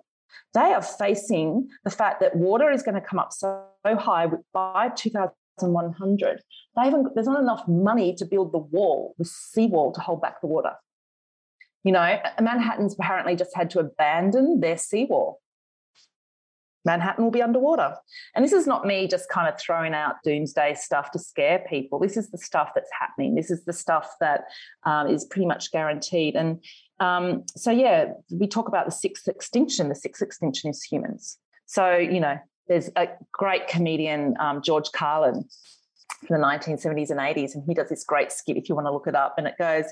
they 0.54 0.74
are 0.74 0.82
facing 0.82 1.70
the 1.84 1.90
fact 1.90 2.20
that 2.20 2.36
water 2.36 2.70
is 2.70 2.84
going 2.84 2.96
to 2.96 3.02
come 3.02 3.18
up 3.18 3.34
so 3.34 3.64
high 3.86 4.28
by 4.54 4.90
2100. 4.96 6.42
They 6.76 6.84
haven't, 6.84 7.16
there's 7.16 7.28
not 7.28 7.42
enough 7.42 7.68
money 7.68 8.14
to 8.16 8.26
build 8.26 8.52
the 8.52 8.60
wall, 8.60 9.16
the 9.18 9.26
seawall 9.26 9.92
to 9.94 10.02
hold 10.02 10.22
back 10.22 10.42
the 10.42 10.48
water. 10.48 10.74
You 11.84 11.94
know, 11.94 12.20
Manhattan's 12.40 12.94
apparently 12.94 13.36
just 13.36 13.56
had 13.56 13.72
to 13.72 13.80
abandon 13.80 14.60
their 14.60 14.78
seawall 14.78 15.40
Manhattan 16.86 17.24
will 17.24 17.32
be 17.32 17.42
underwater. 17.42 17.96
And 18.36 18.44
this 18.44 18.54
is 18.54 18.68
not 18.68 18.86
me 18.86 19.08
just 19.08 19.30
kind 19.30 19.48
of 19.48 19.60
throwing 19.60 19.94
out 19.94 20.16
doomsday 20.24 20.76
stuff 20.76 21.12
to 21.12 21.20
scare 21.20 21.64
people. 21.70 22.00
This 22.00 22.18
is 22.18 22.32
the 22.32 22.38
stuff 22.38 22.72
that's 22.74 22.90
happening. 22.98 23.36
This 23.36 23.52
is 23.52 23.66
the 23.66 23.74
stuff 23.74 24.16
that 24.20 24.46
um, 24.84 25.08
is 25.08 25.26
pretty 25.26 25.46
much 25.46 25.72
guaranteed. 25.72 26.36
And 26.36 26.64
um, 27.00 27.44
so, 27.56 27.72
yeah, 27.72 28.14
we 28.32 28.48
talk 28.48 28.68
about 28.68 28.86
the 28.86 28.92
sixth 28.92 29.28
extinction. 29.28 29.90
The 29.90 29.96
sixth 29.96 30.22
extinction 30.22 30.70
is 30.70 30.84
humans. 30.84 31.38
So, 31.66 31.96
you 31.96 32.20
know, 32.20 32.38
there's 32.68 32.90
a 32.96 33.08
great 33.32 33.68
comedian, 33.68 34.36
um, 34.40 34.62
George 34.62 34.92
Carlin, 34.92 35.46
from 36.28 36.40
the 36.40 36.46
1970s 36.48 37.10
and 37.10 37.20
80s, 37.20 37.56
and 37.56 37.64
he 37.66 37.74
does 37.74 37.90
this 37.90 38.04
great 38.04 38.32
skit 38.32 38.58
if 38.58 38.70
you 38.70 38.76
want 38.76 38.88
to 38.88 38.92
look 38.92 39.08
it 39.08 39.16
up. 39.16 39.36
And 39.38 39.48
it 39.48 39.56
goes, 39.58 39.86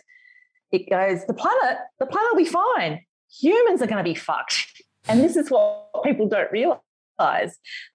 it 0.72 0.90
goes, 0.90 1.26
the 1.26 1.34
planet, 1.34 1.78
the 2.00 2.06
planet 2.06 2.30
will 2.32 2.44
be 2.44 2.50
fine. 2.50 3.02
Humans 3.42 3.82
are 3.82 3.88
going 3.88 4.04
to 4.04 4.10
be 4.10 4.16
fucked. 4.16 4.69
And 5.08 5.22
this 5.22 5.36
is 5.36 5.50
what 5.50 5.90
people 6.04 6.28
don't 6.28 6.52
realize. 6.52 6.80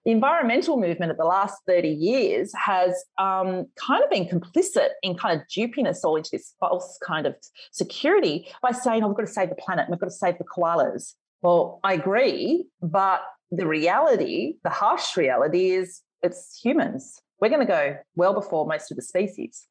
The 0.05 0.11
environmental 0.11 0.79
movement 0.79 1.11
of 1.11 1.17
the 1.17 1.25
last 1.25 1.57
30 1.67 1.89
years 1.89 2.53
has 2.55 3.05
um, 3.19 3.67
kind 3.77 4.05
of 4.05 4.11
been 4.11 4.27
complicit 4.27 4.91
in 5.03 5.17
kind 5.17 5.41
of 5.41 5.47
duping 5.49 5.87
us 5.87 6.05
all 6.05 6.17
into 6.17 6.31
this 6.33 6.55
false 6.61 6.99
kind 7.07 7.27
of 7.27 7.35
security 7.73 8.49
by 8.63 8.73
saying, 8.73 9.03
oh, 9.03 9.09
we've 9.09 9.17
got 9.17 9.27
to 9.27 9.33
save 9.33 9.49
the 9.49 9.55
planet, 9.55 9.87
we've 9.89 9.99
got 9.99 10.07
to 10.07 10.13
save 10.13 10.39
the 10.39 10.45
koalas. 10.45 11.15
Well, 11.43 11.81
I 11.85 11.95
agree, 11.95 12.67
but 12.83 13.23
the 13.51 13.67
reality, 13.67 14.55
the 14.63 14.71
harsh 14.71 15.17
reality 15.17 15.71
is 15.71 16.01
it's 16.23 16.59
humans. 16.63 17.21
We're 17.41 17.51
going 17.51 17.67
to 17.67 17.67
go 17.67 17.97
well 18.17 18.35
before 18.35 18.67
most 18.67 18.91
of 18.91 18.97
the 18.97 19.03
species. 19.03 19.67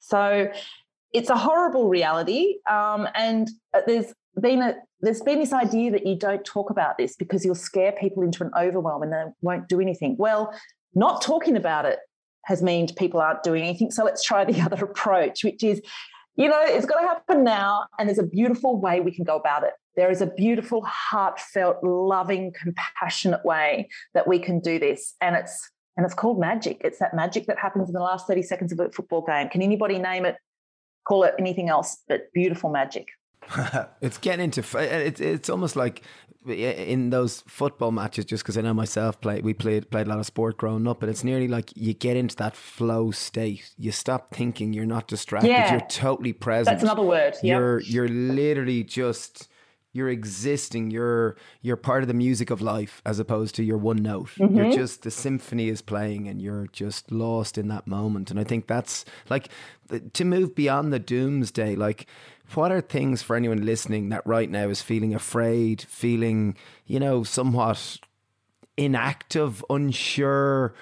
So 0.00 0.50
it's 1.12 1.30
a 1.30 1.36
horrible 1.36 1.88
reality. 1.88 2.56
Um, 2.68 3.08
and 3.14 3.48
uh, 3.74 3.80
there's 3.86 4.12
been 4.40 4.62
a 4.62 4.74
there's 5.00 5.20
been 5.20 5.38
this 5.38 5.52
idea 5.52 5.90
that 5.92 6.06
you 6.06 6.16
don't 6.16 6.44
talk 6.44 6.70
about 6.70 6.98
this 6.98 7.16
because 7.16 7.44
you'll 7.44 7.54
scare 7.54 7.92
people 7.92 8.22
into 8.22 8.42
an 8.42 8.50
overwhelm 8.58 9.02
and 9.02 9.12
they 9.12 9.24
won't 9.42 9.68
do 9.68 9.80
anything. 9.80 10.16
Well, 10.18 10.52
not 10.94 11.22
talking 11.22 11.56
about 11.56 11.84
it 11.84 11.98
has 12.44 12.62
meant 12.62 12.96
people 12.96 13.20
aren't 13.20 13.42
doing 13.42 13.62
anything. 13.62 13.90
So 13.90 14.04
let's 14.04 14.22
try 14.22 14.44
the 14.44 14.60
other 14.62 14.84
approach, 14.84 15.44
which 15.44 15.62
is, 15.62 15.80
you 16.36 16.48
know, 16.48 16.60
it's 16.62 16.86
got 16.86 17.00
to 17.00 17.06
happen 17.06 17.44
now. 17.44 17.86
And 17.98 18.08
there's 18.08 18.18
a 18.18 18.26
beautiful 18.26 18.80
way 18.80 19.00
we 19.00 19.14
can 19.14 19.24
go 19.24 19.36
about 19.36 19.62
it. 19.64 19.72
There 19.96 20.10
is 20.10 20.20
a 20.20 20.26
beautiful, 20.26 20.84
heartfelt, 20.84 21.82
loving, 21.82 22.52
compassionate 22.60 23.44
way 23.44 23.88
that 24.14 24.26
we 24.26 24.38
can 24.38 24.60
do 24.60 24.78
this. 24.78 25.14
And 25.20 25.36
it's 25.36 25.70
and 25.96 26.04
it's 26.04 26.14
called 26.14 26.38
magic. 26.38 26.80
It's 26.84 27.00
that 27.00 27.12
magic 27.12 27.46
that 27.46 27.58
happens 27.58 27.88
in 27.88 27.92
the 27.92 28.00
last 28.00 28.28
30 28.28 28.42
seconds 28.42 28.72
of 28.72 28.78
a 28.78 28.88
football 28.92 29.22
game. 29.22 29.48
Can 29.48 29.62
anybody 29.62 29.98
name 29.98 30.24
it? 30.24 30.36
Call 31.08 31.24
it 31.24 31.34
anything 31.40 31.68
else 31.68 31.98
but 32.06 32.32
beautiful 32.32 32.70
magic. 32.70 33.08
it's 34.00 34.18
getting 34.18 34.44
into 34.44 34.60
uh, 34.76 34.80
it's 34.80 35.20
it's 35.20 35.48
almost 35.48 35.76
like 35.76 36.02
in 36.46 37.10
those 37.10 37.42
football 37.46 37.90
matches 37.90 38.24
just 38.24 38.42
because 38.42 38.56
I 38.56 38.62
know 38.62 38.72
myself 38.74 39.20
play 39.20 39.40
we 39.40 39.54
played 39.54 39.90
played 39.90 40.06
a 40.06 40.10
lot 40.10 40.18
of 40.18 40.26
sport 40.26 40.56
growing 40.56 40.86
up 40.86 41.00
but 41.00 41.08
it's 41.08 41.24
nearly 41.24 41.48
like 41.48 41.72
you 41.76 41.94
get 41.94 42.16
into 42.16 42.36
that 42.36 42.56
flow 42.56 43.10
state 43.10 43.70
you 43.76 43.92
stop 43.92 44.34
thinking 44.34 44.72
you're 44.72 44.86
not 44.86 45.08
distracted 45.08 45.48
yeah. 45.48 45.72
you're 45.72 45.88
totally 45.88 46.32
present 46.32 46.74
that's 46.74 46.82
another 46.82 47.02
word 47.02 47.34
yep. 47.42 47.58
you're 47.58 47.80
you're 47.80 48.08
literally 48.08 48.82
just 48.82 49.48
you're 49.98 50.08
existing 50.08 50.90
you're 50.90 51.36
you're 51.60 51.76
part 51.76 52.02
of 52.02 52.08
the 52.08 52.14
music 52.14 52.48
of 52.48 52.62
life 52.62 53.02
as 53.04 53.18
opposed 53.18 53.54
to 53.54 53.62
your 53.62 53.76
one 53.76 53.98
note 53.98 54.30
mm-hmm. 54.38 54.56
you're 54.56 54.72
just 54.72 55.02
the 55.02 55.10
symphony 55.10 55.68
is 55.68 55.82
playing 55.82 56.26
and 56.28 56.40
you're 56.40 56.68
just 56.72 57.12
lost 57.12 57.58
in 57.58 57.68
that 57.68 57.86
moment 57.86 58.30
and 58.30 58.40
i 58.40 58.44
think 58.44 58.66
that's 58.66 59.04
like 59.28 59.48
to 60.14 60.24
move 60.24 60.54
beyond 60.54 60.92
the 60.92 60.98
doomsday 60.98 61.74
like 61.74 62.06
what 62.54 62.72
are 62.72 62.80
things 62.80 63.22
for 63.22 63.36
anyone 63.36 63.64
listening 63.64 64.08
that 64.08 64.26
right 64.26 64.50
now 64.50 64.68
is 64.68 64.80
feeling 64.80 65.14
afraid, 65.14 65.82
feeling, 65.82 66.56
you 66.86 66.98
know, 66.98 67.22
somewhat 67.22 67.98
inactive, 68.76 69.64
unsure? 69.68 70.74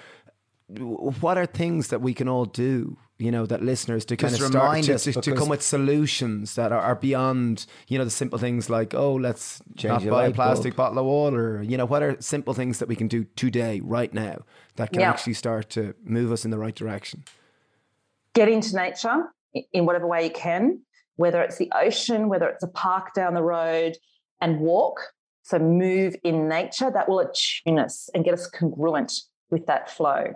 What 0.69 1.39
are 1.39 1.47
things 1.47 1.89
that 1.89 2.01
we 2.01 2.15
can 2.15 2.29
all 2.29 2.45
do? 2.45 2.99
You 3.19 3.31
know, 3.31 3.47
that 3.47 3.63
listeners 3.63 4.05
to 4.07 4.17
kind 4.17 4.35
of 4.35 4.41
start 4.41 4.83
to, 4.85 4.99
to, 4.99 5.13
to, 5.23 5.35
come 5.35 5.49
with 5.49 5.63
solutions 5.63 6.55
that 6.57 6.71
are, 6.71 6.81
are, 6.81 6.95
beyond, 6.95 7.65
you 7.89 7.97
know, 7.97 8.05
the 8.05 8.11
simple 8.11 8.39
things 8.39 8.69
like, 8.69 8.93
oh, 8.93 9.15
let's 9.15 9.63
not 9.83 10.05
buy 10.05 10.27
a 10.27 10.31
plastic 10.33 10.77
bulb. 10.77 10.95
bottle 10.95 10.99
of 10.99 11.07
water. 11.07 11.63
You 11.63 11.79
know, 11.79 11.87
what 11.87 12.03
are 12.03 12.21
simple 12.21 12.53
things 12.53 12.79
that 12.79 12.89
we 12.89 12.95
can 12.95 13.09
do 13.09 13.25
today, 13.35 13.81
right 13.81 14.13
now, 14.13 14.45
that 14.75 14.93
can 14.93 15.01
yeah. 15.01 15.09
actually 15.09 15.33
start 15.33 15.71
to 15.71 15.95
move 16.05 16.31
us 16.31 16.45
in 16.45 16.51
the 16.51 16.59
right 16.59 16.75
direction? 16.75 17.25
Get 18.35 18.51
into 18.51 18.77
nature 18.77 19.33
in 19.73 19.87
whatever 19.87 20.07
way 20.07 20.25
you 20.25 20.31
can 20.31 20.83
whether 21.17 21.43
it's 21.43 21.57
the 21.57 21.71
ocean, 21.75 22.29
whether 22.29 22.49
it's 22.49 22.63
a 22.63 22.69
park 22.69 23.15
down 23.15 23.35
the 23.35 23.43
road, 23.43 23.97
and 24.41 24.61
walk. 24.61 25.01
So 25.43 25.59
move 25.59 26.15
in 26.23 26.49
nature 26.49 26.91
that 26.91 27.09
will 27.09 27.21
attune 27.21 27.79
us 27.79 28.09
and 28.15 28.25
get 28.25 28.35
us 28.35 28.47
congruent 28.47 29.13
with 29.51 29.67
that 29.67 29.91
flow. 29.91 30.35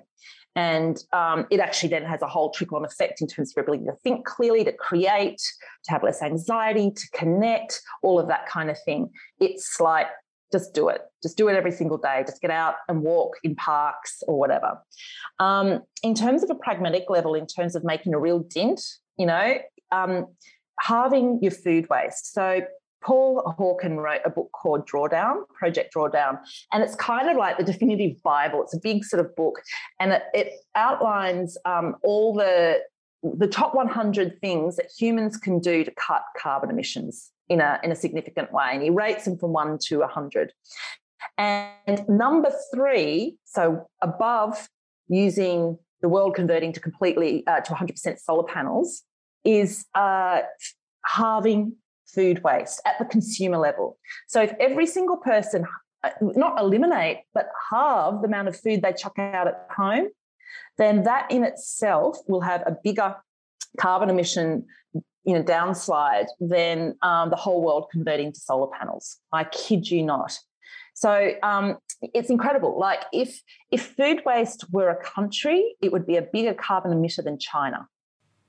And 0.56 1.02
um, 1.12 1.46
it 1.50 1.60
actually 1.60 1.90
then 1.90 2.04
has 2.04 2.22
a 2.22 2.26
whole 2.26 2.50
trickle 2.50 2.76
on 2.76 2.84
effect 2.84 3.20
in 3.20 3.28
terms 3.28 3.50
of 3.50 3.56
your 3.56 3.62
ability 3.62 3.84
to 3.84 3.96
think 4.02 4.26
clearly, 4.26 4.64
to 4.64 4.72
create, 4.72 5.40
to 5.84 5.90
have 5.92 6.02
less 6.02 6.22
anxiety, 6.22 6.90
to 6.90 7.08
connect, 7.14 7.80
all 8.02 8.18
of 8.18 8.28
that 8.28 8.46
kind 8.46 8.68
of 8.68 8.76
thing. 8.84 9.10
It's 9.38 9.78
like, 9.80 10.08
just 10.52 10.74
do 10.74 10.88
it. 10.88 11.02
Just 11.22 11.36
do 11.36 11.48
it 11.48 11.54
every 11.54 11.70
single 11.70 11.98
day. 11.98 12.24
Just 12.26 12.42
get 12.42 12.50
out 12.50 12.74
and 12.88 13.02
walk 13.02 13.36
in 13.44 13.54
parks 13.54 14.22
or 14.26 14.38
whatever. 14.38 14.82
Um, 15.38 15.82
in 16.02 16.14
terms 16.14 16.42
of 16.42 16.50
a 16.50 16.56
pragmatic 16.56 17.04
level, 17.08 17.34
in 17.34 17.46
terms 17.46 17.76
of 17.76 17.84
making 17.84 18.14
a 18.14 18.18
real 18.18 18.40
dent, 18.40 18.80
you 19.16 19.26
know, 19.26 19.58
um, 19.92 20.26
halving 20.80 21.38
your 21.40 21.52
food 21.52 21.88
waste. 21.88 22.32
So 22.32 22.62
Paul 23.02 23.42
Hawken 23.58 23.96
wrote 23.96 24.20
a 24.24 24.30
book 24.30 24.50
called 24.52 24.88
Drawdown, 24.88 25.48
Project 25.48 25.94
Drawdown, 25.94 26.38
and 26.72 26.82
it's 26.82 26.94
kind 26.94 27.28
of 27.28 27.36
like 27.36 27.58
the 27.58 27.64
definitive 27.64 28.22
Bible. 28.22 28.62
It's 28.62 28.74
a 28.74 28.80
big 28.80 29.04
sort 29.04 29.24
of 29.24 29.34
book, 29.36 29.60
and 29.98 30.12
it, 30.12 30.22
it 30.34 30.52
outlines 30.74 31.56
um, 31.64 31.96
all 32.02 32.34
the 32.34 32.80
the 33.22 33.46
top 33.46 33.74
100 33.74 34.40
things 34.40 34.76
that 34.76 34.86
humans 34.98 35.36
can 35.36 35.58
do 35.58 35.84
to 35.84 35.90
cut 35.90 36.22
carbon 36.38 36.70
emissions 36.70 37.30
in 37.48 37.60
a 37.60 37.78
in 37.82 37.92
a 37.92 37.96
significant 37.96 38.52
way, 38.52 38.70
and 38.72 38.82
he 38.82 38.90
rates 38.90 39.24
them 39.24 39.38
from 39.38 39.52
one 39.52 39.78
to 39.86 40.00
100. 40.00 40.52
And 41.38 42.08
number 42.08 42.52
three, 42.74 43.36
so 43.44 43.86
above 44.02 44.68
using 45.08 45.78
the 46.02 46.08
world 46.08 46.34
converting 46.34 46.72
to 46.72 46.80
completely 46.80 47.46
uh, 47.46 47.60
to 47.60 47.72
100% 47.72 48.18
solar 48.18 48.44
panels, 48.44 49.02
is 49.44 49.86
uh, 49.94 50.40
halving 51.04 51.76
food 52.14 52.42
waste 52.42 52.80
at 52.86 52.98
the 52.98 53.04
consumer 53.04 53.58
level. 53.58 53.98
So 54.28 54.42
if 54.42 54.52
every 54.60 54.86
single 54.86 55.16
person, 55.16 55.66
uh, 56.02 56.10
not 56.20 56.58
eliminate, 56.58 57.18
but 57.34 57.48
halve 57.70 58.22
the 58.22 58.28
amount 58.28 58.48
of 58.48 58.58
food 58.58 58.82
they 58.82 58.92
chuck 58.92 59.18
out 59.18 59.48
at 59.48 59.66
home, 59.74 60.08
then 60.78 61.04
that 61.04 61.30
in 61.30 61.44
itself 61.44 62.18
will 62.28 62.40
have 62.40 62.62
a 62.66 62.76
bigger 62.82 63.16
carbon 63.78 64.10
emission 64.10 64.64
you 65.24 65.34
know 65.34 65.42
downslide 65.42 66.26
than 66.40 66.96
um, 67.02 67.30
the 67.30 67.36
whole 67.36 67.62
world 67.62 67.86
converting 67.92 68.32
to 68.32 68.40
solar 68.40 68.68
panels. 68.78 69.18
I 69.32 69.44
kid 69.44 69.90
you 69.90 70.02
not. 70.02 70.38
So 70.94 71.32
um, 71.42 71.78
it's 72.02 72.30
incredible. 72.30 72.78
Like 72.78 73.00
if 73.12 73.40
if 73.70 73.82
food 73.82 74.22
waste 74.24 74.64
were 74.70 74.88
a 74.88 75.02
country, 75.02 75.76
it 75.80 75.92
would 75.92 76.06
be 76.06 76.16
a 76.16 76.22
bigger 76.22 76.54
carbon 76.54 76.92
emitter 76.92 77.22
than 77.22 77.38
China. 77.38 77.86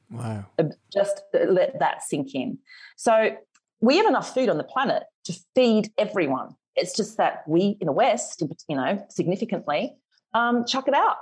Wow. 0.10 0.46
Just 0.92 1.22
let 1.34 1.80
that 1.80 2.04
sink 2.04 2.36
in. 2.36 2.58
So 2.98 3.38
we 3.82 3.98
have 3.98 4.06
enough 4.06 4.34
food 4.34 4.48
on 4.48 4.58
the 4.58 4.64
planet 4.64 5.04
to 5.26 5.34
feed 5.56 5.92
everyone. 5.98 6.50
It's 6.76 6.96
just 6.96 7.18
that 7.18 7.44
we 7.48 7.78
in 7.82 7.88
the 7.88 7.92
West, 7.92 8.42
you 8.70 8.76
know, 8.76 9.06
significantly, 9.10 9.94
um, 10.34 10.66
chuck 10.66 10.88
it 10.88 10.94
out. 10.94 11.18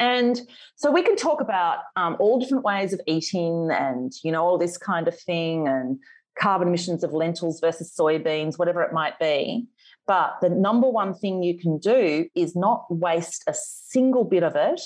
And 0.00 0.40
so 0.76 0.90
we 0.90 1.02
can 1.02 1.14
talk 1.14 1.42
about 1.42 1.80
um, 1.94 2.16
all 2.18 2.40
different 2.40 2.64
ways 2.64 2.94
of 2.94 3.00
eating 3.06 3.68
and, 3.70 4.10
you 4.24 4.32
know, 4.32 4.42
all 4.42 4.56
this 4.56 4.78
kind 4.78 5.06
of 5.06 5.18
thing 5.20 5.68
and 5.68 5.98
carbon 6.40 6.68
emissions 6.68 7.04
of 7.04 7.12
lentils 7.12 7.60
versus 7.60 7.94
soybeans, 7.98 8.58
whatever 8.58 8.82
it 8.82 8.94
might 8.94 9.18
be. 9.18 9.66
But 10.06 10.36
the 10.40 10.48
number 10.48 10.88
one 10.88 11.14
thing 11.14 11.42
you 11.42 11.58
can 11.58 11.78
do 11.78 12.26
is 12.34 12.56
not 12.56 12.86
waste 12.88 13.44
a 13.46 13.54
single 13.54 14.24
bit 14.24 14.42
of 14.42 14.56
it 14.56 14.80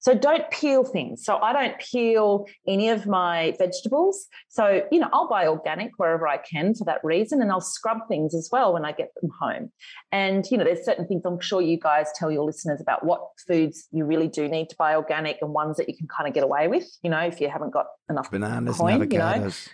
so 0.00 0.14
don't 0.14 0.50
peel 0.50 0.82
things. 0.82 1.24
So 1.24 1.36
I 1.36 1.52
don't 1.52 1.78
peel 1.78 2.46
any 2.66 2.88
of 2.88 3.06
my 3.06 3.54
vegetables. 3.58 4.26
So, 4.48 4.82
you 4.90 4.98
know, 4.98 5.08
I'll 5.12 5.28
buy 5.28 5.46
organic 5.46 5.92
wherever 5.98 6.26
I 6.26 6.38
can 6.38 6.74
for 6.74 6.84
that 6.84 7.04
reason. 7.04 7.42
And 7.42 7.52
I'll 7.52 7.60
scrub 7.60 7.98
things 8.08 8.34
as 8.34 8.48
well 8.50 8.72
when 8.72 8.84
I 8.84 8.92
get 8.92 9.10
them 9.20 9.30
home. 9.40 9.70
And, 10.10 10.44
you 10.50 10.56
know, 10.56 10.64
there's 10.64 10.84
certain 10.84 11.06
things 11.06 11.22
I'm 11.26 11.38
sure 11.38 11.60
you 11.60 11.78
guys 11.78 12.08
tell 12.14 12.30
your 12.30 12.44
listeners 12.44 12.80
about 12.80 13.04
what 13.04 13.20
foods 13.46 13.88
you 13.92 14.06
really 14.06 14.28
do 14.28 14.48
need 14.48 14.70
to 14.70 14.76
buy 14.76 14.96
organic 14.96 15.38
and 15.42 15.52
ones 15.52 15.76
that 15.76 15.88
you 15.88 15.96
can 15.96 16.08
kind 16.08 16.26
of 16.26 16.34
get 16.34 16.44
away 16.44 16.66
with, 16.66 16.86
you 17.02 17.10
know, 17.10 17.20
if 17.20 17.40
you 17.40 17.50
haven't 17.50 17.70
got 17.70 17.86
enough 18.08 18.30
bananas 18.30 18.78
coin, 18.78 19.02
and 19.02 19.10
avocados. 19.10 19.68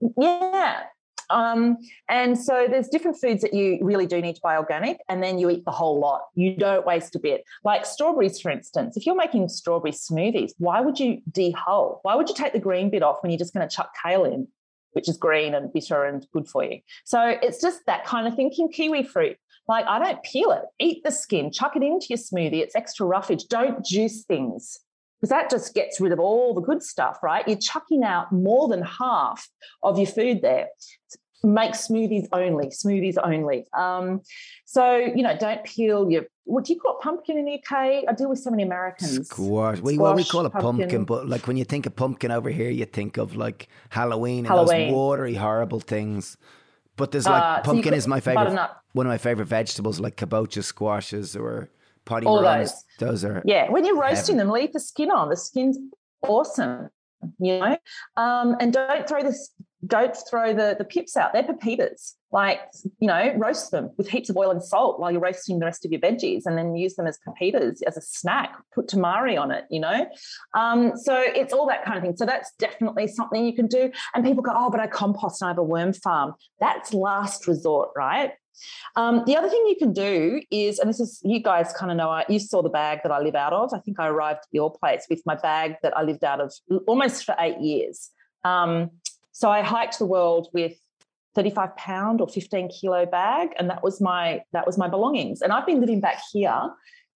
You 0.00 0.14
know? 0.16 0.22
Yeah. 0.22 0.82
Um, 1.30 1.78
and 2.08 2.38
so 2.38 2.66
there's 2.68 2.88
different 2.88 3.18
foods 3.20 3.42
that 3.42 3.54
you 3.54 3.78
really 3.82 4.06
do 4.06 4.20
need 4.20 4.34
to 4.36 4.40
buy 4.42 4.56
organic, 4.56 4.98
and 5.08 5.22
then 5.22 5.38
you 5.38 5.50
eat 5.50 5.64
the 5.64 5.70
whole 5.70 5.98
lot. 5.98 6.22
You 6.34 6.56
don't 6.56 6.86
waste 6.86 7.14
a 7.16 7.18
bit. 7.18 7.44
Like 7.64 7.86
strawberries, 7.86 8.40
for 8.40 8.50
instance. 8.50 8.96
If 8.96 9.06
you're 9.06 9.16
making 9.16 9.48
strawberry 9.48 9.92
smoothies, 9.92 10.52
why 10.58 10.80
would 10.80 10.98
you 10.98 11.20
dehull? 11.30 12.00
Why 12.02 12.14
would 12.14 12.28
you 12.28 12.34
take 12.34 12.52
the 12.52 12.58
green 12.58 12.90
bit 12.90 13.02
off 13.02 13.22
when 13.22 13.30
you're 13.30 13.38
just 13.38 13.54
going 13.54 13.68
to 13.68 13.74
chuck 13.74 13.92
kale 14.04 14.24
in, 14.24 14.48
which 14.92 15.08
is 15.08 15.16
green 15.16 15.54
and 15.54 15.72
bitter 15.72 16.04
and 16.04 16.26
good 16.32 16.48
for 16.48 16.64
you? 16.64 16.80
So 17.04 17.20
it's 17.42 17.60
just 17.60 17.80
that 17.86 18.04
kind 18.04 18.26
of 18.26 18.34
thinking. 18.34 18.70
Kiwi 18.70 19.04
fruit. 19.04 19.36
Like 19.66 19.84
I 19.86 19.98
don't 19.98 20.22
peel 20.22 20.50
it. 20.52 20.62
Eat 20.78 21.04
the 21.04 21.12
skin. 21.12 21.52
Chuck 21.52 21.76
it 21.76 21.82
into 21.82 22.06
your 22.10 22.18
smoothie. 22.18 22.62
It's 22.62 22.74
extra 22.74 23.06
roughage. 23.06 23.46
Don't 23.48 23.84
juice 23.84 24.24
things 24.24 24.78
because 25.20 25.30
that 25.30 25.50
just 25.50 25.74
gets 25.74 26.00
rid 26.00 26.12
of 26.12 26.20
all 26.20 26.54
the 26.54 26.60
good 26.60 26.82
stuff, 26.82 27.18
right? 27.22 27.46
You're 27.48 27.58
chucking 27.58 28.04
out 28.04 28.30
more 28.32 28.68
than 28.68 28.82
half 28.82 29.48
of 29.82 29.98
your 29.98 30.06
food 30.06 30.42
there. 30.42 30.68
Make 31.42 31.72
smoothies 31.72 32.28
only, 32.32 32.68
smoothies 32.68 33.16
only. 33.22 33.66
Um, 33.76 34.22
so, 34.64 34.96
you 34.96 35.22
know, 35.22 35.36
don't 35.36 35.64
peel 35.64 36.10
your, 36.10 36.24
what 36.44 36.64
do 36.64 36.72
you 36.72 36.80
call 36.80 36.98
it, 36.98 37.02
pumpkin 37.02 37.36
in 37.36 37.46
the 37.46 37.54
UK? 37.54 38.04
I 38.08 38.12
deal 38.16 38.28
with 38.28 38.38
so 38.38 38.50
many 38.50 38.62
Americans. 38.62 39.28
Squash. 39.28 39.80
We, 39.80 39.94
Squash, 39.94 40.04
well, 40.04 40.14
we 40.14 40.24
call 40.24 40.46
it 40.46 40.50
pumpkin. 40.50 40.88
pumpkin. 40.88 41.04
but 41.04 41.28
like 41.28 41.46
when 41.46 41.56
you 41.56 41.64
think 41.64 41.86
of 41.86 41.96
pumpkin 41.96 42.30
over 42.30 42.50
here, 42.50 42.70
you 42.70 42.84
think 42.84 43.16
of 43.16 43.36
like 43.36 43.68
Halloween 43.90 44.38
and 44.38 44.48
Halloween. 44.48 44.88
those 44.88 44.94
watery, 44.94 45.34
horrible 45.34 45.80
things. 45.80 46.36
But 46.96 47.12
there's 47.12 47.26
like, 47.26 47.42
uh, 47.42 47.62
pumpkin 47.62 47.92
so 47.92 47.96
is 47.96 48.08
my 48.08 48.18
favorite, 48.20 48.58
one 48.92 49.06
of 49.06 49.10
my 49.10 49.18
favorite 49.18 49.46
vegetables, 49.46 50.00
like 50.00 50.16
kabocha 50.16 50.64
squashes 50.64 51.36
or 51.36 51.70
potty 52.08 52.26
All 52.26 52.42
those. 52.42 52.84
Those 52.98 53.24
are 53.24 53.42
yeah. 53.44 53.70
When 53.70 53.84
you're 53.84 54.00
roasting 54.00 54.36
heaven. 54.36 54.48
them, 54.48 54.54
leave 54.54 54.72
the 54.72 54.80
skin 54.80 55.10
on. 55.10 55.28
The 55.28 55.36
skin's 55.36 55.78
awesome. 56.22 56.88
You 57.38 57.58
know, 57.58 57.76
um, 58.16 58.56
and 58.60 58.72
don't 58.72 59.08
throw 59.08 59.22
this. 59.22 59.52
Don't 59.86 60.16
throw 60.28 60.52
the 60.54 60.74
the 60.76 60.84
pips 60.84 61.16
out. 61.16 61.32
They're 61.32 61.42
pepitas. 61.42 62.14
Like 62.30 62.60
you 63.00 63.08
know, 63.08 63.34
roast 63.36 63.70
them 63.70 63.90
with 63.96 64.08
heaps 64.08 64.28
of 64.28 64.36
oil 64.36 64.50
and 64.50 64.62
salt 64.62 65.00
while 65.00 65.10
you're 65.10 65.20
roasting 65.20 65.58
the 65.58 65.64
rest 65.64 65.84
of 65.84 65.90
your 65.92 66.00
veggies, 66.00 66.42
and 66.46 66.58
then 66.58 66.76
use 66.76 66.94
them 66.94 67.06
as 67.06 67.18
pepitas 67.26 67.80
as 67.86 67.96
a 67.96 68.00
snack. 68.00 68.56
Put 68.74 68.88
tamari 68.88 69.40
on 69.40 69.50
it. 69.50 69.64
You 69.70 69.80
know, 69.80 70.06
um, 70.54 70.92
so 70.96 71.16
it's 71.16 71.52
all 71.52 71.66
that 71.68 71.84
kind 71.84 71.96
of 71.96 72.02
thing. 72.02 72.16
So 72.16 72.26
that's 72.26 72.52
definitely 72.58 73.08
something 73.08 73.44
you 73.44 73.54
can 73.54 73.66
do. 73.66 73.90
And 74.14 74.24
people 74.24 74.42
go, 74.42 74.52
oh, 74.54 74.70
but 74.70 74.80
I 74.80 74.86
compost 74.86 75.42
and 75.42 75.48
I 75.48 75.50
have 75.50 75.58
a 75.58 75.62
worm 75.62 75.92
farm. 75.92 76.34
That's 76.60 76.92
last 76.92 77.46
resort, 77.46 77.90
right? 77.96 78.32
Um, 78.96 79.22
the 79.26 79.36
other 79.36 79.48
thing 79.48 79.64
you 79.66 79.76
can 79.78 79.92
do 79.92 80.40
is, 80.50 80.78
and 80.78 80.88
this 80.88 81.00
is, 81.00 81.20
you 81.24 81.40
guys 81.40 81.72
kind 81.72 81.90
of 81.90 81.96
know, 81.96 82.10
I, 82.10 82.24
you 82.28 82.38
saw 82.38 82.62
the 82.62 82.68
bag 82.68 83.00
that 83.02 83.12
I 83.12 83.20
live 83.20 83.34
out 83.34 83.52
of. 83.52 83.72
I 83.74 83.78
think 83.78 84.00
I 84.00 84.08
arrived 84.08 84.40
at 84.40 84.48
your 84.52 84.72
place 84.72 85.06
with 85.08 85.22
my 85.24 85.34
bag 85.34 85.76
that 85.82 85.96
I 85.96 86.02
lived 86.02 86.24
out 86.24 86.40
of 86.40 86.52
almost 86.86 87.24
for 87.24 87.34
eight 87.38 87.58
years. 87.60 88.10
Um, 88.44 88.90
so 89.32 89.50
I 89.50 89.62
hiked 89.62 89.98
the 89.98 90.06
world 90.06 90.48
with 90.52 90.72
35 91.34 91.76
pound 91.76 92.20
or 92.20 92.28
15 92.28 92.68
kilo 92.68 93.06
bag, 93.06 93.50
and 93.58 93.70
that 93.70 93.82
was 93.82 94.00
my 94.00 94.42
that 94.52 94.66
was 94.66 94.76
my 94.76 94.88
belongings. 94.88 95.42
And 95.42 95.52
I've 95.52 95.66
been 95.66 95.80
living 95.80 96.00
back 96.00 96.20
here 96.32 96.70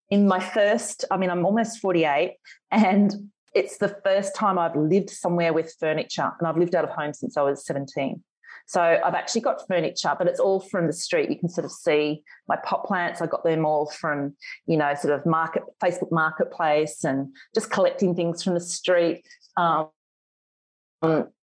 in 0.09 0.27
my 0.27 0.39
first. 0.39 1.03
I 1.11 1.17
mean, 1.17 1.29
I'm 1.29 1.45
almost 1.45 1.79
48, 1.79 2.35
and 2.71 3.13
it's 3.53 3.77
the 3.77 3.89
first 4.03 4.35
time 4.35 4.57
I've 4.57 4.75
lived 4.75 5.09
somewhere 5.09 5.51
with 5.51 5.75
furniture, 5.79 6.31
and 6.39 6.47
I've 6.47 6.57
lived 6.57 6.75
out 6.75 6.85
of 6.85 6.91
home 6.91 7.13
since 7.13 7.35
I 7.35 7.41
was 7.41 7.65
17. 7.65 8.23
So 8.65 8.81
I've 8.81 9.13
actually 9.13 9.41
got 9.41 9.67
furniture, 9.67 10.13
but 10.17 10.27
it's 10.27 10.39
all 10.39 10.59
from 10.59 10.87
the 10.87 10.93
street. 10.93 11.29
You 11.29 11.37
can 11.37 11.49
sort 11.49 11.65
of 11.65 11.71
see 11.71 12.23
my 12.47 12.57
pot 12.63 12.85
plants. 12.85 13.21
I 13.21 13.27
got 13.27 13.43
them 13.43 13.65
all 13.65 13.87
from, 13.87 14.35
you 14.65 14.77
know, 14.77 14.93
sort 14.95 15.13
of 15.13 15.25
market 15.25 15.63
Facebook 15.83 16.11
Marketplace 16.11 17.03
and 17.03 17.35
just 17.53 17.69
collecting 17.69 18.15
things 18.15 18.43
from 18.43 18.53
the 18.53 18.61
street. 18.61 19.25
Um, 19.57 19.89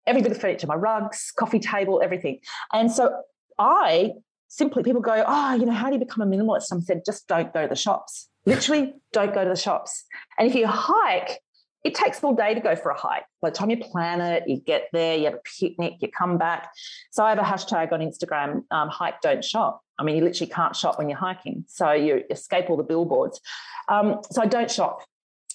every 0.07 0.23
bit 0.23 0.33
of 0.33 0.41
furniture, 0.41 0.67
my 0.67 0.75
rugs, 0.75 1.33
coffee 1.39 1.61
table, 1.61 2.01
everything. 2.03 2.41
And 2.73 2.91
so 2.91 3.23
I 3.59 4.13
simply 4.49 4.83
people 4.83 5.01
go, 5.01 5.23
oh, 5.27 5.55
you 5.55 5.67
know, 5.67 5.73
how 5.73 5.89
do 5.89 5.95
you 5.95 5.99
become 5.99 6.23
a 6.23 6.37
minimalist? 6.37 6.73
I 6.73 6.81
said, 6.81 7.03
just 7.05 7.29
don't 7.29 7.53
go 7.53 7.63
to 7.63 7.69
the 7.69 7.77
shops. 7.77 8.29
Literally, 8.47 8.95
don't 9.13 9.35
go 9.35 9.45
to 9.45 9.51
the 9.51 9.57
shops. 9.57 10.05
And 10.39 10.49
if 10.49 10.55
you 10.55 10.67
hike, 10.67 11.41
it 11.83 11.95
takes 11.95 12.23
all 12.23 12.35
day 12.35 12.55
to 12.55 12.61
go 12.61 12.77
for 12.77 12.91
a 12.91 12.99
hike. 12.99 13.25
By 13.41 13.51
the 13.51 13.57
time 13.57 13.71
you 13.71 13.79
plan 13.79 14.21
it, 14.21 14.45
you 14.47 14.59
get 14.59 14.89
there, 14.93 15.17
you 15.17 15.25
have 15.25 15.35
a 15.35 15.41
picnic, 15.59 15.95
you 16.01 16.09
come 16.09 16.37
back. 16.37 16.71
So 17.11 17.25
I 17.25 17.31
have 17.31 17.39
a 17.39 17.43
hashtag 17.43 17.93
on 17.93 18.01
Instagram, 18.01 18.65
um, 18.71 18.89
hike, 18.89 19.21
don't 19.21 19.45
shop. 19.45 19.83
I 19.99 20.03
mean, 20.03 20.17
you 20.17 20.25
literally 20.25 20.51
can't 20.51 20.77
shop 20.77 20.99
when 20.99 21.09
you're 21.09 21.19
hiking. 21.19 21.65
So 21.69 21.93
you 21.93 22.23
escape 22.31 22.69
all 22.71 22.77
the 22.77 22.83
billboards. 22.83 23.41
Um, 23.89 24.21
so 24.31 24.43
I 24.43 24.47
don't 24.47 24.71
shop. 24.71 25.03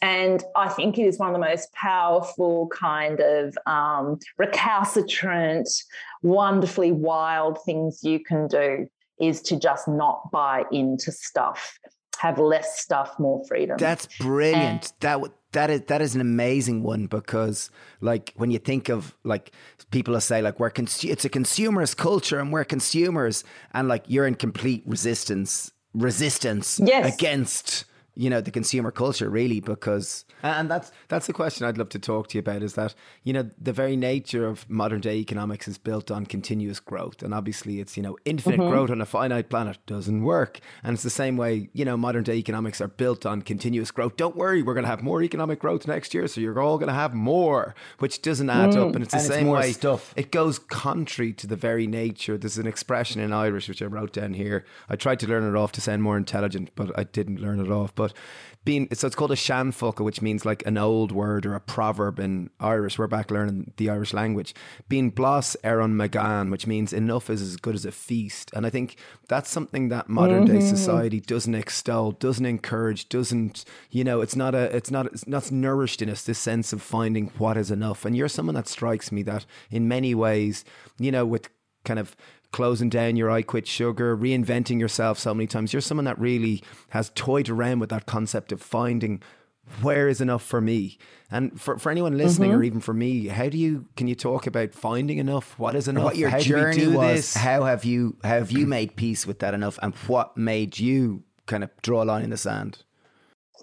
And 0.01 0.43
I 0.55 0.69
think 0.69 0.97
it 0.97 1.03
is 1.03 1.17
one 1.17 1.29
of 1.29 1.33
the 1.33 1.39
most 1.39 1.71
powerful, 1.73 2.67
kind 2.67 3.19
of 3.21 3.57
um, 3.65 4.19
recalcitrant, 4.37 5.69
wonderfully 6.21 6.91
wild 6.91 7.63
things 7.63 8.03
you 8.03 8.19
can 8.19 8.47
do 8.47 8.87
is 9.19 9.41
to 9.41 9.57
just 9.57 9.87
not 9.87 10.29
buy 10.31 10.65
into 10.71 11.11
stuff 11.11 11.79
have 12.25 12.39
less 12.39 12.79
stuff, 12.79 13.17
more 13.19 13.43
freedom. 13.47 13.77
That's 13.77 14.07
brilliant. 14.17 14.85
And, 14.85 14.93
that 15.01 15.21
that 15.51 15.69
is 15.69 15.81
that 15.81 16.01
is 16.01 16.15
an 16.15 16.21
amazing 16.21 16.83
one 16.83 17.07
because 17.07 17.69
like 18.01 18.33
when 18.35 18.51
you 18.51 18.59
think 18.59 18.89
of 18.89 19.15
like 19.23 19.51
people 19.91 20.13
will 20.13 20.21
say 20.21 20.41
like 20.41 20.59
we're 20.59 20.69
cons- 20.69 21.03
it's 21.03 21.25
a 21.25 21.29
consumerist 21.29 21.97
culture 21.97 22.39
and 22.39 22.51
we're 22.51 22.65
consumers 22.65 23.43
and 23.73 23.87
like 23.87 24.03
you're 24.07 24.27
in 24.27 24.35
complete 24.35 24.83
resistance 24.85 25.71
resistance 25.93 26.79
yes. 26.83 27.15
against 27.15 27.85
you 28.15 28.29
know 28.29 28.41
the 28.41 28.51
consumer 28.51 28.91
culture 28.91 29.29
really 29.29 29.59
because 29.59 30.25
and 30.41 30.69
that's 30.69 30.91
that's 31.07 31.27
the 31.27 31.33
question 31.33 31.65
I'd 31.65 31.77
love 31.77 31.89
to 31.89 31.99
talk 31.99 32.27
to 32.29 32.37
you 32.37 32.39
about 32.39 32.63
is 32.63 32.73
that 32.73 32.93
you 33.23 33.33
know 33.33 33.49
the 33.59 33.73
very 33.73 33.95
nature 33.95 34.45
of 34.45 34.69
modern 34.69 35.01
day 35.01 35.15
economics 35.17 35.67
is 35.67 35.77
built 35.77 36.11
on 36.11 36.25
continuous 36.25 36.79
growth. 36.79 37.21
And 37.23 37.33
obviously 37.33 37.79
it's 37.79 37.97
you 37.97 38.03
know 38.03 38.17
infinite 38.25 38.59
mm-hmm. 38.59 38.69
growth 38.69 38.89
on 38.89 39.01
a 39.01 39.05
finite 39.05 39.49
planet 39.49 39.77
doesn't 39.85 40.23
work. 40.23 40.59
And 40.83 40.93
it's 40.93 41.03
the 41.03 41.09
same 41.09 41.37
way 41.37 41.69
you 41.73 41.85
know 41.85 41.97
modern 41.97 42.23
day 42.23 42.35
economics 42.35 42.81
are 42.81 42.87
built 42.87 43.25
on 43.25 43.41
continuous 43.41 43.91
growth. 43.91 44.17
Don't 44.17 44.35
worry 44.35 44.61
we're 44.61 44.73
going 44.73 44.83
to 44.83 44.89
have 44.89 45.03
more 45.03 45.21
economic 45.21 45.59
growth 45.59 45.87
next 45.87 46.13
year 46.13 46.27
so 46.27 46.41
you're 46.41 46.61
all 46.61 46.77
going 46.77 46.87
to 46.87 46.93
have 46.93 47.13
more 47.13 47.75
which 47.99 48.21
doesn't 48.21 48.49
add 48.49 48.71
mm. 48.71 48.89
up 48.89 48.95
and 48.95 49.03
it's 49.03 49.13
the 49.13 49.19
and 49.19 49.27
same 49.27 49.47
it's 49.47 49.53
way 49.53 49.71
stuff. 49.71 50.13
it 50.15 50.31
goes 50.31 50.59
contrary 50.59 51.33
to 51.33 51.47
the 51.47 51.55
very 51.55 51.87
nature. 51.87 52.37
There's 52.37 52.57
an 52.57 52.67
expression 52.67 53.19
in 53.19 53.33
Irish 53.33 53.67
which 53.67 53.81
I 53.81 53.85
wrote 53.85 54.13
down 54.13 54.33
here. 54.33 54.65
I 54.89 54.95
tried 54.95 55.19
to 55.21 55.27
learn 55.27 55.43
it 55.43 55.57
off 55.57 55.71
to 55.73 55.81
sound 55.81 56.03
more 56.03 56.17
intelligent 56.17 56.71
but 56.75 56.97
I 56.97 57.03
didn't 57.03 57.41
learn 57.41 57.59
it 57.59 57.71
off. 57.71 57.95
But 57.95 58.04
but 58.05 58.13
being 58.65 58.87
so 58.93 59.05
it's 59.05 59.15
called 59.15 59.31
a 59.31 59.35
seanfhoca, 59.35 60.03
which 60.03 60.21
means 60.21 60.43
like 60.43 60.65
an 60.65 60.77
old 60.77 61.11
word 61.11 61.45
or 61.45 61.53
a 61.53 61.59
proverb 61.59 62.19
in 62.19 62.49
Irish. 62.59 62.97
We're 62.97 63.07
back 63.07 63.29
learning 63.29 63.73
the 63.77 63.91
Irish 63.91 64.11
language. 64.11 64.55
Being 64.89 65.11
blas 65.11 65.55
eran 65.63 65.95
magan, 65.95 66.49
which 66.49 66.65
means 66.65 66.91
enough 66.91 67.29
is 67.29 67.41
as 67.41 67.57
good 67.57 67.75
as 67.75 67.85
a 67.85 67.91
feast. 67.91 68.51
And 68.55 68.65
I 68.65 68.71
think 68.71 68.97
that's 69.27 69.51
something 69.51 69.89
that 69.89 70.09
modern 70.09 70.45
mm-hmm. 70.45 70.59
day 70.59 70.65
society 70.65 71.19
doesn't 71.19 71.53
extol, 71.53 72.11
doesn't 72.13 72.45
encourage, 72.45 73.07
doesn't 73.07 73.65
you 73.91 74.03
know, 74.03 74.21
it's 74.21 74.35
not 74.35 74.55
a 74.55 74.75
it's 74.75 74.89
not 74.89 75.05
it's 75.07 75.27
not 75.27 75.51
nourished 75.51 76.01
in 76.01 76.09
us 76.09 76.23
this 76.23 76.39
sense 76.39 76.73
of 76.73 76.81
finding 76.81 77.27
what 77.37 77.57
is 77.57 77.69
enough. 77.69 78.03
And 78.03 78.17
you're 78.17 78.27
someone 78.27 78.55
that 78.55 78.67
strikes 78.67 79.11
me 79.11 79.21
that 79.23 79.45
in 79.69 79.87
many 79.87 80.15
ways, 80.15 80.65
you 80.97 81.11
know, 81.11 81.25
with 81.25 81.49
kind 81.83 81.99
of 81.99 82.15
closing 82.55 82.87
down 82.87 83.17
your 83.17 83.29
I 83.29 83.41
Quit 83.41 83.67
Sugar, 83.67 84.15
reinventing 84.15 84.79
yourself 84.79 85.19
so 85.19 85.33
many 85.33 85.45
times. 85.45 85.73
You're 85.73 85.81
someone 85.81 86.05
that 86.05 86.17
really 86.17 86.63
has 86.91 87.11
toyed 87.13 87.49
around 87.49 87.79
with 87.79 87.89
that 87.89 88.05
concept 88.05 88.53
of 88.53 88.61
finding 88.61 89.21
where 89.81 90.07
is 90.07 90.21
enough 90.21 90.41
for 90.41 90.61
me. 90.61 90.97
And 91.29 91.59
for, 91.59 91.77
for 91.77 91.91
anyone 91.91 92.17
listening, 92.17 92.51
mm-hmm. 92.51 92.59
or 92.59 92.63
even 92.63 92.79
for 92.79 92.93
me, 92.93 93.27
how 93.27 93.49
do 93.49 93.57
you 93.57 93.87
can 93.97 94.07
you 94.07 94.15
talk 94.15 94.47
about 94.47 94.73
finding 94.73 95.17
enough? 95.17 95.59
What 95.59 95.75
is 95.75 95.89
enough? 95.89 96.05
What 96.05 96.15
your 96.15 96.29
how 96.29 96.39
journey 96.39 96.87
was? 96.87 97.17
This? 97.17 97.33
How 97.33 97.63
have 97.63 97.83
you 97.83 98.15
how 98.23 98.29
have 98.29 98.53
you 98.53 98.65
made 98.65 98.95
peace 98.95 99.27
with 99.27 99.39
that 99.39 99.53
enough? 99.53 99.77
And 99.81 99.93
what 100.07 100.37
made 100.37 100.79
you 100.79 101.23
kind 101.47 101.61
of 101.61 101.71
draw 101.81 102.03
a 102.03 102.05
line 102.05 102.23
in 102.23 102.29
the 102.29 102.37
sand? 102.37 102.83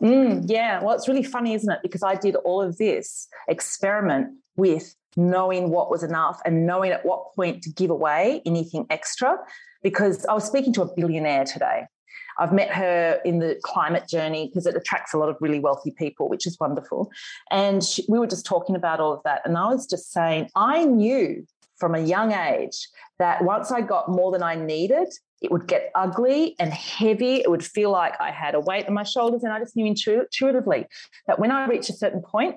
Mm, 0.03 0.45
yeah, 0.51 0.83
well, 0.83 0.95
it's 0.95 1.09
really 1.09 1.23
funny, 1.23 1.55
isn't 1.55 1.73
it? 1.73 1.79
Because 1.83 2.03
I 2.03 2.15
did 2.17 2.37
all 2.37 2.61
of 2.61 2.77
this 2.77 3.27
experiment 3.49 4.35
with 4.57 4.95
knowing 5.17 5.71
what 5.71 5.91
was 5.91 6.03
enough 6.03 6.41
and 6.45 6.67
knowing 6.67 6.93
at 6.93 7.05
what 7.05 7.35
point 7.35 7.63
to 7.63 7.71
give 7.71 7.91
away 7.91 8.43
anything 8.47 8.87
extra. 8.91 9.39
Because 9.83 10.25
I 10.27 10.35
was 10.35 10.45
speaking 10.45 10.73
to 10.75 10.83
a 10.83 10.95
billionaire 10.95 11.45
today. 11.45 11.87
I've 12.39 12.53
met 12.53 12.71
her 12.71 13.21
in 13.25 13.41
the 13.41 13.59
climate 13.63 14.09
journey 14.09 14.49
because 14.49 14.67
it 14.67 14.77
attracts 14.77 15.13
a 15.13 15.19
lot 15.19 15.29
of 15.29 15.37
really 15.41 15.61
wealthy 15.61 15.91
people, 15.91 16.29
which 16.29 16.47
is 16.47 16.57
wonderful. 16.59 17.11
And 17.51 17.83
she, 17.85 18.05
we 18.09 18.19
were 18.19 18.27
just 18.27 18.47
talking 18.47 18.77
about 18.77 19.01
all 19.01 19.13
of 19.13 19.21
that. 19.25 19.43
And 19.45 19.57
I 19.57 19.67
was 19.67 19.87
just 19.87 20.13
saying, 20.13 20.49
I 20.57 20.85
knew 20.85 21.47
from 21.77 21.95
a 21.95 22.01
young 22.01 22.33
age 22.33 22.89
that 23.19 23.45
once 23.45 23.71
I 23.71 23.81
got 23.81 24.09
more 24.09 24.33
than 24.33 24.43
I 24.43 24.55
needed, 24.55 25.09
it 25.43 25.51
would 25.51 25.67
get 25.67 25.91
ugly 25.95 26.55
and 26.59 26.73
heavy. 26.73 27.37
It 27.37 27.51
would 27.51 27.65
feel 27.65 27.91
like 27.91 28.15
I 28.21 28.31
had 28.31 28.55
a 28.55 28.61
weight 28.61 28.87
on 28.87 28.95
my 28.95 29.03
shoulders. 29.03 29.43
And 29.43 29.53
I 29.53 29.59
just 29.59 29.75
knew 29.75 29.87
intuitively 29.87 30.87
that 31.27 31.39
when 31.39 31.51
I 31.51 31.67
reached 31.67 31.91
a 31.91 31.95
certain 31.95 32.23
point, 32.23 32.57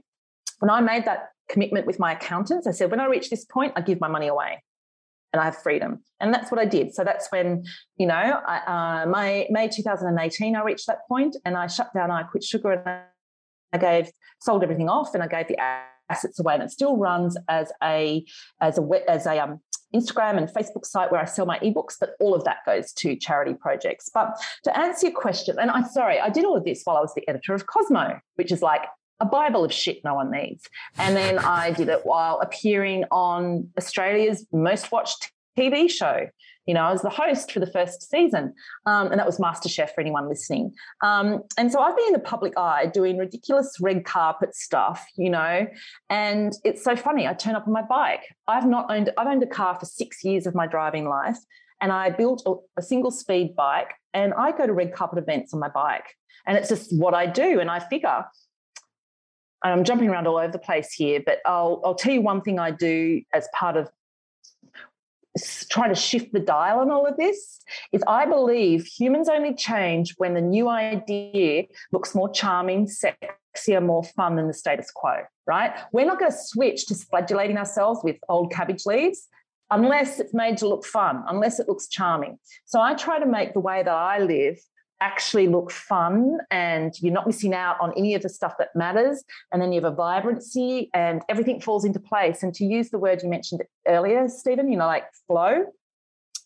when 0.59 0.69
I 0.69 0.81
made 0.81 1.05
that 1.05 1.29
commitment 1.49 1.85
with 1.85 1.99
my 1.99 2.13
accountants. 2.13 2.67
I 2.67 2.71
said, 2.71 2.91
when 2.91 2.99
I 2.99 3.05
reach 3.05 3.29
this 3.29 3.45
point, 3.45 3.73
I 3.75 3.81
give 3.81 3.99
my 3.99 4.07
money 4.07 4.27
away 4.27 4.63
and 5.33 5.41
I 5.41 5.45
have 5.45 5.57
freedom. 5.57 6.01
And 6.19 6.33
that's 6.33 6.49
what 6.49 6.59
I 6.59 6.65
did. 6.65 6.93
So 6.93 7.03
that's 7.03 7.27
when, 7.29 7.65
you 7.97 8.07
know, 8.07 8.13
I, 8.13 9.03
uh, 9.03 9.09
my 9.09 9.47
May 9.49 9.67
2018, 9.67 10.55
I 10.55 10.63
reached 10.63 10.87
that 10.87 10.99
point 11.07 11.35
and 11.43 11.57
I 11.57 11.67
shut 11.67 11.93
down 11.93 12.09
I 12.09 12.23
Quit 12.23 12.43
Sugar 12.43 12.71
and 12.71 13.01
I 13.73 13.77
gave, 13.77 14.09
sold 14.41 14.63
everything 14.63 14.89
off 14.89 15.13
and 15.13 15.21
I 15.21 15.27
gave 15.27 15.47
the 15.47 15.59
assets 16.09 16.39
away. 16.39 16.53
And 16.53 16.63
it 16.63 16.71
still 16.71 16.97
runs 16.97 17.37
as 17.49 17.71
a, 17.83 18.25
as 18.61 18.77
a, 18.77 19.09
as 19.09 19.25
a, 19.25 19.39
um, 19.39 19.59
Instagram 19.93 20.37
and 20.37 20.49
Facebook 20.49 20.85
site 20.85 21.11
where 21.11 21.21
I 21.21 21.25
sell 21.25 21.45
my 21.45 21.59
ebooks, 21.59 21.95
but 21.99 22.11
all 22.19 22.35
of 22.35 22.43
that 22.43 22.57
goes 22.65 22.91
to 22.93 23.15
charity 23.15 23.53
projects. 23.53 24.09
But 24.13 24.35
to 24.63 24.77
answer 24.77 25.07
your 25.07 25.15
question, 25.15 25.57
and 25.57 25.71
I'm 25.71 25.85
sorry, 25.85 26.19
I 26.19 26.29
did 26.29 26.43
all 26.43 26.57
of 26.57 26.65
this 26.65 26.81
while 26.83 26.97
I 26.97 27.01
was 27.01 27.13
the 27.13 27.27
editor 27.29 27.53
of 27.53 27.65
Cosmo, 27.67 28.19
which 28.35 28.51
is 28.51 28.61
like 28.61 28.83
a 29.19 29.25
Bible 29.25 29.63
of 29.63 29.71
shit 29.71 30.03
no 30.03 30.15
one 30.15 30.31
needs. 30.31 30.67
And 30.97 31.15
then 31.15 31.39
I 31.39 31.71
did 31.71 31.89
it 31.89 32.01
while 32.03 32.39
appearing 32.39 33.05
on 33.11 33.69
Australia's 33.77 34.45
most 34.51 34.91
watched 34.91 35.31
TV 35.57 35.89
show. 35.89 36.27
You 36.65 36.73
know, 36.73 36.81
I 36.81 36.91
was 36.91 37.03
the 37.03 37.11
host 37.11 37.51
for 37.51 37.59
the 37.59 37.67
first 37.67 38.09
season, 38.09 38.53
um, 38.87 39.11
and 39.11 39.19
that 39.19 39.25
was 39.27 39.37
MasterChef 39.37 39.91
for 39.91 40.01
anyone 40.01 40.27
listening. 40.27 40.73
Um, 41.03 41.43
and 41.59 41.71
so 41.71 41.79
I've 41.79 41.95
been 41.95 42.07
in 42.07 42.13
the 42.13 42.19
public 42.19 42.57
eye 42.57 42.87
doing 42.87 43.19
ridiculous 43.19 43.77
red 43.79 44.03
carpet 44.03 44.55
stuff, 44.55 45.05
you 45.15 45.29
know, 45.29 45.67
and 46.09 46.53
it's 46.63 46.83
so 46.83 46.95
funny. 46.95 47.27
I 47.27 47.33
turn 47.33 47.55
up 47.55 47.67
on 47.67 47.73
my 47.73 47.83
bike. 47.83 48.23
I've 48.47 48.65
not 48.65 48.87
owned, 48.89 49.11
I've 49.15 49.27
owned 49.27 49.43
a 49.43 49.47
car 49.47 49.77
for 49.79 49.85
six 49.85 50.23
years 50.23 50.47
of 50.47 50.55
my 50.55 50.65
driving 50.65 51.07
life, 51.07 51.37
and 51.81 51.91
I 51.91 52.09
built 52.09 52.41
a, 52.47 52.55
a 52.79 52.81
single 52.81 53.11
speed 53.11 53.55
bike, 53.55 53.91
and 54.15 54.33
I 54.33 54.51
go 54.51 54.65
to 54.65 54.73
red 54.73 54.91
carpet 54.91 55.19
events 55.19 55.53
on 55.53 55.59
my 55.59 55.69
bike. 55.69 56.15
And 56.47 56.57
it's 56.57 56.69
just 56.69 56.95
what 56.95 57.13
I 57.13 57.25
do. 57.25 57.59
And 57.59 57.71
I 57.71 57.79
figure 57.79 58.25
I'm 59.73 59.83
jumping 59.83 60.09
around 60.09 60.27
all 60.27 60.37
over 60.37 60.51
the 60.51 60.59
place 60.59 60.93
here, 60.93 61.21
but 61.25 61.39
I'll, 61.45 61.81
I'll 61.83 61.95
tell 61.95 62.13
you 62.13 62.21
one 62.21 62.41
thing 62.41 62.59
I 62.59 62.71
do 62.71 63.21
as 63.33 63.47
part 63.53 63.77
of 63.77 63.89
trying 65.69 65.89
to 65.89 65.99
shift 65.99 66.31
the 66.31 66.39
dial 66.39 66.79
on 66.79 66.91
all 66.91 67.05
of 67.05 67.17
this 67.17 67.61
is 67.91 68.03
I 68.07 68.25
believe 68.25 68.85
humans 68.85 69.27
only 69.27 69.53
change 69.53 70.13
when 70.17 70.33
the 70.33 70.41
new 70.41 70.69
idea 70.69 71.63
looks 71.91 72.15
more 72.15 72.29
charming, 72.31 72.87
sexier, 72.87 73.83
more 73.83 74.03
fun 74.03 74.35
than 74.37 74.47
the 74.47 74.53
status 74.53 74.91
quo, 74.91 75.23
right? 75.45 75.73
We're 75.91 76.05
not 76.05 76.19
going 76.19 76.31
to 76.31 76.37
switch 76.37 76.85
to 76.87 76.95
flagellating 76.95 77.57
ourselves 77.57 77.99
with 78.03 78.17
old 78.29 78.51
cabbage 78.51 78.85
leaves 78.85 79.27
unless 79.71 80.19
it's 80.19 80.33
made 80.33 80.57
to 80.57 80.67
look 80.67 80.85
fun, 80.85 81.23
unless 81.27 81.59
it 81.59 81.67
looks 81.67 81.87
charming. 81.87 82.37
So 82.65 82.79
I 82.79 82.93
try 82.93 83.19
to 83.19 83.25
make 83.25 83.53
the 83.53 83.59
way 83.59 83.83
that 83.83 83.93
I 83.93 84.19
live 84.19 84.57
actually 85.01 85.47
look 85.47 85.71
fun 85.71 86.37
and 86.51 86.93
you're 87.01 87.13
not 87.13 87.27
missing 87.27 87.53
out 87.53 87.77
on 87.81 87.93
any 87.97 88.13
of 88.15 88.21
the 88.21 88.29
stuff 88.29 88.53
that 88.59 88.69
matters. 88.75 89.23
And 89.51 89.61
then 89.61 89.71
you 89.71 89.81
have 89.81 89.91
a 89.91 89.95
vibrancy 89.95 90.89
and 90.93 91.21
everything 91.29 91.61
falls 91.61 91.85
into 91.85 91.99
place. 91.99 92.43
And 92.43 92.53
to 92.55 92.65
use 92.65 92.89
the 92.89 92.99
word 92.99 93.21
you 93.21 93.29
mentioned 93.29 93.61
earlier, 93.87 94.27
Stephen, 94.27 94.71
you 94.71 94.77
know, 94.77 94.87
like 94.87 95.05
flow. 95.27 95.65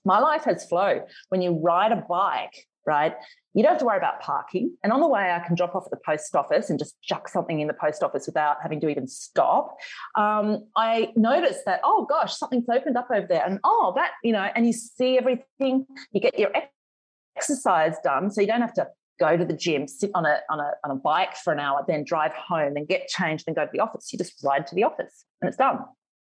My 0.06 0.20
life 0.20 0.46
has 0.46 0.66
flow. 0.66 1.02
When 1.30 1.42
you 1.42 1.60
ride 1.62 1.92
a 1.92 2.04
bike, 2.08 2.68
right, 2.86 3.14
you 3.54 3.64
don't 3.64 3.74
have 3.74 3.80
to 3.80 3.86
worry 3.86 3.98
about 3.98 4.22
parking. 4.22 4.76
And 4.84 4.94
on 4.94 5.02
the 5.02 5.08
way, 5.08 5.32
I 5.32 5.46
can 5.46 5.56
drop 5.56 5.76
off 5.76 5.86
at 5.86 5.92
the 5.92 6.00
post 6.06 6.36
office 6.36 6.70
and 6.70 6.80
just 6.80 7.00
chuck 7.02 7.28
something 7.28 7.60
in 7.60 7.68
the 7.68 7.74
post 7.74 8.02
office 8.02 8.26
without 8.26 8.58
having 8.62 8.80
to 8.82 8.90
even 8.90 9.08
stop. 9.08 9.76
Um, 10.16 10.66
I 10.78 11.12
noticed 11.16 11.66
that, 11.66 11.82
oh 11.84 12.06
gosh, 12.10 12.38
something's 12.38 12.70
opened 12.70 12.98
up 12.98 13.10
over 13.14 13.28
there. 13.28 13.46
And 13.46 13.60
oh, 13.64 13.94
that, 13.96 14.12
you 14.24 14.32
know, 14.32 14.48
and 14.56 14.66
you 14.66 14.74
see 14.74 15.18
everything, 15.18 15.86
you 16.12 16.22
get 16.22 16.40
your 16.40 16.52
exercise 17.38 17.96
done. 18.04 18.32
So 18.32 18.42
you 18.42 18.48
don't 18.48 18.62
have 18.62 18.74
to 18.74 18.88
go 19.20 19.38
to 19.38 19.46
the 19.46 19.54
gym, 19.54 19.88
sit 19.88 20.12
on 20.16 20.26
a, 20.26 20.40
on 20.50 20.60
a, 20.60 20.72
on 20.84 20.92
a 20.92 20.96
bike 20.96 21.36
for 21.36 21.52
an 21.52 21.60
hour, 21.60 21.84
then 21.88 22.04
drive 22.04 22.32
home, 22.34 22.74
then 22.74 22.86
get 22.86 23.08
changed, 23.08 23.46
then 23.46 23.54
go 23.54 23.66
to 23.66 23.72
the 23.72 23.80
office. 23.80 24.12
You 24.12 24.18
just 24.18 24.42
ride 24.44 24.66
to 24.68 24.76
the 24.76 24.84
office 24.84 25.26
and 25.42 25.48
it's 25.48 25.58
done. 25.58 25.80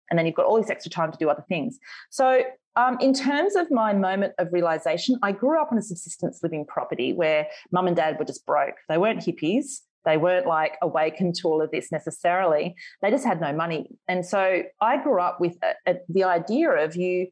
And 0.09 0.18
then 0.18 0.24
you've 0.24 0.36
got 0.36 0.47
all 0.47 0.57
this 0.57 0.70
extra 0.70 0.90
time 0.90 1.11
to 1.11 1.18
do 1.18 1.28
other 1.28 1.44
things. 1.49 1.78
So, 2.11 2.42
um, 2.76 2.99
in 3.01 3.14
terms 3.14 3.57
of 3.57 3.70
my 3.70 3.94
moment 3.94 4.34
of 4.38 4.53
realization, 4.53 5.18
I 5.22 5.32
grew 5.32 5.61
up 5.61 5.72
on 5.72 5.78
a 5.78 5.82
subsistence 5.82 6.40
living 6.42 6.66
property 6.66 7.14
where 7.14 7.47
mum 7.72 7.86
and 7.86 7.97
dad 7.97 8.18
were 8.18 8.24
just 8.26 8.44
broke. 8.44 8.74
They 8.88 8.99
weren't 8.99 9.20
hippies. 9.20 9.80
They 10.05 10.18
weren't 10.18 10.47
like 10.47 10.76
awakened 10.82 11.34
to 11.36 11.49
all 11.49 11.62
of 11.62 11.70
this 11.70 11.90
necessarily. 11.90 12.76
They 13.03 13.11
just 13.11 13.24
had 13.24 13.40
no 13.40 13.53
money. 13.53 13.88
And 14.07 14.24
so 14.24 14.62
I 14.80 15.03
grew 15.03 15.20
up 15.20 15.40
with 15.40 15.57
a, 15.62 15.90
a, 15.90 15.97
the 16.09 16.24
idea 16.24 16.70
of 16.70 16.97
you 16.97 17.28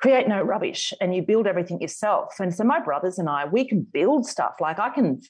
create 0.00 0.28
no 0.28 0.42
rubbish 0.42 0.92
and 1.00 1.14
you 1.14 1.22
build 1.22 1.46
everything 1.46 1.80
yourself. 1.80 2.34
And 2.38 2.54
so 2.54 2.64
my 2.64 2.80
brothers 2.80 3.18
and 3.18 3.28
I, 3.28 3.46
we 3.46 3.66
can 3.66 3.86
build 3.92 4.26
stuff. 4.26 4.54
Like 4.60 4.78
I 4.78 4.90
can, 4.90 5.20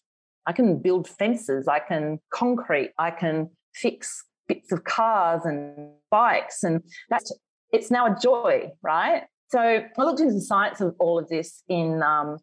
I 0.46 0.52
can 0.52 0.80
build 0.80 1.08
fences, 1.08 1.68
I 1.68 1.78
can 1.78 2.18
concrete, 2.32 2.92
I 2.98 3.10
can 3.10 3.50
fix 3.74 4.24
bits 4.48 4.72
of 4.72 4.84
cars 4.84 5.42
and 5.44 5.90
bikes. 6.10 6.62
And 6.62 6.82
that's 7.10 7.32
it's 7.72 7.90
now 7.90 8.06
a 8.06 8.16
joy, 8.20 8.70
right? 8.82 9.24
So 9.48 9.60
I 9.60 10.02
looked 10.02 10.20
into 10.20 10.34
the 10.34 10.40
science 10.40 10.80
of 10.80 10.94
all 10.98 11.18
of 11.18 11.28
this 11.28 11.62
in 11.68 12.02
um, 12.02 12.38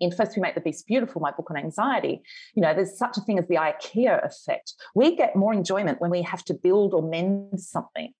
in 0.00 0.12
First 0.12 0.36
We 0.36 0.42
Make 0.42 0.54
the 0.54 0.60
Beast 0.60 0.86
Beautiful, 0.86 1.20
my 1.20 1.32
book 1.32 1.50
on 1.50 1.56
anxiety, 1.56 2.22
you 2.54 2.62
know, 2.62 2.72
there's 2.72 2.96
such 2.96 3.16
a 3.16 3.20
thing 3.22 3.38
as 3.38 3.48
the 3.48 3.56
IKEA 3.56 4.24
effect. 4.24 4.74
We 4.94 5.16
get 5.16 5.34
more 5.34 5.52
enjoyment 5.52 6.00
when 6.00 6.10
we 6.10 6.22
have 6.22 6.44
to 6.44 6.54
build 6.54 6.94
or 6.94 7.02
mend 7.02 7.60
something 7.60 8.12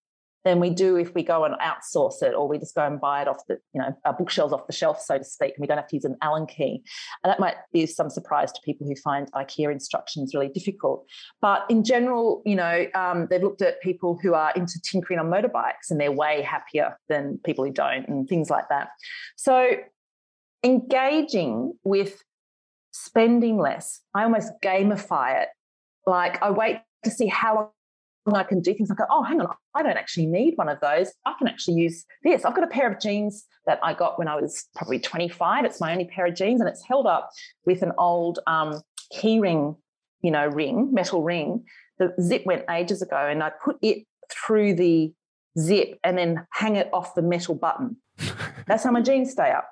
than 0.49 0.61
we 0.61 0.70
do 0.70 0.96
if 0.96 1.14
we 1.14 1.22
go 1.22 1.44
and 1.44 1.55
outsource 1.57 2.22
it 2.22 2.32
or 2.34 2.49
we 2.49 2.59
just 2.59 2.74
go 2.74 2.82
and 2.86 2.99
buy 2.99 3.20
it 3.20 3.28
off 3.28 3.46
the, 3.49 3.59
you 3.74 3.80
know, 3.80 3.94
our 4.07 4.14
bookshelves 4.14 4.51
off 4.51 4.66
the 4.66 4.72
shelf, 4.72 4.99
so 4.99 5.18
to 5.18 5.24
speak, 5.24 5.53
and 5.55 5.61
we 5.61 5.66
don't 5.66 5.76
have 5.76 5.86
to 5.88 5.94
use 5.94 6.07
an 6.07 6.16
Allen 6.22 6.46
key. 6.46 6.82
And 7.22 7.30
that 7.30 7.38
might 7.38 7.57
be 7.70 7.84
some 7.84 8.09
surprise 8.09 8.51
to 8.53 8.61
people 8.64 8.86
who 8.86 8.96
find 8.96 9.30
IKEA 9.32 9.70
instructions 9.70 10.32
really 10.34 10.49
difficult. 10.49 11.07
But 11.42 11.66
in 11.68 11.84
general, 11.84 12.40
you 12.46 12.57
know, 12.57 12.86
um, 12.94 13.26
they've 13.28 13.42
looked 13.42 13.61
at 13.61 13.82
people 13.82 14.18
who 14.22 14.32
are 14.32 14.51
into 14.57 14.80
tinkering 14.80 15.18
on 15.18 15.26
motorbikes 15.26 15.90
and 15.90 16.01
they're 16.01 16.11
way 16.11 16.40
happier 16.40 16.99
than 17.11 17.38
people 17.44 17.66
who 17.66 17.70
don't 17.70 18.09
and 18.09 18.26
things 18.26 18.49
like 18.49 18.70
that. 18.70 18.88
So 19.36 19.72
engaging 20.64 21.74
with 21.84 22.24
spending 22.92 23.59
less, 23.59 24.01
I 24.14 24.24
almost 24.24 24.51
gamify 24.64 25.42
it. 25.42 25.49
Like 26.07 26.42
I 26.42 26.51
wait 26.51 26.78
to 27.05 27.11
see 27.11 27.26
how 27.26 27.72
I 28.35 28.43
can 28.43 28.61
do 28.61 28.74
things. 28.74 28.91
I 28.91 28.95
go, 28.95 29.05
oh, 29.11 29.22
hang 29.22 29.41
on, 29.41 29.49
I 29.74 29.83
don't 29.83 29.97
actually 29.97 30.26
need 30.26 30.55
one 30.57 30.68
of 30.68 30.81
those. 30.81 31.12
I 31.26 31.35
can 31.39 31.49
actually 31.49 31.74
use 31.74 32.05
this. 32.22 32.45
I've 32.45 32.55
got 32.55 32.64
a 32.64 32.68
pair 32.68 32.91
of 32.91 33.01
jeans 33.01 33.47
that 33.66 33.79
I 33.83 33.95
got 33.95 34.18
when 34.18 34.29
I 34.29 34.37
was 34.37 34.66
probably 34.74 34.99
25. 34.99 35.64
It's 35.64 35.81
my 35.81 35.93
only 35.93 36.07
pair 36.07 36.26
of 36.26 36.35
jeans, 36.35 36.61
and 36.61 36.68
it's 36.68 36.85
held 36.87 37.07
up 37.07 37.31
with 37.66 37.83
an 37.83 37.93
old 37.99 38.39
um, 38.47 38.81
key 39.11 39.41
ring, 39.41 39.76
you 40.22 40.31
know, 40.31 40.47
ring, 40.47 40.93
metal 40.93 41.22
ring. 41.22 41.64
The 41.99 42.14
zip 42.20 42.45
went 42.47 42.64
ages 42.70 43.03
ago, 43.03 43.16
and 43.16 43.43
I 43.43 43.51
put 43.64 43.76
it 43.83 44.07
through 44.31 44.74
the 44.74 45.12
zip 45.59 45.99
and 46.05 46.16
then 46.16 46.47
hang 46.53 46.76
it 46.76 46.89
off 46.93 47.14
the 47.14 47.22
metal 47.22 47.55
button. 47.55 47.97
That's 48.66 48.85
how 48.85 48.91
my 48.91 49.01
jeans 49.01 49.33
stay 49.33 49.51
up. 49.51 49.68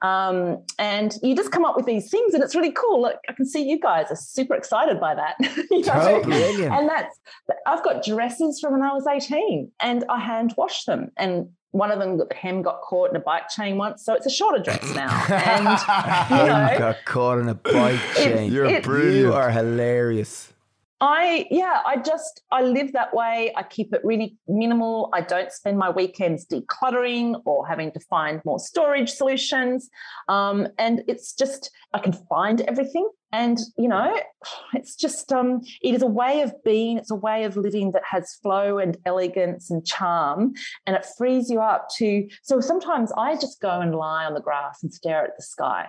Um, 0.00 0.64
and 0.78 1.14
you 1.22 1.36
just 1.36 1.50
come 1.50 1.64
up 1.64 1.76
with 1.76 1.86
these 1.86 2.10
things, 2.10 2.34
and 2.34 2.42
it's 2.42 2.54
really 2.54 2.72
cool. 2.72 3.02
Look, 3.02 3.16
I 3.28 3.32
can 3.32 3.46
see 3.46 3.62
you 3.62 3.78
guys 3.78 4.06
are 4.10 4.16
super 4.16 4.54
excited 4.54 5.00
by 5.00 5.14
that. 5.14 5.36
you 5.70 5.80
know? 5.80 6.22
Totally. 6.22 6.66
And 6.66 6.88
that's 6.88 7.18
I've 7.66 7.82
got 7.84 8.04
dresses 8.04 8.60
from 8.60 8.72
when 8.72 8.82
I 8.82 8.92
was 8.92 9.06
18, 9.06 9.70
and 9.80 10.04
I 10.08 10.20
hand 10.20 10.54
wash 10.56 10.84
them. 10.84 11.10
And 11.16 11.48
one 11.72 11.90
of 11.90 11.98
them, 11.98 12.18
the 12.18 12.28
hem 12.34 12.62
got 12.62 12.82
caught 12.82 13.10
in 13.10 13.16
a 13.16 13.20
bike 13.20 13.48
chain 13.48 13.78
once, 13.78 14.04
so 14.04 14.14
it's 14.14 14.26
a 14.26 14.30
shorter 14.30 14.62
dress 14.62 14.82
now. 14.94 15.24
And 15.28 16.30
you 16.30 16.46
know, 16.46 16.78
got 16.78 17.04
caught 17.04 17.38
in 17.38 17.48
a 17.48 17.54
bike 17.54 18.00
chain. 18.16 18.52
You're 18.52 18.66
it, 18.66 18.84
brilliant. 18.84 19.16
You 19.16 19.32
are 19.32 19.50
hilarious. 19.50 20.51
I 21.02 21.48
yeah, 21.50 21.80
I 21.84 21.96
just 21.96 22.42
I 22.52 22.62
live 22.62 22.92
that 22.92 23.12
way. 23.12 23.52
I 23.56 23.64
keep 23.64 23.92
it 23.92 24.00
really 24.04 24.36
minimal. 24.46 25.10
I 25.12 25.20
don't 25.20 25.50
spend 25.50 25.76
my 25.76 25.90
weekends 25.90 26.46
decluttering 26.46 27.42
or 27.44 27.66
having 27.66 27.90
to 27.90 28.00
find 28.08 28.40
more 28.44 28.60
storage 28.60 29.10
solutions. 29.10 29.90
Um, 30.28 30.68
and 30.78 31.02
it's 31.08 31.34
just 31.34 31.72
I 31.92 31.98
can 31.98 32.12
find 32.12 32.60
everything. 32.62 33.10
And 33.32 33.58
you 33.76 33.88
know, 33.88 34.16
it's 34.74 34.94
just 34.94 35.32
um, 35.32 35.62
it 35.82 35.92
is 35.92 36.02
a 36.02 36.06
way 36.06 36.42
of 36.42 36.54
being. 36.62 36.98
It's 36.98 37.10
a 37.10 37.16
way 37.16 37.42
of 37.42 37.56
living 37.56 37.90
that 37.92 38.04
has 38.08 38.34
flow 38.40 38.78
and 38.78 38.96
elegance 39.04 39.72
and 39.72 39.84
charm, 39.84 40.52
and 40.86 40.94
it 40.94 41.04
frees 41.18 41.50
you 41.50 41.60
up 41.60 41.88
to. 41.96 42.28
So 42.44 42.60
sometimes 42.60 43.10
I 43.18 43.34
just 43.34 43.60
go 43.60 43.80
and 43.80 43.92
lie 43.92 44.24
on 44.24 44.34
the 44.34 44.40
grass 44.40 44.84
and 44.84 44.94
stare 44.94 45.24
at 45.24 45.36
the 45.36 45.42
sky, 45.42 45.88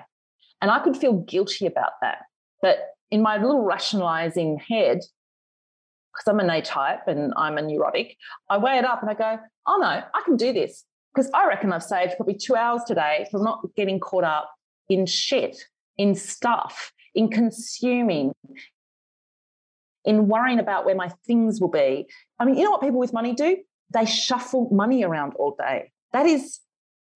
and 0.59 0.72
I 0.72 0.80
could 0.80 0.97
feel 0.97 1.20
guilty 1.20 1.68
about 1.68 1.91
that. 2.01 2.24
But 2.64 2.80
in 3.14 3.22
my 3.22 3.38
little 3.38 3.61
rationalizing 3.61 4.57
head, 4.57 4.97
because 4.97 6.28
I'm 6.28 6.39
an 6.39 6.49
A 6.49 6.64
type 6.64 7.01
and 7.05 7.32
I'm 7.38 7.59
a 7.59 7.61
neurotic, 7.61 8.18
I 8.49 8.57
weigh 8.57 8.80
it 8.80 8.86
up 8.86 9.03
and 9.03 9.09
I 9.11 9.14
go, 9.14 9.38
oh 9.68 9.78
no, 9.78 9.86
I 9.86 10.22
can 10.26 10.36
do 10.36 10.51
this. 10.51 10.84
Because 11.14 11.30
I 11.32 11.45
reckon 11.45 11.72
I've 11.72 11.84
saved 11.84 12.16
probably 12.18 12.34
two 12.34 12.55
hours 12.55 12.82
today 12.88 13.28
from 13.30 13.43
not 13.43 13.61
getting 13.78 13.99
caught 13.99 14.24
up 14.24 14.49
in 14.89 15.05
shit, 15.05 15.55
in 15.95 16.16
stuff, 16.16 16.91
in 17.14 17.30
consuming, 17.30 18.32
in 20.05 20.28
worrying 20.28 20.57
about 20.57 20.84
where 20.84 20.95
my 20.95 21.09
things 21.28 21.61
will 21.61 21.70
be. 21.70 22.07
I 22.39 22.45
mean, 22.45 22.57
you 22.57 22.64
know 22.64 22.72
what 22.72 22.82
people 22.82 22.99
with 22.99 23.14
money 23.14 23.36
do? 23.36 23.57
They 23.93 24.07
shuffle 24.07 24.70
money 24.72 25.03
around 25.03 25.34
all 25.36 25.55
day. 25.55 25.91
That 26.14 26.26
is 26.26 26.61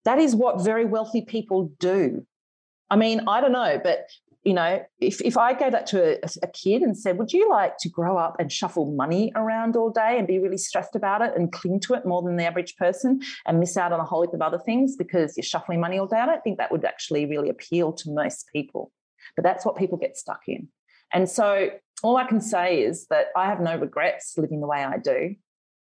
that 0.04 0.20
is 0.20 0.36
what 0.36 0.62
very 0.62 0.84
wealthy 0.84 1.22
people 1.22 1.72
do. 1.80 2.24
I 2.88 2.94
mean, 2.94 3.22
I 3.26 3.40
don't 3.40 3.50
know, 3.50 3.80
but 3.82 4.06
you 4.44 4.54
know, 4.54 4.82
if, 5.00 5.20
if 5.20 5.36
I 5.36 5.52
gave 5.52 5.72
that 5.72 5.86
to 5.88 6.24
a, 6.24 6.28
a, 6.42 6.48
kid 6.48 6.82
and 6.82 6.96
said, 6.96 7.18
Would 7.18 7.32
you 7.32 7.50
like 7.50 7.76
to 7.78 7.88
grow 7.88 8.16
up 8.16 8.36
and 8.38 8.50
shuffle 8.50 8.92
money 8.92 9.32
around 9.34 9.76
all 9.76 9.90
day 9.90 10.16
and 10.16 10.26
be 10.26 10.38
really 10.38 10.56
stressed 10.56 10.94
about 10.94 11.22
it 11.22 11.32
and 11.36 11.52
cling 11.52 11.80
to 11.80 11.94
it 11.94 12.06
more 12.06 12.22
than 12.22 12.36
the 12.36 12.44
average 12.44 12.76
person 12.76 13.20
and 13.46 13.58
miss 13.58 13.76
out 13.76 13.92
on 13.92 14.00
a 14.00 14.04
whole 14.04 14.22
heap 14.22 14.32
of 14.32 14.40
other 14.40 14.58
things 14.58 14.96
because 14.96 15.36
you're 15.36 15.44
shuffling 15.44 15.80
money 15.80 15.98
all 15.98 16.06
day? 16.06 16.18
I 16.18 16.26
don't 16.26 16.42
think 16.42 16.58
that 16.58 16.70
would 16.70 16.84
actually 16.84 17.26
really 17.26 17.48
appeal 17.48 17.92
to 17.92 18.10
most 18.10 18.48
people. 18.52 18.92
But 19.36 19.42
that's 19.42 19.66
what 19.66 19.76
people 19.76 19.98
get 19.98 20.16
stuck 20.16 20.42
in. 20.46 20.68
And 21.12 21.28
so 21.28 21.70
all 22.02 22.16
I 22.16 22.24
can 22.24 22.40
say 22.40 22.82
is 22.82 23.06
that 23.08 23.26
I 23.36 23.46
have 23.46 23.60
no 23.60 23.76
regrets 23.76 24.34
living 24.36 24.60
the 24.60 24.66
way 24.66 24.84
I 24.84 24.98
do. 24.98 25.34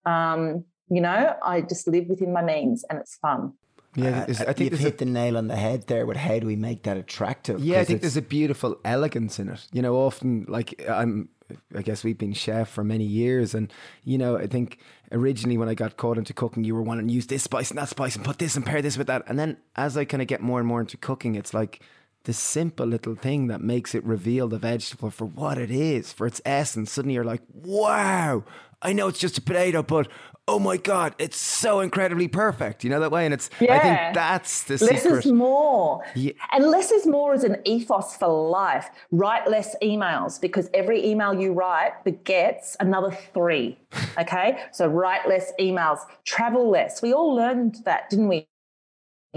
Um, 0.06 0.66
you 0.90 1.02
know, 1.02 1.36
I 1.42 1.62
just 1.62 1.88
live 1.88 2.08
within 2.08 2.34
my 2.34 2.44
means 2.44 2.84
and 2.90 3.00
it's 3.00 3.16
fun. 3.16 3.54
Yeah, 3.96 4.26
uh, 4.28 4.46
I 4.48 4.54
think 4.54 4.72
you've 4.72 4.80
hit 4.80 4.96
a, 4.96 4.98
the 4.98 5.06
nail 5.06 5.38
on 5.38 5.48
the 5.48 5.56
head 5.56 5.88
there. 5.88 6.06
With 6.06 6.18
how 6.18 6.40
do 6.40 6.48
we 6.48 6.56
make 6.56 6.84
that 6.84 6.98
attractive? 6.98 7.64
Yeah, 7.64 7.80
I 7.80 7.86
think 7.86 8.02
there's 8.02 8.18
a 8.18 8.22
beautiful 8.22 8.80
elegance 8.84 9.40
in 9.40 9.50
it. 9.50 9.68
You 9.72 9.82
know, 9.82 9.96
often 9.96 10.46
like 10.48 10.84
I'm, 10.90 11.30
I 11.76 11.82
guess 11.82 12.04
we've 12.04 12.18
been 12.18 12.34
chef 12.34 12.70
for 12.70 12.84
many 12.84 13.06
years, 13.06 13.54
and 13.54 13.72
you 14.04 14.18
know, 14.18 14.38
I 14.38 14.48
think 14.48 14.80
originally 15.12 15.58
when 15.58 15.70
I 15.70 15.76
got 15.76 15.98
caught 15.98 16.18
into 16.18 16.34
cooking, 16.34 16.64
you 16.64 16.74
were 16.74 16.82
wanting 16.82 17.08
to 17.08 17.14
use 17.14 17.28
this 17.28 17.44
spice 17.44 17.70
and 17.70 17.78
that 17.78 17.90
spice 17.90 18.16
and 18.16 18.26
put 18.26 18.40
this 18.40 18.56
and 18.56 18.66
pair 18.66 18.82
this 18.82 18.98
with 18.98 19.08
that, 19.08 19.24
and 19.28 19.38
then 19.38 19.58
as 19.76 19.96
I 19.96 20.06
kind 20.06 20.22
of 20.22 20.28
get 20.28 20.42
more 20.42 20.60
and 20.60 20.68
more 20.68 20.82
into 20.82 20.98
cooking, 20.98 21.36
it's 21.36 21.54
like 21.54 21.82
the 22.24 22.34
simple 22.34 22.86
little 22.86 23.16
thing 23.16 23.48
that 23.48 23.62
makes 23.62 23.94
it 23.94 24.04
reveal 24.04 24.48
the 24.48 24.58
vegetable 24.58 25.10
for 25.10 25.26
what 25.26 25.58
it 25.58 25.70
is, 25.70 26.14
for 26.14 26.26
its 26.26 26.42
essence. 26.46 26.92
Suddenly 26.92 27.16
you're 27.16 27.24
like, 27.24 27.42
wow, 27.54 28.46
I 28.82 28.94
know 28.94 29.10
it's 29.10 29.20
just 29.20 29.38
a 29.38 29.42
potato, 29.42 29.84
but 29.84 30.08
oh 30.48 30.60
my 30.60 30.78
god, 30.78 31.16
it's 31.18 31.38
so 31.38 31.80
incredibly 31.80 32.28
perfect. 32.28 32.84
You 32.84 32.90
know 32.90 33.00
that 33.00 33.12
way, 33.12 33.26
and 33.26 33.34
it's 33.34 33.50
yeah. 33.60 33.76
I 33.76 33.80
think 33.80 34.16
that's 34.16 34.64
the 34.64 34.74
less 34.74 35.04
secret. 35.04 35.26
is 35.26 35.32
more, 35.32 36.04
yeah. 36.16 36.32
and 36.52 36.66
less 36.66 36.92
is 36.92 37.06
more 37.08 37.34
is 37.34 37.44
an 37.44 37.58
ethos 37.66 38.16
for 38.16 38.28
life. 38.50 38.90
Write 39.12 39.50
less 39.50 39.76
emails 39.82 40.40
because 40.40 40.70
every 40.74 41.06
email 41.06 41.34
you 41.34 41.54
write 41.54 42.04
begets 42.04 42.78
another 42.80 43.12
three. 43.34 43.78
Okay, 44.16 44.60
so 44.72 44.86
write 44.86 45.28
less 45.28 45.52
emails, 45.60 45.98
travel 46.24 46.70
less. 46.70 47.02
We 47.02 47.14
all 47.14 47.34
learned 47.34 47.78
that, 47.86 48.12
didn't 48.12 48.28
we? 48.28 48.48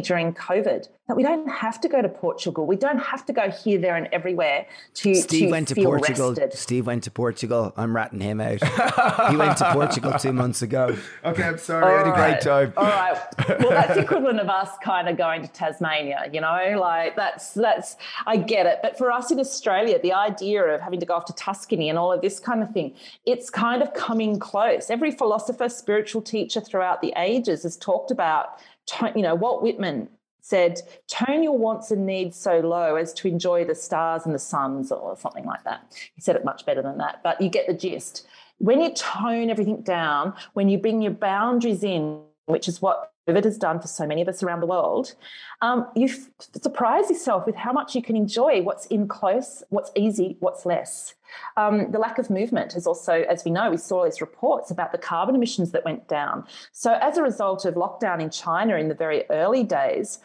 During 0.03 0.34
COVID 0.34 0.88
that 1.09 1.16
we 1.16 1.22
don't 1.22 1.49
have 1.49 1.80
to 1.80 1.88
go 1.88 2.03
to 2.03 2.09
Portugal. 2.09 2.66
We 2.66 2.76
don't 2.76 2.99
have 2.99 3.24
to 3.26 3.32
go 3.32 3.51
here, 3.51 3.78
there, 3.78 3.97
and 3.97 4.09
everywhere 4.12 4.66
to. 4.94 5.14
Steve 5.14 5.47
to 5.47 5.51
went 5.51 5.68
to 5.68 5.74
Portugal. 5.74 6.30
Rested. 6.30 6.53
Steve 6.53 6.86
went 6.86 7.05
to 7.05 7.11
Portugal. 7.11 7.72
I'm 7.76 7.97
ratting 7.97 8.20
him 8.20 8.40
out. 8.40 8.62
he 9.30 9.36
went 9.36 9.57
to 9.59 9.72
Portugal 9.72 10.12
two 10.18 10.32
months 10.32 10.62
ago. 10.62 10.97
Okay, 11.24 11.42
I'm 11.42 11.59
sorry. 11.59 11.82
All 11.82 11.88
I 11.88 11.92
had 11.92 12.07
right. 12.07 12.30
a 12.30 12.30
great 12.30 12.40
time. 12.40 12.72
All 12.76 12.84
right. 12.84 13.61
Well, 13.61 13.70
that's 13.70 13.97
equivalent 13.99 14.38
of 14.38 14.49
us 14.49 14.70
kind 14.82 15.09
of 15.09 15.16
going 15.16 15.42
to 15.42 15.49
Tasmania. 15.49 16.28
You 16.32 16.40
know, 16.40 16.76
like 16.78 17.16
that's 17.16 17.55
that's. 17.55 17.97
I 18.26 18.36
get 18.36 18.66
it, 18.66 18.78
but 18.82 18.97
for 18.99 19.11
us 19.11 19.30
in 19.30 19.40
Australia, 19.40 19.99
the 20.01 20.12
idea 20.12 20.62
of 20.62 20.80
having 20.80 21.01
to 21.01 21.07
go 21.07 21.14
off 21.14 21.24
to 21.26 21.32
Tuscany 21.34 21.88
and 21.88 21.99
all 21.99 22.12
of 22.12 22.20
this 22.20 22.38
kind 22.38 22.62
of 22.62 22.70
thing, 22.70 22.94
it's 23.24 23.51
kind 23.51 23.82
of 23.82 23.92
coming 23.94 24.38
close. 24.38 24.90
Every 24.90 25.11
philosopher, 25.11 25.68
spiritual 25.68 26.22
teacher 26.22 26.61
throughout 26.61 27.01
the 27.03 27.12
ages 27.16 27.64
has 27.64 27.76
talked 27.76 28.11
about 28.11 28.61
you 29.14 29.22
know, 29.22 29.34
Walt 29.34 29.62
Whitman 29.62 30.09
said, 30.41 30.80
tone 31.09 31.43
your 31.43 31.59
wants 31.59 31.91
and 31.91 32.07
needs 32.07 32.37
so 32.37 32.61
low 32.61 32.95
as 32.95 33.12
to 33.14 33.26
enjoy 33.26 33.64
the 33.64 33.74
stars 33.74 34.26
and 34.26 34.34
the 34.34 34.39
suns 34.39 34.93
or 34.93 35.16
something 35.16 35.45
like 35.45 35.64
that. 35.64 35.93
He 36.14 36.20
said 36.20 36.37
it 36.37 36.45
much 36.45 36.64
better 36.64 36.82
than 36.82 36.99
that, 36.99 37.20
but 37.24 37.41
you 37.41 37.49
get 37.49 37.66
the 37.66 37.74
gist. 37.74 38.26
When 38.59 38.80
you 38.80 38.95
tone 38.95 39.51
everything 39.51 39.82
down, 39.82 40.34
when 40.53 40.68
you 40.68 40.78
bring 40.78 41.03
your 41.03 41.12
boundaries 41.12 41.82
in, 41.82 42.22
which 42.45 42.68
is 42.68 42.80
what 42.80 43.12
COVID 43.28 43.44
has 43.44 43.58
done 43.58 43.80
for 43.80 43.88
so 43.88 44.06
many 44.06 44.22
of 44.22 44.28
us 44.28 44.42
around 44.42 44.60
the 44.60 44.66
world, 44.66 45.14
um, 45.60 45.86
you 45.96 46.06
f- 46.06 46.28
surprise 46.62 47.10
yourself 47.10 47.44
with 47.44 47.56
how 47.56 47.72
much 47.72 47.94
you 47.94 48.02
can 48.02 48.14
enjoy 48.14 48.62
what's 48.62 48.86
in 48.86 49.08
close, 49.08 49.64
what's 49.70 49.90
easy, 49.96 50.36
what's 50.40 50.64
less. 50.64 51.14
Um, 51.56 51.90
the 51.90 51.98
lack 51.98 52.18
of 52.18 52.30
movement 52.30 52.76
is 52.76 52.86
also, 52.86 53.22
as 53.28 53.44
we 53.44 53.50
know, 53.50 53.70
we 53.70 53.78
saw 53.78 54.04
these 54.04 54.20
reports 54.20 54.70
about 54.70 54.92
the 54.92 54.98
carbon 54.98 55.34
emissions 55.34 55.72
that 55.72 55.84
went 55.84 56.06
down. 56.06 56.44
So, 56.72 56.94
as 57.02 57.18
a 57.18 57.22
result 57.22 57.64
of 57.64 57.74
lockdown 57.74 58.22
in 58.22 58.30
China 58.30 58.76
in 58.76 58.88
the 58.88 58.94
very 58.94 59.24
early 59.28 59.64
days, 59.64 60.20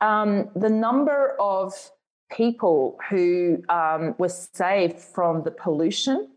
um, 0.00 0.48
the 0.56 0.70
number 0.70 1.36
of 1.38 1.74
people 2.30 2.98
who 3.10 3.62
um, 3.68 4.14
were 4.18 4.30
saved 4.30 4.98
from 4.98 5.42
the 5.42 5.50
pollution 5.50 6.28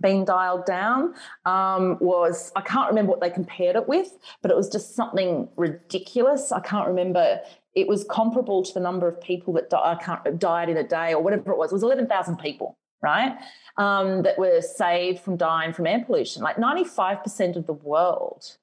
being 0.00 0.24
dialed 0.24 0.64
down 0.66 1.14
um, 1.44 1.98
was 2.00 2.52
I 2.56 2.60
can't 2.60 2.88
remember 2.88 3.10
what 3.10 3.20
they 3.20 3.30
compared 3.30 3.76
it 3.76 3.88
with, 3.88 4.16
but 4.42 4.50
it 4.50 4.56
was 4.56 4.68
just 4.68 4.94
something 4.94 5.48
ridiculous. 5.56 6.52
I 6.52 6.60
can't 6.60 6.88
remember. 6.88 7.40
It 7.74 7.86
was 7.86 8.04
comparable 8.04 8.62
to 8.62 8.74
the 8.74 8.80
number 8.80 9.06
of 9.06 9.20
people 9.20 9.52
that 9.54 9.70
di- 9.70 10.30
died 10.38 10.68
in 10.68 10.76
a 10.76 10.86
day 10.86 11.14
or 11.14 11.22
whatever 11.22 11.52
it 11.52 11.58
was. 11.58 11.70
It 11.70 11.74
was 11.74 11.82
eleven 11.82 12.06
thousand 12.06 12.38
people, 12.38 12.76
right? 13.02 13.36
Um, 13.76 14.22
that 14.22 14.38
were 14.38 14.60
saved 14.60 15.20
from 15.20 15.36
dying 15.36 15.72
from 15.72 15.86
air 15.86 16.04
pollution. 16.04 16.42
Like 16.42 16.58
ninety 16.58 16.84
five 16.84 17.22
percent 17.22 17.56
of 17.56 17.66
the 17.66 17.72
world 17.72 18.56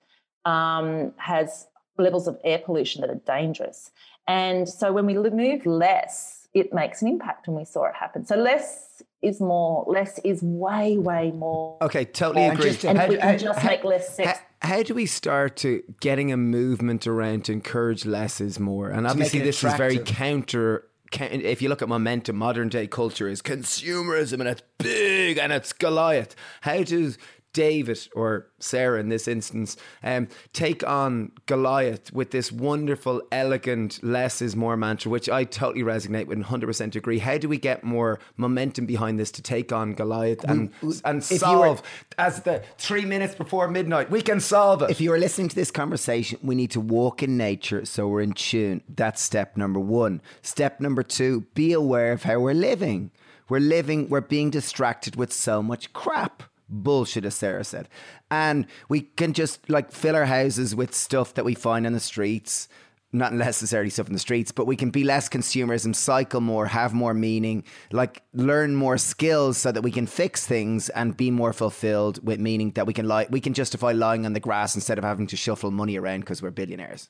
um, 0.44 1.14
has 1.18 1.68
levels 1.98 2.28
of 2.28 2.38
air 2.44 2.60
pollution 2.60 3.02
that 3.02 3.10
are 3.10 3.22
dangerous, 3.26 3.92
and 4.28 4.68
so 4.68 4.92
when 4.92 5.06
we 5.06 5.14
move 5.16 5.66
less, 5.66 6.35
it 6.56 6.74
makes 6.74 7.04
an 7.04 7.08
impact, 7.08 7.48
and 7.48 7.56
we 7.56 7.66
saw 7.66 7.86
it 7.86 7.94
happen. 7.94 8.26
So 8.26 8.36
less 8.36 9.04
is 9.22 9.40
more. 9.40 9.86
Less 9.88 10.20
is 10.24 10.42
way, 10.42 10.98
way 10.98 11.32
more. 11.32 11.78
Okay, 11.84 12.06
totally 12.06 12.48
agree. 12.48 12.70
and, 12.88 12.98
and 12.98 13.10
we 13.12 13.18
can 13.18 13.38
just 13.38 13.64
make 13.64 13.84
less 13.84 14.16
sex 14.16 14.40
how 14.62 14.82
do 14.84 14.94
we 14.94 15.06
start 15.06 15.58
to 15.58 15.84
getting 16.00 16.32
a 16.32 16.38
movement 16.38 17.08
around 17.08 17.46
to 17.46 17.52
encourage 17.52 18.06
less 18.06 18.42
is 18.42 18.60
more? 18.60 18.90
And 18.90 19.06
obviously, 19.06 19.40
this 19.40 19.60
attractive. 19.60 19.92
is 19.92 19.96
very 19.96 20.06
counter 20.06 20.88
if 21.22 21.62
you 21.62 21.70
look 21.70 21.82
at 21.82 21.88
momentum, 21.88 22.36
modern 22.36 22.68
day 22.68 22.88
culture 22.88 23.28
is 23.28 23.42
consumerism 23.42 24.40
and 24.40 24.50
it's 24.50 24.64
big 24.78 25.38
and 25.38 25.54
it's 25.54 25.72
Goliath. 25.72 26.36
How 26.62 26.84
does 26.84 27.18
David 27.56 27.98
or 28.14 28.48
Sarah 28.60 29.00
in 29.00 29.08
this 29.08 29.28
instance 29.28 29.78
um, 30.04 30.28
take 30.52 30.86
on 30.86 31.32
Goliath 31.46 32.12
with 32.12 32.32
this 32.32 32.52
wonderful, 32.52 33.22
elegant, 33.32 34.04
less 34.04 34.42
is 34.42 34.58
more 34.58 34.76
mantra, 34.76 35.10
which 35.10 35.30
I 35.30 35.46
totally 35.46 35.84
resonate 35.84 36.28
with 36.28 36.38
and 36.38 36.46
100% 36.46 36.96
agree. 36.96 37.20
How 37.20 37.38
do 37.38 37.48
we 37.48 37.58
get 37.58 37.84
more 37.84 38.20
momentum 38.36 38.86
behind 38.86 39.18
this 39.18 39.32
to 39.32 39.42
take 39.42 39.72
on 39.72 39.94
Goliath 39.94 40.44
and, 40.44 40.70
and 41.06 41.24
solve 41.24 41.82
were, 41.82 41.88
as 42.18 42.42
the 42.42 42.62
three 42.78 43.06
minutes 43.06 43.36
before 43.36 43.70
midnight? 43.70 44.12
We 44.12 44.22
can 44.22 44.42
solve 44.42 44.82
it. 44.82 44.92
If 44.92 45.00
you 45.00 45.14
are 45.14 45.18
listening 45.18 45.48
to 45.48 45.56
this 45.56 45.72
conversation, 45.72 46.38
we 46.44 46.56
need 46.56 46.72
to 46.72 46.82
walk 46.82 47.24
in 47.24 47.38
nature 47.38 47.86
so 47.86 48.10
we're 48.10 48.22
in 48.22 48.34
tune. 48.34 48.82
That's 48.90 49.22
step 49.22 49.56
number 49.56 49.80
one. 49.80 50.22
Step 50.42 50.82
number 50.82 51.04
two, 51.04 51.46
be 51.54 51.72
aware 51.72 52.12
of 52.12 52.24
how 52.24 52.40
we're 52.40 52.54
living. 52.54 53.12
We're 53.48 53.60
living, 53.60 54.10
we're 54.10 54.22
being 54.22 54.50
distracted 54.50 55.16
with 55.16 55.32
so 55.32 55.64
much 55.64 55.94
crap 55.94 56.44
bullshit, 56.70 57.26
as 57.26 57.36
Sarah 57.36 57.64
said. 57.64 57.90
And 58.30 58.66
we 58.90 59.02
can 59.02 59.34
just 59.34 59.70
like 59.70 59.92
fill 59.92 60.16
our 60.16 60.26
houses 60.26 60.76
with 60.76 60.94
stuff 60.94 61.34
that 61.36 61.46
we 61.46 61.56
find 61.56 61.86
on 61.86 61.94
the 61.94 62.00
streets. 62.00 62.68
Not 63.12 63.32
necessarily 63.34 63.90
stuff 63.90 64.08
in 64.08 64.14
the 64.14 64.20
streets, 64.20 64.52
but 64.52 64.68
we 64.68 64.76
can 64.76 64.90
be 64.90 65.06
less 65.06 65.30
consumerism, 65.30 65.96
cycle 65.96 66.42
more, 66.42 66.66
have 66.66 66.94
more 66.94 67.14
meaning, 67.14 67.64
like 67.94 68.24
learn 68.34 68.76
more 68.76 68.98
skills 68.98 69.58
so 69.58 69.72
that 69.72 69.84
we 69.84 69.92
can 69.92 70.06
fix 70.06 70.46
things 70.46 70.90
and 70.90 71.16
be 71.16 71.32
more 71.32 71.54
fulfilled 71.54 72.26
with 72.28 72.42
meaning 72.42 72.72
that 72.72 72.86
we 72.86 72.94
can 72.94 73.08
lie, 73.08 73.28
we 73.30 73.40
can 73.40 73.54
justify 73.54 73.94
lying 73.94 74.26
on 74.26 74.34
the 74.34 74.42
grass 74.42 74.76
instead 74.76 74.98
of 74.98 75.06
having 75.06 75.28
to 75.28 75.38
shuffle 75.38 75.72
money 75.72 75.98
around 75.98 76.22
because 76.22 76.42
we're 76.42 76.52
billionaires. 76.52 77.10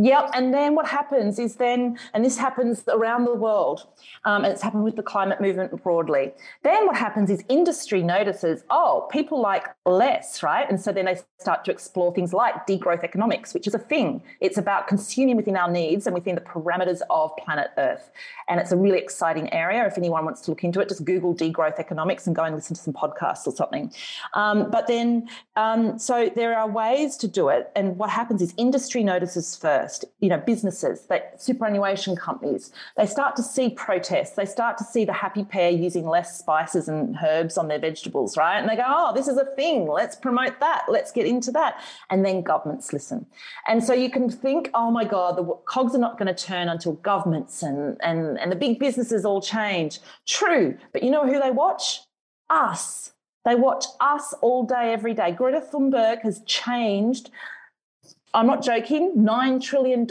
Yep. 0.00 0.30
And 0.32 0.54
then 0.54 0.76
what 0.76 0.86
happens 0.86 1.40
is 1.40 1.56
then, 1.56 1.98
and 2.14 2.24
this 2.24 2.38
happens 2.38 2.84
around 2.86 3.24
the 3.24 3.34
world, 3.34 3.88
um, 4.24 4.44
and 4.44 4.52
it's 4.52 4.62
happened 4.62 4.84
with 4.84 4.94
the 4.94 5.02
climate 5.02 5.40
movement 5.40 5.82
broadly. 5.82 6.32
Then 6.62 6.86
what 6.86 6.96
happens 6.96 7.30
is 7.30 7.42
industry 7.48 8.04
notices, 8.04 8.62
oh, 8.70 9.08
people 9.10 9.40
like 9.40 9.66
less, 9.84 10.40
right? 10.40 10.70
And 10.70 10.80
so 10.80 10.92
then 10.92 11.06
they 11.06 11.18
start 11.40 11.64
to 11.64 11.72
explore 11.72 12.14
things 12.14 12.32
like 12.32 12.64
degrowth 12.64 13.02
economics, 13.02 13.52
which 13.52 13.66
is 13.66 13.74
a 13.74 13.78
thing. 13.78 14.22
It's 14.40 14.56
about 14.56 14.86
consuming 14.86 15.36
within 15.36 15.56
our 15.56 15.68
needs 15.68 16.06
and 16.06 16.14
within 16.14 16.36
the 16.36 16.42
parameters 16.42 17.00
of 17.10 17.36
planet 17.36 17.70
Earth. 17.76 18.12
And 18.48 18.60
it's 18.60 18.70
a 18.70 18.76
really 18.76 18.98
exciting 18.98 19.52
area. 19.52 19.84
If 19.84 19.98
anyone 19.98 20.24
wants 20.24 20.42
to 20.42 20.52
look 20.52 20.62
into 20.62 20.78
it, 20.78 20.90
just 20.90 21.04
Google 21.04 21.34
degrowth 21.34 21.80
economics 21.80 22.28
and 22.28 22.36
go 22.36 22.44
and 22.44 22.54
listen 22.54 22.76
to 22.76 22.82
some 22.82 22.94
podcasts 22.94 23.48
or 23.48 23.52
something. 23.52 23.92
Um, 24.34 24.70
but 24.70 24.86
then, 24.86 25.28
um, 25.56 25.98
so 25.98 26.30
there 26.32 26.56
are 26.56 26.68
ways 26.68 27.16
to 27.16 27.26
do 27.26 27.48
it. 27.48 27.72
And 27.74 27.98
what 27.98 28.10
happens 28.10 28.40
is 28.42 28.54
industry 28.56 29.02
notices 29.02 29.56
first 29.56 29.87
first, 29.88 30.04
you 30.20 30.28
know, 30.28 30.38
businesses, 30.38 31.06
that 31.06 31.40
superannuation 31.40 32.16
companies, 32.16 32.72
they 32.96 33.06
start 33.06 33.36
to 33.36 33.42
see 33.42 33.70
protests. 33.70 34.36
They 34.36 34.44
start 34.44 34.78
to 34.78 34.84
see 34.84 35.04
the 35.04 35.12
Happy 35.12 35.44
Pear 35.44 35.70
using 35.70 36.06
less 36.06 36.38
spices 36.38 36.88
and 36.88 37.16
herbs 37.24 37.56
on 37.56 37.68
their 37.68 37.78
vegetables, 37.78 38.36
right? 38.36 38.58
And 38.58 38.68
they 38.68 38.76
go, 38.76 38.84
oh, 38.86 39.12
this 39.14 39.28
is 39.28 39.36
a 39.36 39.46
thing. 39.56 39.88
Let's 39.88 40.16
promote 40.16 40.60
that. 40.60 40.84
Let's 40.88 41.12
get 41.12 41.26
into 41.26 41.50
that. 41.52 41.82
And 42.10 42.24
then 42.24 42.42
governments 42.42 42.92
listen. 42.92 43.26
And 43.66 43.82
so 43.82 43.92
you 43.94 44.10
can 44.10 44.28
think, 44.30 44.70
oh 44.74 44.90
my 44.90 45.04
God, 45.04 45.36
the 45.36 45.44
cogs 45.66 45.94
are 45.94 45.98
not 45.98 46.18
going 46.18 46.32
to 46.34 46.44
turn 46.44 46.68
until 46.68 46.92
governments 46.94 47.62
and, 47.62 47.96
and, 48.02 48.38
and 48.38 48.52
the 48.52 48.56
big 48.56 48.78
businesses 48.78 49.24
all 49.24 49.40
change. 49.40 50.00
True. 50.26 50.76
But 50.92 51.02
you 51.02 51.10
know 51.10 51.26
who 51.26 51.40
they 51.40 51.50
watch? 51.50 52.00
Us. 52.50 53.12
They 53.44 53.54
watch 53.54 53.86
us 54.00 54.34
all 54.42 54.64
day, 54.64 54.92
every 54.92 55.14
day. 55.14 55.32
Greta 55.32 55.60
Thunberg 55.60 56.22
has 56.22 56.42
changed 56.44 57.30
I'm 58.34 58.46
not 58.46 58.62
joking, 58.62 59.14
$9 59.16 59.62
trillion 59.62 60.06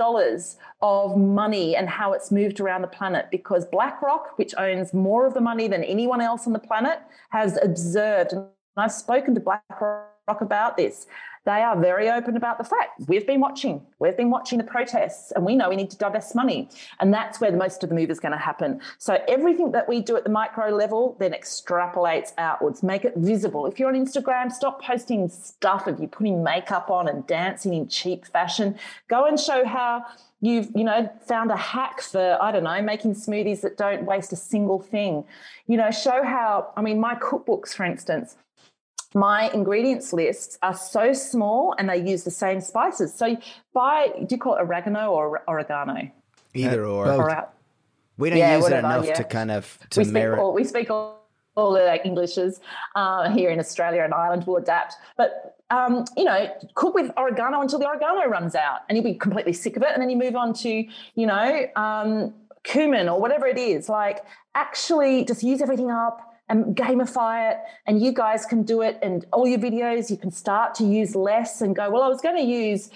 of 0.81 1.17
money 1.17 1.75
and 1.75 1.87
how 1.87 2.13
it's 2.13 2.31
moved 2.31 2.59
around 2.59 2.81
the 2.81 2.87
planet 2.87 3.27
because 3.31 3.65
BlackRock, 3.65 4.37
which 4.37 4.55
owns 4.57 4.93
more 4.93 5.27
of 5.27 5.33
the 5.33 5.41
money 5.41 5.67
than 5.67 5.83
anyone 5.83 6.19
else 6.19 6.47
on 6.47 6.53
the 6.53 6.59
planet, 6.59 6.99
has 7.29 7.59
observed, 7.61 8.33
and 8.33 8.47
I've 8.75 8.91
spoken 8.91 9.35
to 9.35 9.41
BlackRock 9.41 10.41
about 10.41 10.77
this, 10.77 11.07
they 11.47 11.63
are 11.63 11.79
very 11.79 12.09
open 12.09 12.35
about 12.35 12.57
the 12.57 12.63
fact 12.65 12.99
we've 13.07 13.25
been 13.25 13.39
watching, 13.39 13.81
we've 13.99 14.17
been 14.17 14.29
watching 14.29 14.57
the 14.57 14.65
protests, 14.65 15.31
and 15.31 15.45
we 15.45 15.55
know 15.55 15.69
we 15.69 15.77
need 15.77 15.89
to 15.89 15.97
divest 15.97 16.35
money. 16.35 16.67
And 16.99 17.13
that's 17.13 17.39
where 17.39 17.53
most 17.53 17.83
of 17.83 17.89
the 17.89 17.95
move 17.95 18.09
is 18.09 18.19
going 18.19 18.33
to 18.33 18.37
happen. 18.37 18.81
So 18.97 19.23
everything 19.29 19.71
that 19.71 19.87
we 19.87 20.01
do 20.01 20.17
at 20.17 20.25
the 20.25 20.29
micro 20.29 20.75
level 20.75 21.15
then 21.21 21.31
extrapolates 21.31 22.33
outwards, 22.37 22.83
make 22.83 23.05
it 23.05 23.13
visible. 23.15 23.65
If 23.65 23.79
you're 23.79 23.87
on 23.87 23.95
Instagram, 23.95 24.51
stop 24.51 24.83
posting 24.83 25.29
stuff 25.29 25.87
of 25.87 26.01
you 26.01 26.09
putting 26.09 26.43
makeup 26.43 26.91
on 26.91 27.07
and 27.07 27.25
dancing 27.25 27.73
in 27.73 27.87
cheap 27.87 28.27
fashion. 28.27 28.77
Go 29.07 29.25
and 29.25 29.39
show 29.39 29.65
how 29.65 30.05
you've 30.41 30.69
you 30.75 30.83
know 30.83 31.09
found 31.25 31.49
a 31.49 31.55
hack 31.55 31.99
for 31.99 32.37
i 32.39 32.51
don't 32.51 32.63
know 32.63 32.79
making 32.79 33.15
smoothies 33.15 33.61
that 33.61 33.75
don't 33.75 34.05
waste 34.05 34.31
a 34.31 34.35
single 34.35 34.79
thing 34.79 35.23
you 35.65 35.75
know 35.75 35.89
show 35.89 36.23
how 36.23 36.71
i 36.77 36.81
mean 36.81 36.99
my 36.99 37.15
cookbooks 37.15 37.73
for 37.73 37.83
instance 37.83 38.35
my 39.13 39.49
ingredients 39.51 40.13
lists 40.13 40.57
are 40.61 40.75
so 40.75 41.13
small 41.13 41.73
and 41.77 41.89
they 41.89 41.97
use 41.97 42.23
the 42.23 42.31
same 42.31 42.61
spices. 42.61 43.13
So 43.13 43.37
buy, 43.73 44.09
do 44.19 44.27
you 44.29 44.37
call 44.37 44.55
it 44.55 44.61
oregano 44.61 45.11
or 45.11 45.41
oregano? 45.47 46.11
Either 46.53 46.85
uh, 46.85 46.89
or. 46.89 47.11
or 47.11 47.49
we 48.17 48.29
don't 48.29 48.39
yeah, 48.39 48.55
use 48.55 48.63
whatever, 48.63 48.87
it 48.87 48.91
enough 48.91 49.05
yeah. 49.05 49.13
to 49.13 49.23
kind 49.23 49.51
of 49.51 49.77
to 49.91 50.01
we 50.01 50.11
merit. 50.11 50.35
Speak 50.35 50.43
all, 50.43 50.53
we 50.53 50.63
speak 50.63 50.89
all, 50.89 51.27
all 51.55 51.71
the 51.73 51.83
like 51.83 52.05
Englishes 52.05 52.59
uh, 52.95 53.29
here 53.29 53.51
in 53.51 53.59
Australia 53.59 54.03
and 54.03 54.13
Ireland 54.13 54.45
will 54.47 54.57
adapt. 54.57 54.95
But 55.17 55.55
um, 55.69 56.05
you 56.15 56.23
know, 56.23 56.49
cook 56.75 56.95
with 56.95 57.11
oregano 57.17 57.61
until 57.61 57.79
the 57.79 57.87
oregano 57.87 58.25
runs 58.27 58.55
out, 58.55 58.79
and 58.89 58.97
you'll 58.97 59.05
be 59.05 59.13
completely 59.13 59.53
sick 59.53 59.77
of 59.77 59.83
it, 59.83 59.89
and 59.93 60.01
then 60.01 60.09
you 60.09 60.17
move 60.17 60.35
on 60.35 60.53
to 60.55 60.85
you 61.15 61.27
know 61.27 61.67
um, 61.75 62.33
cumin 62.63 63.07
or 63.07 63.19
whatever 63.21 63.45
it 63.45 63.57
is. 63.57 63.87
Like 63.87 64.23
actually, 64.55 65.23
just 65.25 65.43
use 65.43 65.61
everything 65.61 65.91
up 65.91 66.26
and 66.49 66.75
gamify 66.75 67.51
it 67.51 67.57
and 67.85 68.01
you 68.01 68.11
guys 68.11 68.45
can 68.45 68.63
do 68.63 68.81
it 68.81 68.97
and 69.01 69.25
all 69.33 69.47
your 69.47 69.59
videos 69.59 70.09
you 70.09 70.17
can 70.17 70.31
start 70.31 70.73
to 70.73 70.83
use 70.83 71.15
less 71.15 71.61
and 71.61 71.75
go 71.75 71.89
well 71.89 72.03
i 72.03 72.07
was 72.07 72.21
going 72.21 72.35
to 72.35 72.43
use 72.43 72.89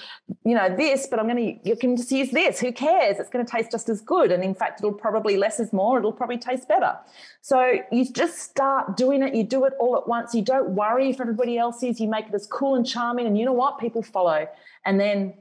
you 0.45 0.55
know 0.55 0.73
this 0.75 1.07
but 1.07 1.19
i'm 1.19 1.27
going 1.27 1.37
to 1.37 1.51
you 1.63 1.75
can 1.75 1.95
just 1.95 2.11
use 2.11 2.31
this. 2.31 2.59
Who 2.59 2.71
cares? 2.71 3.19
It's 3.19 3.29
going 3.29 3.45
to 3.45 3.51
taste 3.51 3.71
just 3.71 3.89
as 3.89 4.01
good. 4.01 4.31
And 4.31 4.43
in 4.43 4.53
fact 4.53 4.81
it'll 4.81 4.93
probably 4.93 5.37
less 5.37 5.59
is 5.59 5.71
more. 5.73 5.99
It'll 5.99 6.11
probably 6.11 6.37
taste 6.37 6.67
better. 6.67 6.97
So 7.41 7.79
you 7.91 8.11
just 8.11 8.39
start 8.39 8.97
doing 8.97 9.23
it. 9.23 9.35
You 9.35 9.43
do 9.43 9.65
it 9.65 9.73
all 9.79 9.97
at 9.97 10.07
once. 10.07 10.33
You 10.33 10.41
don't 10.41 10.71
worry 10.71 11.09
if 11.09 11.19
everybody 11.19 11.57
else 11.57 11.83
is. 11.83 11.99
You 11.99 12.09
make 12.09 12.27
it 12.27 12.33
as 12.33 12.47
cool 12.47 12.75
and 12.75 12.85
charming 12.85 13.27
and 13.27 13.37
you 13.37 13.45
know 13.45 13.53
what? 13.53 13.79
People 13.79 14.03
follow. 14.03 14.47
And 14.85 14.99
then 14.99 15.35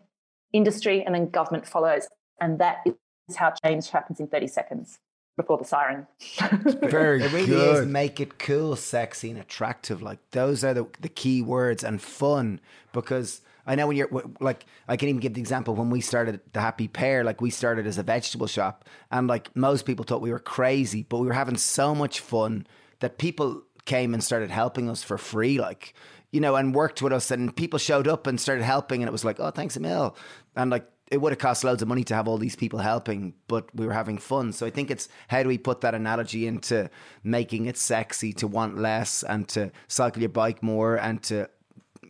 industry 0.52 1.04
and 1.04 1.14
then 1.14 1.30
government 1.30 1.66
follows. 1.66 2.08
And 2.40 2.58
that 2.58 2.78
is 2.86 3.36
how 3.36 3.52
change 3.64 3.90
happens 3.90 4.20
in 4.20 4.28
30 4.28 4.46
seconds 4.46 4.98
before 5.40 5.58
the 5.58 5.64
siren. 5.64 6.06
Very 6.82 7.22
it 7.22 7.32
really 7.32 7.46
good. 7.46 7.84
is 7.84 7.86
make 7.86 8.20
it 8.20 8.38
cool, 8.38 8.76
sexy, 8.76 9.30
and 9.30 9.38
attractive. 9.38 10.02
Like 10.02 10.18
those 10.30 10.64
are 10.64 10.74
the, 10.74 10.86
the 11.00 11.08
key 11.08 11.42
words 11.42 11.82
and 11.82 12.00
fun 12.00 12.60
because 12.92 13.40
I 13.66 13.74
know 13.74 13.86
when 13.86 13.96
you're 13.96 14.08
like, 14.40 14.64
I 14.88 14.96
can 14.96 15.08
even 15.08 15.20
give 15.20 15.34
the 15.34 15.40
example 15.40 15.74
when 15.74 15.90
we 15.90 16.00
started 16.00 16.40
the 16.52 16.60
Happy 16.60 16.88
Pear. 16.88 17.24
like 17.24 17.40
we 17.40 17.50
started 17.50 17.86
as 17.86 17.98
a 17.98 18.02
vegetable 18.02 18.46
shop, 18.46 18.84
and 19.10 19.28
like 19.28 19.54
most 19.54 19.84
people 19.84 20.04
thought 20.04 20.20
we 20.20 20.32
were 20.32 20.38
crazy, 20.38 21.04
but 21.08 21.18
we 21.18 21.26
were 21.26 21.32
having 21.32 21.56
so 21.56 21.94
much 21.94 22.20
fun 22.20 22.66
that 23.00 23.18
people 23.18 23.62
came 23.84 24.14
and 24.14 24.22
started 24.22 24.50
helping 24.50 24.88
us 24.88 25.02
for 25.02 25.18
free, 25.18 25.58
like 25.58 25.94
you 26.32 26.40
know, 26.40 26.56
and 26.56 26.74
worked 26.74 27.02
with 27.02 27.12
us, 27.12 27.30
and 27.30 27.54
people 27.54 27.78
showed 27.78 28.08
up 28.08 28.26
and 28.26 28.40
started 28.40 28.62
helping, 28.64 29.02
and 29.02 29.08
it 29.08 29.12
was 29.12 29.24
like, 29.24 29.38
oh, 29.40 29.50
thanks 29.50 29.76
Emil, 29.76 30.16
and 30.56 30.70
like 30.70 30.88
it 31.10 31.20
would 31.20 31.32
have 31.32 31.38
cost 31.38 31.64
loads 31.64 31.82
of 31.82 31.88
money 31.88 32.04
to 32.04 32.14
have 32.14 32.28
all 32.28 32.38
these 32.38 32.54
people 32.54 32.78
helping, 32.78 33.34
but 33.48 33.74
we 33.74 33.84
were 33.84 33.92
having 33.92 34.16
fun. 34.16 34.52
So 34.52 34.64
I 34.64 34.70
think 34.70 34.90
it's 34.90 35.08
how 35.26 35.42
do 35.42 35.48
we 35.48 35.58
put 35.58 35.80
that 35.80 35.94
analogy 35.94 36.46
into 36.46 36.88
making 37.24 37.66
it 37.66 37.76
sexy 37.76 38.32
to 38.34 38.46
want 38.46 38.78
less 38.78 39.24
and 39.24 39.48
to 39.48 39.72
cycle 39.88 40.22
your 40.22 40.28
bike 40.28 40.62
more 40.62 40.96
and 40.96 41.22
to 41.24 41.48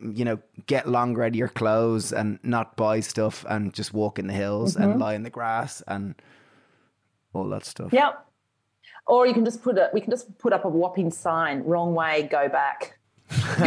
you 0.02 0.24
know 0.24 0.38
get 0.66 0.88
longer 0.88 1.22
out 1.22 1.28
of 1.28 1.36
your 1.36 1.48
clothes 1.48 2.12
and 2.12 2.38
not 2.42 2.76
buy 2.76 3.00
stuff 3.00 3.44
and 3.48 3.74
just 3.74 3.92
walk 3.92 4.18
in 4.18 4.26
the 4.26 4.32
hills 4.32 4.74
mm-hmm. 4.74 4.90
and 4.90 5.00
lie 5.00 5.14
in 5.14 5.22
the 5.22 5.30
grass 5.30 5.82
and 5.86 6.14
all 7.32 7.48
that 7.48 7.64
stuff. 7.64 7.92
Yeah. 7.92 8.12
Or 9.06 9.26
you 9.26 9.32
can 9.32 9.44
just 9.44 9.62
put 9.62 9.78
a 9.78 9.88
we 9.94 10.02
can 10.02 10.10
just 10.10 10.38
put 10.38 10.52
up 10.52 10.66
a 10.66 10.68
whopping 10.68 11.10
sign, 11.10 11.62
wrong 11.64 11.94
way, 11.94 12.28
go 12.30 12.50
back. 12.50 12.98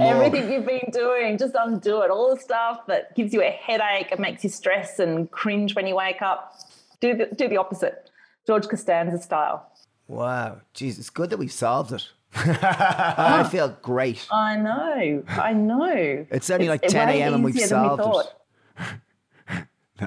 Everything 0.00 0.52
you've 0.52 0.66
been 0.66 0.90
doing, 0.92 1.38
just 1.38 1.54
undo 1.58 2.02
it. 2.02 2.10
All 2.10 2.34
the 2.34 2.40
stuff 2.40 2.86
that 2.86 3.14
gives 3.14 3.32
you 3.32 3.42
a 3.42 3.50
headache 3.50 4.08
and 4.10 4.20
makes 4.20 4.42
you 4.42 4.50
stress 4.50 4.98
and 4.98 5.30
cringe 5.30 5.74
when 5.74 5.86
you 5.86 5.94
wake 5.94 6.20
up, 6.20 6.58
do 7.00 7.14
the, 7.14 7.26
do 7.26 7.48
the 7.48 7.56
opposite. 7.56 8.10
George 8.46 8.66
Costanza 8.66 9.18
style. 9.18 9.70
Wow. 10.08 10.62
Jeez, 10.74 10.98
it's 10.98 11.10
good 11.10 11.30
that 11.30 11.36
we've 11.38 11.52
solved 11.52 11.92
it. 11.92 12.08
I 12.34 13.46
feel 13.50 13.76
great. 13.82 14.26
I 14.30 14.56
know. 14.56 15.22
I 15.28 15.52
know. 15.52 16.26
It's 16.30 16.50
only 16.50 16.68
like 16.68 16.82
10 16.82 17.08
a.m. 17.08 17.34
and 17.34 17.44
we've 17.44 17.58
solved 17.60 18.02
we 18.04 18.84
it. 18.84 18.94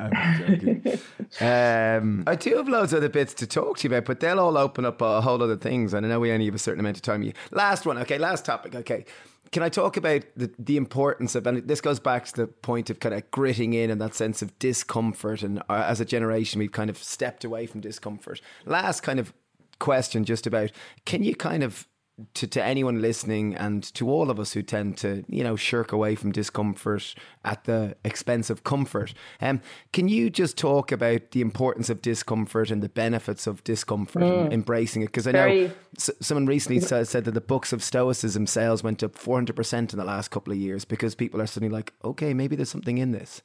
No, 1.42 1.42
um, 1.42 2.24
I 2.26 2.36
do 2.36 2.56
have 2.58 2.68
loads 2.70 2.94
of 2.94 2.98
other 2.98 3.10
bits 3.10 3.34
to 3.36 3.48
talk 3.48 3.80
to 3.80 3.88
you 3.88 3.94
about, 3.94 4.06
but 4.06 4.20
they'll 4.20 4.40
all 4.40 4.58
open 4.58 4.86
up 4.86 5.02
a 5.02 5.22
whole 5.22 5.42
other 5.44 5.58
things. 5.58 5.94
And 5.94 6.06
I 6.06 6.10
know 6.10 6.20
we 6.20 6.32
only 6.32 6.46
have 6.46 6.56
a 6.56 6.60
certain 6.60 6.80
amount 6.80 6.98
of 6.98 7.04
time. 7.04 7.32
Last 7.52 7.86
one, 7.86 7.98
okay, 8.00 8.18
last 8.18 8.46
topic, 8.46 8.74
okay. 8.74 9.06
can 9.52 9.64
I 9.64 9.70
talk 9.70 9.98
about 9.98 10.24
the, 10.36 10.52
the 10.58 10.78
importance 10.78 11.36
of, 11.36 11.46
and 11.46 11.68
this 11.68 11.82
goes 11.82 12.00
back 12.00 12.26
to 12.26 12.36
the 12.36 12.48
point 12.48 12.90
of 12.90 13.00
kind 13.00 13.14
of 13.14 13.30
gritting 13.32 13.74
in 13.74 13.90
and 13.90 14.00
that 14.00 14.16
sense 14.16 14.42
of 14.42 14.58
discomfort. 14.60 15.44
And 15.44 15.60
uh, 15.70 15.84
as 15.88 16.00
a 16.00 16.06
generation, 16.06 16.60
we've 16.60 16.72
kind 16.72 16.90
of 16.90 16.98
stepped 16.98 17.44
away 17.44 17.66
from 17.66 17.82
discomfort. 17.82 18.42
Last 18.66 19.02
kind 19.02 19.20
of 19.20 19.34
question 19.80 20.24
just 20.24 20.46
about 20.46 20.72
can 21.06 21.24
you 21.24 21.36
kind 21.36 21.64
of 21.64 21.88
to, 22.34 22.48
to 22.48 22.64
anyone 22.64 23.02
listening 23.02 23.56
and 23.56 23.84
to 23.96 24.10
all 24.10 24.30
of 24.30 24.40
us 24.40 24.54
who 24.54 24.62
tend 24.62 24.98
to, 24.98 25.24
you 25.28 25.44
know, 25.44 25.56
shirk 25.56 25.92
away 25.92 26.16
from 26.16 26.32
discomfort 26.32 27.16
at 27.44 27.64
the 27.66 27.96
expense 28.04 28.50
of 28.50 28.64
comfort. 28.64 29.14
Um, 29.42 29.62
can 29.94 30.08
you 30.08 30.30
just 30.30 30.58
talk 30.58 30.92
about 30.92 31.32
the 31.32 31.42
importance 31.42 31.90
of 31.90 32.02
discomfort 32.02 32.72
and 32.72 32.82
the 32.82 32.90
benefits 32.90 33.48
of 33.48 33.64
discomfort 33.64 34.24
mm. 34.24 34.44
and 34.44 34.54
embracing 34.54 35.02
it? 35.02 35.08
Because 35.08 35.28
I 35.28 35.32
Very, 35.32 35.68
know 35.68 35.74
s- 35.98 36.12
someone 36.20 36.46
recently 36.46 36.80
said, 36.80 37.08
said 37.08 37.26
that 37.26 37.34
the 37.34 37.42
books 37.42 37.74
of 37.74 37.84
Stoicism 37.84 38.48
sales 38.48 38.84
went 38.84 39.04
up 39.04 39.14
400% 39.14 39.94
in 39.94 40.00
the 40.00 40.06
last 40.06 40.30
couple 40.30 40.54
of 40.54 40.60
years 40.60 40.86
because 40.86 41.16
people 41.16 41.42
are 41.42 41.48
suddenly 41.48 41.74
like, 41.74 41.94
okay, 42.04 42.34
maybe 42.34 42.56
there's 42.56 42.70
something 42.70 42.98
in 42.98 43.12
this. 43.12 43.42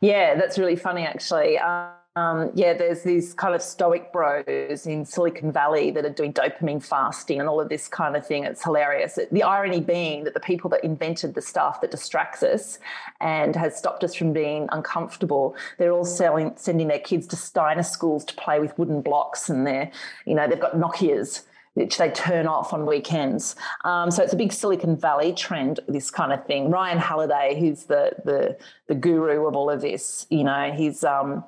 Yeah, 0.00 0.34
that's 0.36 0.58
really 0.58 0.76
funny, 0.76 1.04
actually. 1.04 1.58
Um, 1.58 1.90
um, 2.16 2.50
yeah, 2.54 2.72
there's 2.72 3.02
these 3.02 3.34
kind 3.34 3.54
of 3.54 3.60
stoic 3.60 4.10
bros 4.10 4.86
in 4.86 5.04
Silicon 5.04 5.52
Valley 5.52 5.90
that 5.90 6.06
are 6.06 6.10
doing 6.10 6.32
dopamine 6.32 6.82
fasting 6.82 7.38
and 7.40 7.48
all 7.48 7.60
of 7.60 7.68
this 7.68 7.88
kind 7.88 8.16
of 8.16 8.26
thing. 8.26 8.44
It's 8.44 8.64
hilarious. 8.64 9.18
The 9.30 9.42
irony 9.42 9.80
being 9.80 10.24
that 10.24 10.32
the 10.32 10.40
people 10.40 10.70
that 10.70 10.82
invented 10.82 11.34
the 11.34 11.42
stuff 11.42 11.82
that 11.82 11.90
distracts 11.90 12.42
us 12.42 12.78
and 13.20 13.54
has 13.54 13.76
stopped 13.76 14.02
us 14.02 14.14
from 14.14 14.32
being 14.32 14.66
uncomfortable, 14.72 15.54
they're 15.76 15.92
all 15.92 16.06
selling, 16.06 16.54
sending 16.56 16.88
their 16.88 16.98
kids 17.00 17.26
to 17.28 17.36
Steiner 17.36 17.82
schools 17.82 18.24
to 18.24 18.34
play 18.34 18.60
with 18.60 18.76
wooden 18.78 19.02
blocks, 19.02 19.50
and 19.50 19.66
they're, 19.66 19.90
you 20.24 20.34
know, 20.34 20.48
they've 20.48 20.58
got 20.58 20.74
Nokia's 20.74 21.44
which 21.74 21.98
they 21.98 22.10
turn 22.10 22.46
off 22.46 22.72
on 22.72 22.86
weekends. 22.86 23.54
Um, 23.84 24.10
so 24.10 24.22
it's 24.22 24.32
a 24.32 24.36
big 24.36 24.50
Silicon 24.50 24.96
Valley 24.96 25.34
trend, 25.34 25.78
this 25.86 26.10
kind 26.10 26.32
of 26.32 26.46
thing. 26.46 26.70
Ryan 26.70 26.96
Holiday, 26.96 27.54
who's 27.60 27.84
the 27.84 28.12
the 28.24 28.56
the 28.86 28.94
guru 28.94 29.46
of 29.46 29.54
all 29.54 29.68
of 29.68 29.82
this, 29.82 30.26
you 30.30 30.42
know, 30.42 30.72
he's 30.74 31.04
um, 31.04 31.44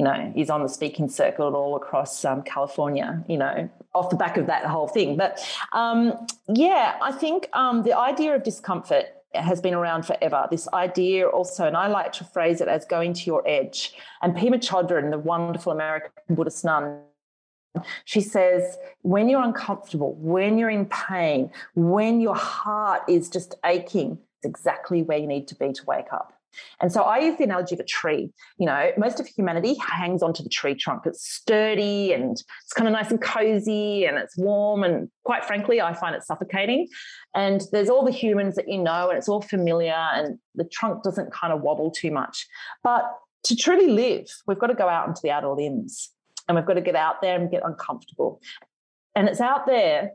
you 0.00 0.04
know, 0.04 0.32
is 0.34 0.48
on 0.48 0.62
the 0.62 0.68
speaking 0.70 1.10
circuit 1.10 1.42
all 1.42 1.76
across 1.76 2.24
um, 2.24 2.40
California, 2.40 3.22
you 3.28 3.36
know, 3.36 3.68
off 3.94 4.08
the 4.08 4.16
back 4.16 4.38
of 4.38 4.46
that 4.46 4.64
whole 4.64 4.88
thing. 4.88 5.14
But 5.14 5.46
um, 5.74 6.26
yeah, 6.48 6.96
I 7.02 7.12
think 7.12 7.50
um, 7.52 7.82
the 7.82 7.92
idea 7.92 8.34
of 8.34 8.42
discomfort 8.42 9.04
has 9.34 9.60
been 9.60 9.74
around 9.74 10.06
forever. 10.06 10.48
This 10.50 10.66
idea 10.72 11.28
also, 11.28 11.66
and 11.66 11.76
I 11.76 11.88
like 11.88 12.12
to 12.14 12.24
phrase 12.24 12.62
it 12.62 12.68
as 12.68 12.86
going 12.86 13.12
to 13.12 13.26
your 13.26 13.46
edge. 13.46 13.92
And 14.22 14.34
Pema 14.34 14.54
Chodron, 14.54 15.10
the 15.10 15.18
wonderful 15.18 15.70
American 15.70 16.12
Buddhist 16.30 16.64
nun, 16.64 17.02
she 18.06 18.22
says, 18.22 18.78
when 19.02 19.28
you're 19.28 19.42
uncomfortable, 19.42 20.14
when 20.14 20.56
you're 20.56 20.70
in 20.70 20.86
pain, 20.86 21.50
when 21.74 22.22
your 22.22 22.36
heart 22.36 23.02
is 23.06 23.28
just 23.28 23.54
aching, 23.66 24.18
it's 24.38 24.46
exactly 24.46 25.02
where 25.02 25.18
you 25.18 25.26
need 25.26 25.46
to 25.48 25.54
be 25.54 25.74
to 25.74 25.84
wake 25.84 26.10
up. 26.10 26.39
And 26.80 26.92
so 26.92 27.02
I 27.02 27.18
use 27.18 27.36
the 27.38 27.44
analogy 27.44 27.74
of 27.74 27.80
a 27.80 27.84
tree. 27.84 28.30
You 28.58 28.66
know, 28.66 28.90
most 28.96 29.20
of 29.20 29.26
humanity 29.26 29.74
hangs 29.74 30.22
onto 30.22 30.42
the 30.42 30.48
tree 30.48 30.74
trunk. 30.74 31.02
It's 31.06 31.24
sturdy 31.24 32.12
and 32.12 32.32
it's 32.32 32.72
kind 32.74 32.88
of 32.88 32.92
nice 32.92 33.10
and 33.10 33.20
cozy 33.20 34.04
and 34.04 34.18
it's 34.18 34.36
warm. 34.36 34.82
And 34.82 35.08
quite 35.24 35.44
frankly, 35.44 35.80
I 35.80 35.94
find 35.94 36.14
it 36.14 36.24
suffocating. 36.24 36.88
And 37.34 37.62
there's 37.72 37.88
all 37.88 38.04
the 38.04 38.10
humans 38.10 38.56
that 38.56 38.68
you 38.68 38.78
know, 38.78 39.08
and 39.08 39.18
it's 39.18 39.28
all 39.28 39.42
familiar, 39.42 39.92
and 39.92 40.38
the 40.54 40.64
trunk 40.64 41.02
doesn't 41.02 41.32
kind 41.32 41.52
of 41.52 41.60
wobble 41.60 41.90
too 41.90 42.10
much. 42.10 42.46
But 42.82 43.04
to 43.44 43.56
truly 43.56 43.88
live, 43.88 44.26
we've 44.46 44.58
got 44.58 44.66
to 44.68 44.74
go 44.74 44.88
out 44.88 45.08
into 45.08 45.20
the 45.22 45.30
outer 45.30 45.50
limbs 45.50 46.10
and 46.48 46.56
we've 46.56 46.66
got 46.66 46.74
to 46.74 46.80
get 46.80 46.96
out 46.96 47.22
there 47.22 47.38
and 47.38 47.50
get 47.50 47.62
uncomfortable. 47.64 48.40
And 49.14 49.28
it's 49.28 49.40
out 49.40 49.66
there 49.66 50.12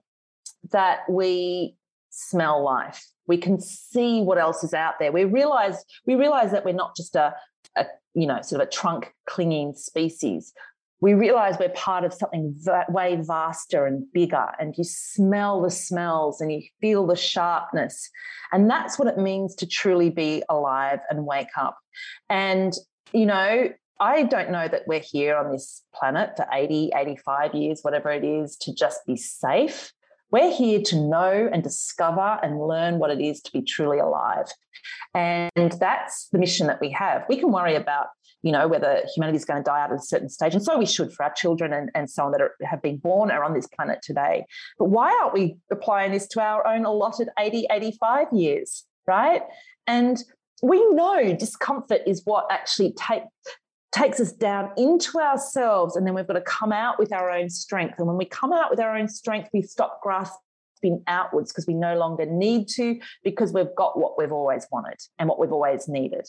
that 0.72 1.00
we 1.10 1.76
smell 2.16 2.64
life 2.64 3.06
we 3.28 3.38
can 3.38 3.60
see 3.60 4.22
what 4.22 4.38
else 4.38 4.64
is 4.64 4.74
out 4.74 4.96
there. 5.00 5.12
We 5.12 5.26
realize 5.26 5.84
we 6.06 6.16
realize 6.16 6.52
that 6.52 6.66
we're 6.66 6.74
not 6.74 6.96
just 6.96 7.16
a, 7.16 7.36
a 7.76 7.86
you 8.14 8.28
know 8.28 8.42
sort 8.42 8.62
of 8.62 8.68
a 8.68 8.72
trunk 8.72 9.14
clinging 9.26 9.74
species. 9.76 10.54
We 11.02 11.14
realize 11.14 11.58
we're 11.60 11.70
part 11.70 12.06
of 12.06 12.14
something 12.14 12.56
way 12.90 13.18
vaster 13.22 13.86
and 13.86 14.06
bigger, 14.14 14.48
and 14.60 14.74
you 14.78 14.84
smell 14.84 15.62
the 15.62 15.70
smells 15.70 16.42
and 16.42 16.52
you 16.52 16.64
feel 16.82 17.06
the 17.06 17.16
sharpness. 17.16 18.10
And 18.52 18.70
that's 18.70 18.98
what 18.98 19.08
it 19.08 19.18
means 19.18 19.56
to 19.56 19.68
truly 19.68 20.10
be 20.10 20.44
alive 20.50 21.00
and 21.10 21.26
wake 21.26 21.50
up. 21.58 21.78
And, 22.30 22.74
you 23.12 23.26
know, 23.26 23.70
I 24.00 24.24
don't 24.24 24.52
know 24.52 24.68
that 24.68 24.88
we're 24.88 25.00
here 25.02 25.36
on 25.36 25.52
this 25.52 25.84
planet 25.94 26.32
for 26.38 26.46
80, 26.52 26.92
85 26.96 27.54
years, 27.54 27.82
whatever 27.82 28.12
it 28.12 28.24
is, 28.24 28.56
to 28.58 28.74
just 28.74 29.06
be 29.06 29.18
safe. 29.18 29.92
We're 30.32 30.52
here 30.52 30.82
to 30.82 30.96
know 30.96 31.50
and 31.52 31.64
discover 31.64 32.40
and 32.42 32.60
learn 32.60 33.00
what 33.00 33.12
it 33.12 33.22
is 33.22 33.42
to 33.42 33.52
be 33.52 33.62
truly 33.62 34.00
alive. 34.00 34.48
And 35.14 35.72
that's 35.80 36.28
the 36.32 36.40
mission 36.40 36.68
that 36.68 36.82
we 36.82 36.92
have. 36.92 37.24
We 37.30 37.38
can 37.38 37.52
worry 37.52 37.76
about, 37.76 38.08
you 38.42 38.52
know, 38.52 38.68
whether 38.68 39.04
humanity 39.14 39.38
is 39.38 39.46
going 39.46 39.64
to 39.64 39.64
die 39.64 39.82
out 39.82 39.92
at 39.92 40.00
a 40.00 40.02
certain 40.02 40.30
stage. 40.30 40.54
And 40.54 40.64
so 40.64 40.78
we 40.78 40.86
should 40.86 41.14
for 41.14 41.24
our 41.24 41.34
children 41.34 41.72
and, 41.72 41.90
and 41.96 42.10
so 42.10 42.26
on 42.26 42.32
that 42.32 42.42
are, 42.42 42.56
have 42.64 42.82
been 42.82 42.98
born 42.98 43.32
are 43.32 43.44
on 43.44 43.54
this 43.54 43.68
planet 43.68 44.00
today. 44.04 44.46
But 44.78 44.86
why 44.86 45.18
aren't 45.22 45.34
we 45.34 45.58
applying 45.72 46.12
this 46.12 46.28
to 46.30 46.42
our 46.42 46.68
own 46.68 46.86
allotted 46.86 47.30
80, 47.40 47.68
85 47.72 48.28
years, 48.34 48.86
right? 49.08 49.42
And 49.88 50.22
we 50.62 50.86
know 50.94 51.36
discomfort 51.36 52.02
is 52.08 52.22
what 52.26 52.48
actually 52.50 52.94
take, 52.94 53.24
takes 53.96 54.20
us 54.20 54.34
down 54.34 54.72
into 54.78 55.20
ourselves 55.20 55.96
and 55.96 56.06
then 56.06 56.14
we've 56.14 56.28
got 56.28 56.34
to 56.34 56.42
come 56.42 56.74
out 56.74 57.00
with 57.00 57.14
our 57.14 57.32
own 57.32 57.50
strength. 57.50 57.96
And 57.98 58.08
when 58.08 58.18
we 58.18 58.26
come 58.26 58.52
out 58.52 58.70
with 58.70 58.80
our 58.80 58.96
own 58.98 59.08
strength 59.08 59.50
we 59.54 59.62
stop 59.62 60.02
grasping 60.02 61.02
outwards 61.08 61.52
because 61.52 61.66
we 61.66 61.74
no 61.74 61.98
longer 61.98 62.26
need 62.26 62.68
to 62.70 63.00
because 63.24 63.54
we've 63.54 63.74
got 63.76 63.98
what 63.98 64.18
we've 64.18 64.34
always 64.34 64.68
wanted 64.72 64.98
and 65.18 65.30
what 65.30 65.40
we've 65.40 65.54
always 65.54 65.88
needed. 65.88 66.28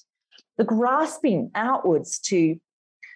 The 0.58 0.64
grasping 0.64 1.50
outwards 1.54 2.18
to 2.20 2.56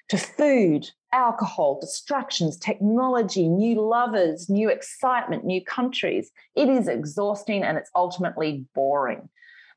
to 0.08 0.18
food 0.18 0.90
alcohol 1.12 1.78
distractions 1.80 2.56
technology 2.56 3.48
new 3.48 3.80
lovers 3.80 4.48
new 4.48 4.68
excitement 4.68 5.44
new 5.44 5.64
countries 5.64 6.30
it 6.56 6.68
is 6.68 6.88
exhausting 6.88 7.62
and 7.62 7.78
it's 7.78 7.90
ultimately 7.94 8.64
boring 8.74 9.28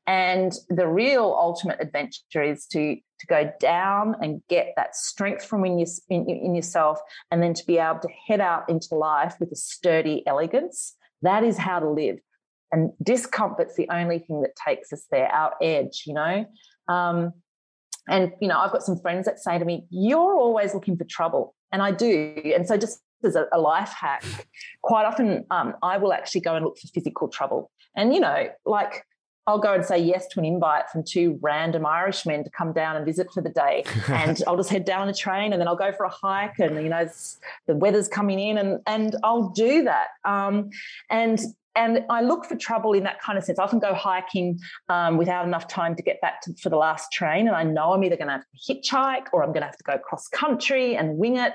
and 0.06 0.52
the 0.68 0.86
real 0.86 1.34
ultimate 1.38 1.78
adventure 1.80 2.42
is 2.42 2.66
to, 2.66 2.96
to 2.96 3.26
go 3.26 3.50
down 3.58 4.16
and 4.20 4.42
get 4.48 4.74
that 4.76 4.94
strength 4.94 5.44
from 5.44 5.64
in, 5.64 5.78
your, 5.78 5.88
in, 6.10 6.28
in 6.28 6.54
yourself, 6.54 6.98
and 7.30 7.42
then 7.42 7.54
to 7.54 7.64
be 7.66 7.78
able 7.78 8.00
to 8.00 8.08
head 8.28 8.40
out 8.40 8.68
into 8.68 8.94
life 8.94 9.34
with 9.40 9.50
a 9.50 9.56
sturdy 9.56 10.22
elegance. 10.26 10.94
That 11.22 11.42
is 11.42 11.56
how 11.56 11.78
to 11.78 11.88
live. 11.88 12.18
And 12.70 12.90
discomfort's 13.02 13.76
the 13.76 13.88
only 13.90 14.18
thing 14.18 14.42
that 14.42 14.50
takes 14.56 14.92
us 14.92 15.06
there, 15.10 15.28
our 15.28 15.54
edge, 15.62 16.02
you 16.06 16.12
know. 16.12 16.44
Um, 16.88 17.32
and, 18.06 18.32
you 18.42 18.48
know, 18.48 18.58
I've 18.58 18.72
got 18.72 18.82
some 18.82 18.98
friends 18.98 19.24
that 19.24 19.38
say 19.38 19.58
to 19.58 19.64
me, 19.64 19.86
You're 19.88 20.36
always 20.36 20.74
looking 20.74 20.96
for 20.96 21.04
trouble. 21.04 21.54
And 21.72 21.80
I 21.80 21.92
do. 21.92 22.36
And 22.54 22.66
so, 22.66 22.76
just 22.76 23.00
as 23.24 23.36
a, 23.36 23.46
a 23.52 23.58
life 23.58 23.94
hack, 23.98 24.24
quite 24.82 25.06
often 25.06 25.46
um, 25.50 25.74
I 25.82 25.96
will 25.96 26.12
actually 26.12 26.42
go 26.42 26.56
and 26.56 26.64
look 26.64 26.76
for 26.76 26.88
physical 26.88 27.28
trouble. 27.28 27.70
And, 27.96 28.12
you 28.12 28.20
know, 28.20 28.48
like 28.66 29.04
I'll 29.46 29.58
go 29.58 29.74
and 29.74 29.84
say 29.84 29.98
yes 29.98 30.26
to 30.28 30.40
an 30.40 30.46
invite 30.46 30.88
from 30.90 31.04
two 31.04 31.38
random 31.42 31.84
Irishmen 31.84 32.44
to 32.44 32.50
come 32.50 32.72
down 32.72 32.96
and 32.96 33.04
visit 33.04 33.30
for 33.32 33.42
the 33.42 33.50
day. 33.50 33.84
and 34.08 34.42
I'll 34.46 34.56
just 34.56 34.70
head 34.70 34.84
down 34.84 35.08
a 35.08 35.14
train 35.14 35.52
and 35.52 35.60
then 35.60 35.68
I'll 35.68 35.76
go 35.76 35.92
for 35.92 36.04
a 36.04 36.10
hike 36.10 36.58
and, 36.58 36.82
you 36.82 36.88
know, 36.88 37.06
the 37.66 37.76
weather's 37.76 38.08
coming 38.08 38.40
in 38.40 38.58
and, 38.58 38.80
and 38.86 39.16
I'll 39.22 39.50
do 39.50 39.84
that. 39.84 40.08
Um, 40.24 40.70
and 41.10 41.40
and 41.76 42.04
I 42.08 42.20
look 42.20 42.44
for 42.44 42.54
trouble 42.54 42.92
in 42.92 43.02
that 43.02 43.20
kind 43.20 43.36
of 43.36 43.42
sense. 43.42 43.58
I 43.58 43.64
often 43.64 43.80
go 43.80 43.94
hiking 43.94 44.60
um, 44.88 45.16
without 45.16 45.44
enough 45.44 45.66
time 45.66 45.96
to 45.96 46.04
get 46.04 46.20
back 46.20 46.40
to, 46.42 46.54
for 46.62 46.68
the 46.68 46.76
last 46.76 47.10
train, 47.10 47.48
and 47.48 47.56
I 47.56 47.64
know 47.64 47.92
I'm 47.92 48.04
either 48.04 48.16
going 48.16 48.28
to 48.28 48.34
have 48.34 48.44
to 48.44 48.74
hitchhike 48.74 49.26
or 49.32 49.42
I'm 49.42 49.48
going 49.50 49.62
to 49.62 49.66
have 49.66 49.76
to 49.78 49.82
go 49.82 49.98
cross 49.98 50.28
country 50.28 50.96
and 50.96 51.18
wing 51.18 51.36
it. 51.36 51.54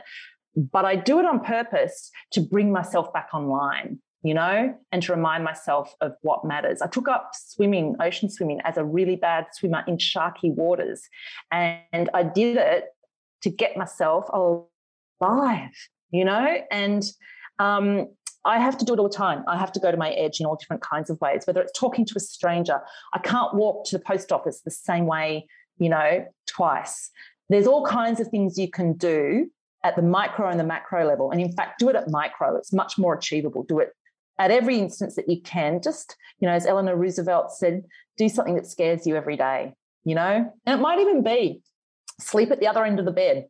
But 0.57 0.83
I 0.83 0.97
do 0.97 1.19
it 1.19 1.25
on 1.25 1.39
purpose 1.39 2.11
to 2.33 2.41
bring 2.41 2.69
myself 2.71 3.13
back 3.13 3.29
online 3.33 3.99
you 4.23 4.33
know, 4.33 4.75
and 4.91 5.01
to 5.03 5.13
remind 5.13 5.43
myself 5.43 5.93
of 6.01 6.13
what 6.21 6.43
matters. 6.43 6.81
I 6.81 6.87
took 6.87 7.07
up 7.07 7.31
swimming, 7.33 7.95
ocean 8.01 8.29
swimming, 8.29 8.59
as 8.65 8.77
a 8.77 8.83
really 8.83 9.15
bad 9.15 9.47
swimmer 9.53 9.83
in 9.87 9.97
sharky 9.97 10.53
waters. 10.53 11.07
And 11.51 12.09
I 12.13 12.23
did 12.23 12.57
it 12.57 12.85
to 13.43 13.49
get 13.49 13.77
myself 13.77 14.27
alive, 14.33 15.71
you 16.11 16.25
know, 16.25 16.57
and 16.69 17.03
um, 17.59 18.07
I 18.45 18.57
have 18.57 18.77
to 18.79 18.85
do 18.85 18.93
it 18.93 18.99
all 18.99 19.09
the 19.09 19.15
time. 19.15 19.43
I 19.47 19.57
have 19.57 19.71
to 19.73 19.79
go 19.79 19.91
to 19.91 19.97
my 19.97 20.11
edge 20.11 20.39
in 20.39 20.45
all 20.45 20.55
different 20.55 20.81
kinds 20.81 21.09
of 21.09 21.19
ways, 21.21 21.43
whether 21.45 21.61
it's 21.61 21.77
talking 21.77 22.05
to 22.05 22.13
a 22.17 22.19
stranger. 22.19 22.81
I 23.13 23.19
can't 23.19 23.53
walk 23.53 23.85
to 23.87 23.97
the 23.97 24.03
post 24.03 24.31
office 24.31 24.61
the 24.61 24.71
same 24.71 25.05
way, 25.05 25.47
you 25.77 25.89
know, 25.89 26.25
twice. 26.47 27.09
There's 27.49 27.67
all 27.67 27.85
kinds 27.85 28.19
of 28.19 28.27
things 28.27 28.57
you 28.57 28.69
can 28.69 28.93
do 28.93 29.49
at 29.83 29.95
the 29.95 30.01
micro 30.01 30.49
and 30.49 30.59
the 30.59 30.63
macro 30.63 31.07
level. 31.07 31.31
And 31.31 31.39
in 31.39 31.51
fact, 31.53 31.79
do 31.79 31.89
it 31.89 31.95
at 31.95 32.09
micro. 32.09 32.55
It's 32.57 32.73
much 32.73 32.97
more 32.97 33.13
achievable. 33.13 33.63
Do 33.63 33.79
it 33.79 33.89
at 34.39 34.51
every 34.51 34.79
instance 34.79 35.15
that 35.15 35.29
you 35.29 35.41
can, 35.41 35.81
just, 35.81 36.15
you 36.39 36.47
know, 36.47 36.53
as 36.53 36.65
Eleanor 36.65 36.95
Roosevelt 36.95 37.51
said, 37.51 37.83
do 38.17 38.29
something 38.29 38.55
that 38.55 38.65
scares 38.65 39.05
you 39.05 39.15
every 39.15 39.37
day, 39.37 39.73
you 40.03 40.15
know? 40.15 40.51
And 40.65 40.79
it 40.79 40.81
might 40.81 40.99
even 40.99 41.21
be 41.23 41.61
sleep 42.19 42.49
at 42.51 42.59
the 42.59 42.67
other 42.67 42.83
end 42.83 42.99
of 42.99 43.05
the 43.05 43.11
bed. 43.11 43.47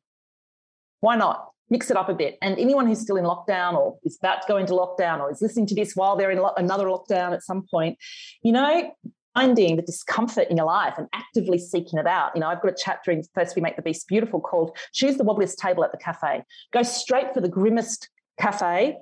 Why 0.99 1.15
not? 1.15 1.45
mix 1.69 1.89
it 1.91 1.97
up 1.97 2.09
a 2.09 2.13
bit. 2.13 2.37
And 2.41 2.57
anyone 2.57 2.87
who's 2.87 2.99
still 2.99 3.15
in 3.15 3.25
lockdown 3.25 3.73
or 3.73 3.97
is 4.03 4.17
about 4.21 4.41
to 4.41 4.47
go 4.47 4.57
into 4.57 4.73
lockdown 4.73 5.19
or 5.19 5.31
is 5.31 5.41
listening 5.41 5.67
to 5.67 5.75
this 5.75 5.95
while 5.95 6.15
they're 6.15 6.31
in 6.31 6.39
lo- 6.39 6.53
another 6.57 6.85
lockdown 6.85 7.33
at 7.33 7.43
some 7.43 7.65
point, 7.69 7.97
you 8.41 8.51
know, 8.51 8.91
finding 9.33 9.75
the 9.75 9.81
discomfort 9.81 10.47
in 10.49 10.57
your 10.57 10.65
life 10.65 10.95
and 10.97 11.07
actively 11.13 11.57
seeking 11.57 11.99
it 11.99 12.07
out. 12.07 12.31
You 12.33 12.41
know, 12.41 12.47
I've 12.47 12.61
got 12.61 12.71
a 12.71 12.77
chapter 12.77 13.11
in 13.11 13.23
First 13.35 13.55
We 13.55 13.61
Make 13.61 13.75
the 13.75 13.81
Beast 13.81 14.07
Beautiful 14.07 14.41
called 14.41 14.75
Choose 14.93 15.17
the 15.17 15.23
Wobbliest 15.23 15.57
Table 15.57 15.83
at 15.83 15.91
the 15.91 15.97
Cafe. 15.97 16.43
Go 16.73 16.83
straight 16.83 17.33
for 17.33 17.41
the 17.41 17.49
grimmest 17.49 18.09
cafe, 18.39 18.97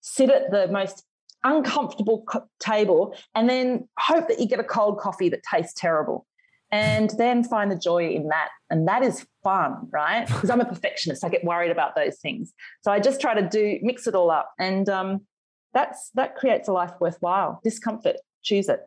sit 0.00 0.30
at 0.30 0.50
the 0.50 0.68
most 0.68 1.04
uncomfortable 1.46 2.24
co- 2.26 2.48
table, 2.58 3.16
and 3.34 3.48
then 3.48 3.88
hope 3.98 4.28
that 4.28 4.40
you 4.40 4.46
get 4.46 4.60
a 4.60 4.64
cold 4.64 4.98
coffee 4.98 5.28
that 5.28 5.42
tastes 5.42 5.74
terrible 5.74 6.26
and 6.72 7.10
then 7.16 7.44
find 7.44 7.70
the 7.70 7.76
joy 7.76 8.08
in 8.08 8.28
that. 8.28 8.48
And 8.70 8.88
that 8.88 9.02
is 9.02 9.26
fun, 9.44 9.88
right? 9.92 10.26
Because 10.36 10.50
I'm 10.50 10.60
a 10.60 10.64
perfectionist. 10.64 11.24
I 11.24 11.28
get 11.28 11.44
worried 11.44 11.70
about 11.70 11.94
those 11.94 12.18
things. 12.18 12.52
So 12.82 12.90
I 12.90 13.00
just 13.00 13.20
try 13.20 13.34
to 13.40 13.48
do 13.48 13.78
mix 13.82 14.06
it 14.06 14.14
all 14.14 14.30
up. 14.30 14.52
And 14.58 14.88
um, 14.88 15.26
that's 15.72 16.10
that 16.14 16.36
creates 16.36 16.68
a 16.68 16.72
life 16.72 16.92
worthwhile. 17.00 17.60
Discomfort, 17.62 18.16
choose 18.42 18.68
it. 18.68 18.80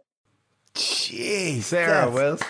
Jeez, 0.76 1.64
Sarah 1.64 2.10
Wilson. 2.12 2.48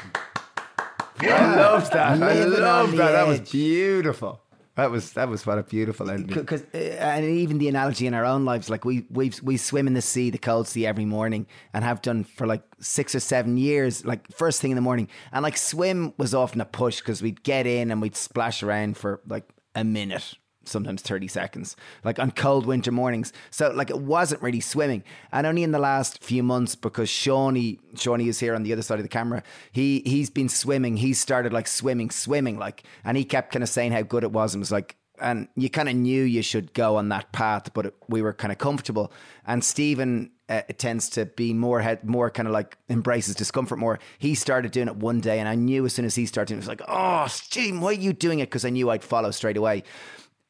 I 1.21 1.55
love 1.55 1.89
that. 1.91 2.21
I 2.21 2.43
love 2.45 2.91
that. 2.91 3.11
That 3.11 3.27
was 3.27 3.41
beautiful. 3.41 4.41
That 4.79 4.91
was 4.91 5.13
that 5.13 5.29
was 5.29 5.45
what 5.45 5.57
a 5.57 5.63
beautiful 5.63 6.09
ending. 6.09 6.35
Because 6.35 6.63
uh, 6.73 6.77
and 6.77 7.25
even 7.25 7.57
the 7.57 7.67
analogy 7.67 8.07
in 8.07 8.13
our 8.13 8.25
own 8.25 8.45
lives, 8.45 8.69
like 8.69 8.85
we 8.85 9.05
we 9.09 9.31
we 9.43 9.57
swim 9.57 9.87
in 9.87 9.93
the 9.93 10.01
sea, 10.01 10.29
the 10.29 10.37
cold 10.37 10.67
sea 10.67 10.85
every 10.85 11.05
morning, 11.05 11.47
and 11.73 11.83
have 11.83 12.01
done 12.01 12.23
for 12.23 12.47
like 12.47 12.63
six 12.79 13.13
or 13.13 13.19
seven 13.19 13.57
years, 13.57 14.05
like 14.05 14.31
first 14.31 14.61
thing 14.61 14.71
in 14.71 14.75
the 14.75 14.81
morning. 14.81 15.09
And 15.31 15.43
like 15.43 15.57
swim 15.57 16.13
was 16.17 16.33
often 16.33 16.61
a 16.61 16.65
push 16.65 16.99
because 16.99 17.21
we'd 17.21 17.43
get 17.43 17.67
in 17.67 17.91
and 17.91 18.01
we'd 18.01 18.15
splash 18.15 18.63
around 18.63 18.97
for 18.97 19.21
like 19.27 19.49
a 19.75 19.83
minute 19.83 20.35
sometimes 20.65 21.01
30 21.01 21.27
seconds, 21.27 21.75
like 22.03 22.19
on 22.19 22.31
cold 22.31 22.65
winter 22.65 22.91
mornings. 22.91 23.33
So 23.49 23.71
like 23.71 23.89
it 23.89 23.99
wasn't 23.99 24.41
really 24.41 24.59
swimming. 24.59 25.03
And 25.31 25.47
only 25.47 25.63
in 25.63 25.71
the 25.71 25.79
last 25.79 26.23
few 26.23 26.43
months, 26.43 26.75
because 26.75 27.09
Shawnee, 27.09 27.79
Shawnee 27.95 28.27
is 28.27 28.39
here 28.39 28.55
on 28.55 28.63
the 28.63 28.73
other 28.73 28.81
side 28.81 28.99
of 28.99 29.03
the 29.03 29.09
camera, 29.09 29.43
he 29.71 30.01
he's 30.05 30.29
been 30.29 30.49
swimming. 30.49 30.97
He 30.97 31.13
started 31.13 31.53
like 31.53 31.67
swimming, 31.67 32.09
swimming, 32.09 32.57
like 32.57 32.83
and 33.03 33.17
he 33.17 33.25
kept 33.25 33.51
kind 33.51 33.63
of 33.63 33.69
saying 33.69 33.91
how 33.91 34.01
good 34.01 34.23
it 34.23 34.31
was 34.31 34.53
and 34.53 34.61
was 34.61 34.71
like 34.71 34.95
and 35.21 35.47
you 35.55 35.69
kind 35.69 35.89
of 35.89 35.95
knew 35.95 36.23
you 36.23 36.41
should 36.41 36.73
go 36.73 36.95
on 36.95 37.09
that 37.09 37.31
path, 37.31 37.73
but 37.73 37.87
it, 37.87 37.95
we 38.07 38.21
were 38.21 38.33
kind 38.33 38.51
of 38.51 38.57
comfortable. 38.57 39.11
And 39.45 39.63
Stephen 39.63 40.31
uh, 40.47 40.61
tends 40.77 41.09
to 41.11 41.25
be 41.25 41.53
more 41.53 41.81
head, 41.81 42.03
more 42.03 42.29
kind 42.29 42.47
of 42.47 42.53
like 42.53 42.77
embraces 42.89 43.35
discomfort 43.35 43.79
more. 43.79 43.99
He 44.17 44.35
started 44.35 44.71
doing 44.71 44.87
it 44.87 44.95
one 44.95 45.19
day, 45.19 45.39
and 45.39 45.47
I 45.47 45.55
knew 45.55 45.85
as 45.85 45.93
soon 45.93 46.05
as 46.05 46.15
he 46.15 46.25
started, 46.25 46.53
it 46.53 46.57
was 46.57 46.67
like, 46.67 46.81
oh, 46.87 47.27
Steve, 47.27 47.79
why 47.79 47.89
are 47.89 47.93
you 47.93 48.13
doing 48.13 48.39
it? 48.39 48.45
Because 48.45 48.65
I 48.65 48.69
knew 48.69 48.89
I'd 48.89 49.03
follow 49.03 49.31
straight 49.31 49.57
away. 49.57 49.83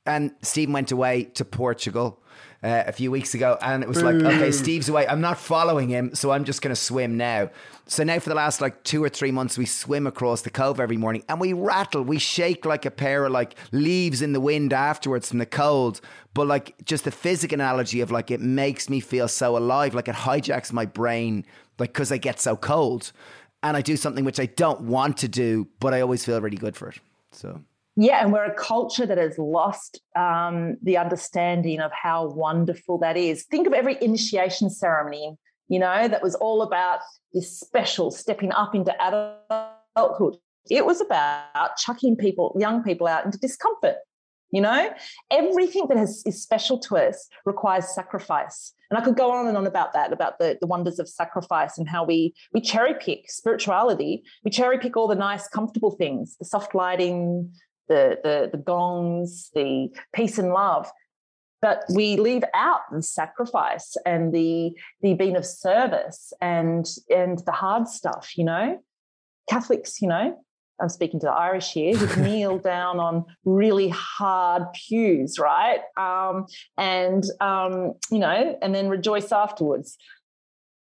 And 0.10 0.32
Stephen 0.42 0.74
went 0.74 0.92
away 0.92 1.26
to 1.36 1.46
Portugal. 1.46 2.20
Uh, 2.62 2.84
a 2.88 2.92
few 2.92 3.10
weeks 3.10 3.34
ago, 3.34 3.58
and 3.62 3.84
it 3.84 3.88
was 3.88 4.04
like, 4.04 4.16
okay, 4.16 4.52
Steve's 4.52 4.90
away. 4.90 5.08
I'm 5.08 5.22
not 5.22 5.38
following 5.38 5.88
him, 5.88 6.14
so 6.14 6.32
I'm 6.32 6.44
just 6.44 6.62
going 6.62 6.76
to 6.76 6.82
swim 6.82 7.16
now. 7.16 7.50
So 7.86 8.04
now, 8.04 8.20
for 8.20 8.28
the 8.28 8.36
last 8.36 8.60
like 8.60 8.84
two 8.84 9.02
or 9.02 9.08
three 9.08 9.32
months, 9.32 9.58
we 9.58 9.66
swim 9.66 10.06
across 10.06 10.42
the 10.42 10.50
cove 10.50 10.78
every 10.78 10.98
morning, 10.98 11.24
and 11.30 11.40
we 11.40 11.54
rattle, 11.54 12.04
we 12.04 12.20
shake 12.20 12.66
like 12.66 12.86
a 12.86 12.92
pair 12.92 13.24
of 13.24 13.32
like 13.32 13.56
leaves 13.72 14.22
in 14.22 14.34
the 14.34 14.42
wind 14.42 14.74
afterwards 14.74 15.30
from 15.30 15.38
the 15.38 15.46
cold. 15.46 16.02
But 16.34 16.48
like, 16.48 16.76
just 16.84 17.06
the 17.06 17.12
physical 17.12 17.56
analogy 17.56 18.02
of 18.02 18.12
like, 18.12 18.30
it 18.30 18.42
makes 18.42 18.90
me 18.90 19.00
feel 19.00 19.30
so 19.30 19.56
alive, 19.56 19.96
like 19.96 20.10
it 20.10 20.16
hijacks 20.16 20.74
my 20.74 20.86
brain, 20.86 21.46
like 21.78 21.94
because 21.94 22.12
I 22.12 22.18
get 22.18 22.42
so 22.42 22.58
cold, 22.58 23.14
and 23.64 23.78
I 23.78 23.82
do 23.82 23.96
something 23.96 24.26
which 24.26 24.40
I 24.40 24.48
don't 24.48 24.82
want 24.82 25.16
to 25.20 25.30
do, 25.30 25.70
but 25.80 25.94
I 25.94 26.02
always 26.02 26.26
feel 26.26 26.42
really 26.42 26.58
good 26.58 26.76
for 26.76 26.90
it. 26.90 27.00
So 27.32 27.62
yeah, 28.02 28.24
and 28.24 28.32
we're 28.32 28.46
a 28.46 28.54
culture 28.54 29.06
that 29.06 29.18
has 29.18 29.38
lost 29.38 30.00
um, 30.16 30.78
the 30.82 30.96
understanding 30.96 31.82
of 31.82 31.92
how 31.92 32.30
wonderful 32.30 32.98
that 33.00 33.18
is. 33.18 33.44
Think 33.44 33.68
of 33.68 33.74
every 33.74 33.98
initiation 34.02 34.70
ceremony, 34.70 35.36
you 35.68 35.80
know, 35.80 36.08
that 36.08 36.24
was 36.24 36.34
all 36.36 36.62
about 36.62 37.02
this 37.34 37.60
special 37.60 38.10
stepping 38.10 38.54
up 38.54 38.74
into 38.74 38.96
adulthood. 39.06 40.38
It 40.70 40.86
was 40.86 41.02
about 41.02 41.76
chucking 41.76 42.16
people, 42.16 42.56
young 42.58 42.84
people 42.84 43.06
out 43.06 43.26
into 43.26 43.38
discomfort. 43.38 43.96
You 44.52 44.62
know, 44.62 44.92
everything 45.30 45.88
that 45.90 45.98
has, 45.98 46.24
is 46.26 46.42
special 46.42 46.80
to 46.80 46.98
us 46.98 47.28
requires 47.46 47.94
sacrifice. 47.94 48.74
And 48.90 48.98
I 48.98 49.04
could 49.04 49.16
go 49.16 49.30
on 49.30 49.48
and 49.48 49.56
on 49.56 49.68
about 49.68 49.94
that, 49.94 50.12
about 50.12 50.40
the, 50.40 50.58
the 50.60 50.66
wonders 50.66 50.98
of 50.98 51.08
sacrifice 51.08 51.78
and 51.78 51.88
how 51.88 52.04
we 52.04 52.34
we 52.54 52.62
cherry 52.62 52.96
pick 53.00 53.30
spirituality. 53.30 54.24
We 54.44 54.50
cherry 54.50 54.80
pick 54.80 54.98
all 54.98 55.08
the 55.08 55.14
nice, 55.14 55.48
comfortable 55.48 55.92
things, 55.92 56.36
the 56.40 56.46
soft 56.46 56.74
lighting, 56.74 57.52
the, 57.90 58.20
the, 58.24 58.50
the 58.52 58.58
gongs, 58.58 59.50
the 59.54 59.90
peace 60.14 60.38
and 60.38 60.54
love. 60.54 60.90
But 61.62 61.84
we 61.94 62.16
leave 62.16 62.44
out 62.54 62.82
the 62.90 63.02
sacrifice 63.02 63.98
and 64.06 64.34
the 64.34 64.72
the 65.02 65.14
being 65.16 65.36
of 65.36 65.46
service 65.46 66.32
and 66.40 66.88
and 67.14 67.40
the 67.46 67.52
hard 67.52 67.90
stuff, 67.90 68.38
you 68.38 68.46
know. 68.46 68.82
Catholics, 69.50 70.02
you 70.02 70.08
know, 70.08 70.38
I'm 70.80 70.90
speaking 70.90 71.20
to 71.22 71.26
the 71.26 71.32
Irish 71.32 71.74
here, 71.74 71.96
who 71.96 72.22
kneel 72.24 72.60
down 72.60 73.00
on 73.00 73.26
really 73.44 73.90
hard 73.90 74.64
pews, 74.74 75.38
right? 75.40 75.82
Um, 75.98 76.46
and 76.78 77.24
um, 77.42 77.94
you 78.12 78.20
know, 78.20 78.58
and 78.62 78.74
then 78.74 78.90
rejoice 78.90 79.32
afterwards. 79.32 79.98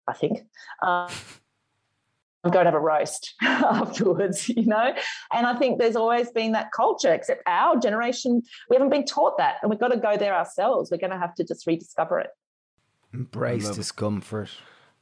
I 0.07 0.13
think. 0.13 0.41
Um, 0.83 1.09
go 2.51 2.61
and 2.61 2.67
have 2.67 2.75
a 2.75 2.81
roast 2.81 3.35
afterwards, 3.43 4.49
you 4.57 4.67
know? 4.67 4.95
And 5.33 5.47
I 5.47 5.55
think 5.57 5.79
there's 5.79 5.97
always 5.97 6.31
been 6.31 6.53
that 6.53 6.73
culture, 6.73 7.13
except 7.13 7.43
our 7.47 7.79
generation, 7.79 8.43
we 8.69 8.77
haven't 8.77 8.91
been 8.91 9.05
taught 9.05 9.39
that. 9.39 9.57
And 9.63 9.71
we've 9.71 9.81
got 9.81 9.89
to 9.89 9.97
go 9.97 10.17
there 10.17 10.35
ourselves. 10.35 10.91
We're 10.91 10.99
going 10.99 11.11
to 11.11 11.19
have 11.19 11.35
to 11.37 11.45
just 11.45 11.67
rediscover 11.67 12.21
it. 12.21 12.31
Embrace 13.13 13.69
discomfort. 13.71 14.51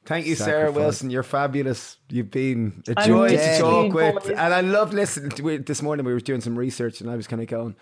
Thank 0.04 0.26
you, 0.26 0.34
Sacrifice. 0.34 0.60
Sarah 0.60 0.72
Wilson. 0.72 1.10
You're 1.10 1.22
fabulous. 1.22 1.96
You've 2.08 2.30
been 2.30 2.82
a 2.88 3.06
joy 3.06 3.28
to 3.28 3.58
talk 3.58 3.92
with. 3.92 4.28
And 4.28 4.52
I 4.52 4.60
love 4.60 4.92
listening 4.92 5.30
to 5.30 5.48
it. 5.50 5.66
This 5.66 5.80
morning 5.80 6.04
we 6.04 6.12
were 6.12 6.20
doing 6.20 6.40
some 6.40 6.58
research 6.58 7.00
and 7.00 7.08
I 7.08 7.16
was 7.16 7.26
kind 7.26 7.40
of 7.40 7.48
going, 7.48 7.76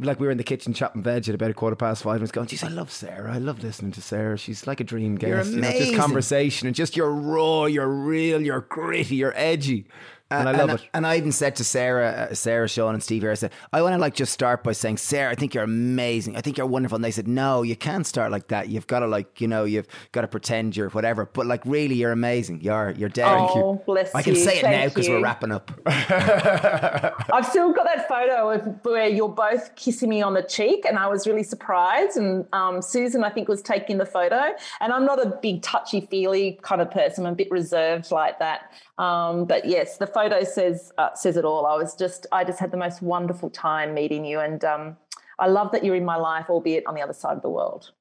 like 0.00 0.18
we 0.18 0.26
were 0.26 0.32
in 0.32 0.38
the 0.38 0.44
kitchen 0.44 0.72
chopping 0.72 1.02
veg 1.02 1.28
at 1.28 1.34
about 1.34 1.50
a 1.50 1.54
quarter 1.54 1.76
past 1.76 2.02
five 2.02 2.14
and 2.14 2.22
was 2.22 2.32
going, 2.32 2.46
geez, 2.46 2.64
I 2.64 2.68
love 2.68 2.90
Sarah. 2.90 3.32
I 3.32 3.38
love 3.38 3.62
listening 3.62 3.92
to 3.92 4.02
Sarah. 4.02 4.38
She's 4.38 4.66
like 4.66 4.80
a 4.80 4.84
dream 4.84 5.16
guest. 5.16 5.50
You're 5.50 5.58
amazing. 5.58 5.64
You 5.64 5.80
know, 5.80 5.86
just 5.86 6.00
conversation 6.00 6.66
and 6.66 6.74
just 6.74 6.96
you're 6.96 7.12
raw, 7.12 7.66
you're 7.66 7.88
real, 7.88 8.40
you're 8.40 8.62
gritty, 8.62 9.16
you're 9.16 9.36
edgy 9.36 9.86
and 10.30 10.48
I 10.48 10.52
love 10.52 10.70
and, 10.70 10.80
it. 10.80 10.88
And 10.94 11.06
I 11.06 11.16
even 11.16 11.32
said 11.32 11.56
to 11.56 11.64
Sarah, 11.64 12.28
uh, 12.30 12.34
Sarah, 12.34 12.68
Sean, 12.68 12.94
and 12.94 13.02
Steve 13.02 13.22
here, 13.22 13.30
I 13.30 13.34
said, 13.34 13.52
I 13.72 13.82
want 13.82 13.94
to 13.94 13.98
like 13.98 14.14
just 14.14 14.32
start 14.32 14.62
by 14.62 14.72
saying, 14.72 14.98
Sarah, 14.98 15.30
I 15.30 15.34
think 15.34 15.54
you're 15.54 15.64
amazing. 15.64 16.36
I 16.36 16.40
think 16.40 16.56
you're 16.58 16.66
wonderful. 16.66 16.96
And 16.96 17.04
they 17.04 17.10
said, 17.10 17.28
No, 17.28 17.62
you 17.62 17.76
can't 17.76 18.06
start 18.06 18.30
like 18.30 18.48
that. 18.48 18.68
You've 18.68 18.86
got 18.86 19.00
to 19.00 19.06
like, 19.06 19.40
you 19.40 19.48
know, 19.48 19.64
you've 19.64 19.88
got 20.12 20.22
to 20.22 20.28
pretend 20.28 20.76
you're 20.76 20.90
whatever. 20.90 21.26
But 21.26 21.46
like, 21.46 21.64
really, 21.64 21.94
you're 21.94 22.12
amazing. 22.12 22.60
You're 22.60 22.94
you're 22.96 23.08
dead. 23.08 23.26
Oh, 23.28 23.82
bless 23.86 24.14
I 24.14 24.22
can 24.22 24.34
you. 24.34 24.40
say 24.40 24.58
it 24.58 24.62
Thank 24.62 24.76
now 24.76 24.88
because 24.88 25.08
we're 25.08 25.22
wrapping 25.22 25.52
up. 25.52 25.70
I've 25.86 27.46
still 27.46 27.72
got 27.72 27.84
that 27.84 28.08
photo 28.08 28.50
of 28.50 28.84
where 28.84 29.08
you're 29.08 29.28
both 29.28 29.74
kissing 29.76 30.08
me 30.08 30.22
on 30.22 30.34
the 30.34 30.42
cheek, 30.42 30.84
and 30.86 30.98
I 30.98 31.08
was 31.08 31.26
really 31.26 31.42
surprised. 31.42 32.16
And 32.16 32.46
um, 32.52 32.82
Susan, 32.82 33.24
I 33.24 33.30
think, 33.30 33.48
was 33.48 33.62
taking 33.62 33.98
the 33.98 34.06
photo. 34.06 34.54
And 34.80 34.92
I'm 34.92 35.04
not 35.04 35.24
a 35.24 35.38
big 35.42 35.62
touchy 35.62 36.02
feely 36.02 36.58
kind 36.62 36.80
of 36.80 36.90
person. 36.90 37.26
I'm 37.26 37.32
a 37.32 37.36
bit 37.36 37.50
reserved 37.50 38.10
like 38.10 38.38
that. 38.38 38.72
Um, 39.00 39.46
but 39.46 39.64
yes, 39.64 39.96
the 39.96 40.06
photo 40.06 40.44
says 40.44 40.92
uh, 40.98 41.14
says 41.14 41.38
it 41.38 41.44
all. 41.46 41.64
I 41.64 41.74
was 41.74 41.94
just 41.94 42.26
I 42.32 42.44
just 42.44 42.58
had 42.58 42.70
the 42.70 42.76
most 42.76 43.00
wonderful 43.00 43.48
time 43.48 43.94
meeting 43.94 44.26
you, 44.26 44.40
and 44.40 44.62
um, 44.62 44.98
I 45.38 45.46
love 45.46 45.72
that 45.72 45.82
you're 45.82 45.96
in 45.96 46.04
my 46.04 46.16
life, 46.16 46.46
albeit 46.50 46.86
on 46.86 46.94
the 46.94 47.00
other 47.00 47.14
side 47.14 47.34
of 47.34 47.42
the 47.42 47.48
world. 47.48 47.92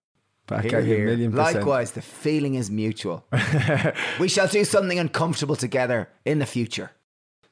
Back 0.47 0.65
here, 0.65 0.81
here. 0.81 1.05
Million 1.05 1.31
Likewise, 1.33 1.91
the 1.91 2.01
feeling 2.01 2.55
is 2.55 2.69
mutual. 2.69 3.23
we 4.19 4.27
shall 4.27 4.47
do 4.47 4.65
something 4.65 4.99
uncomfortable 4.99 5.55
together 5.55 6.09
in 6.25 6.39
the 6.39 6.45
future. 6.45 6.91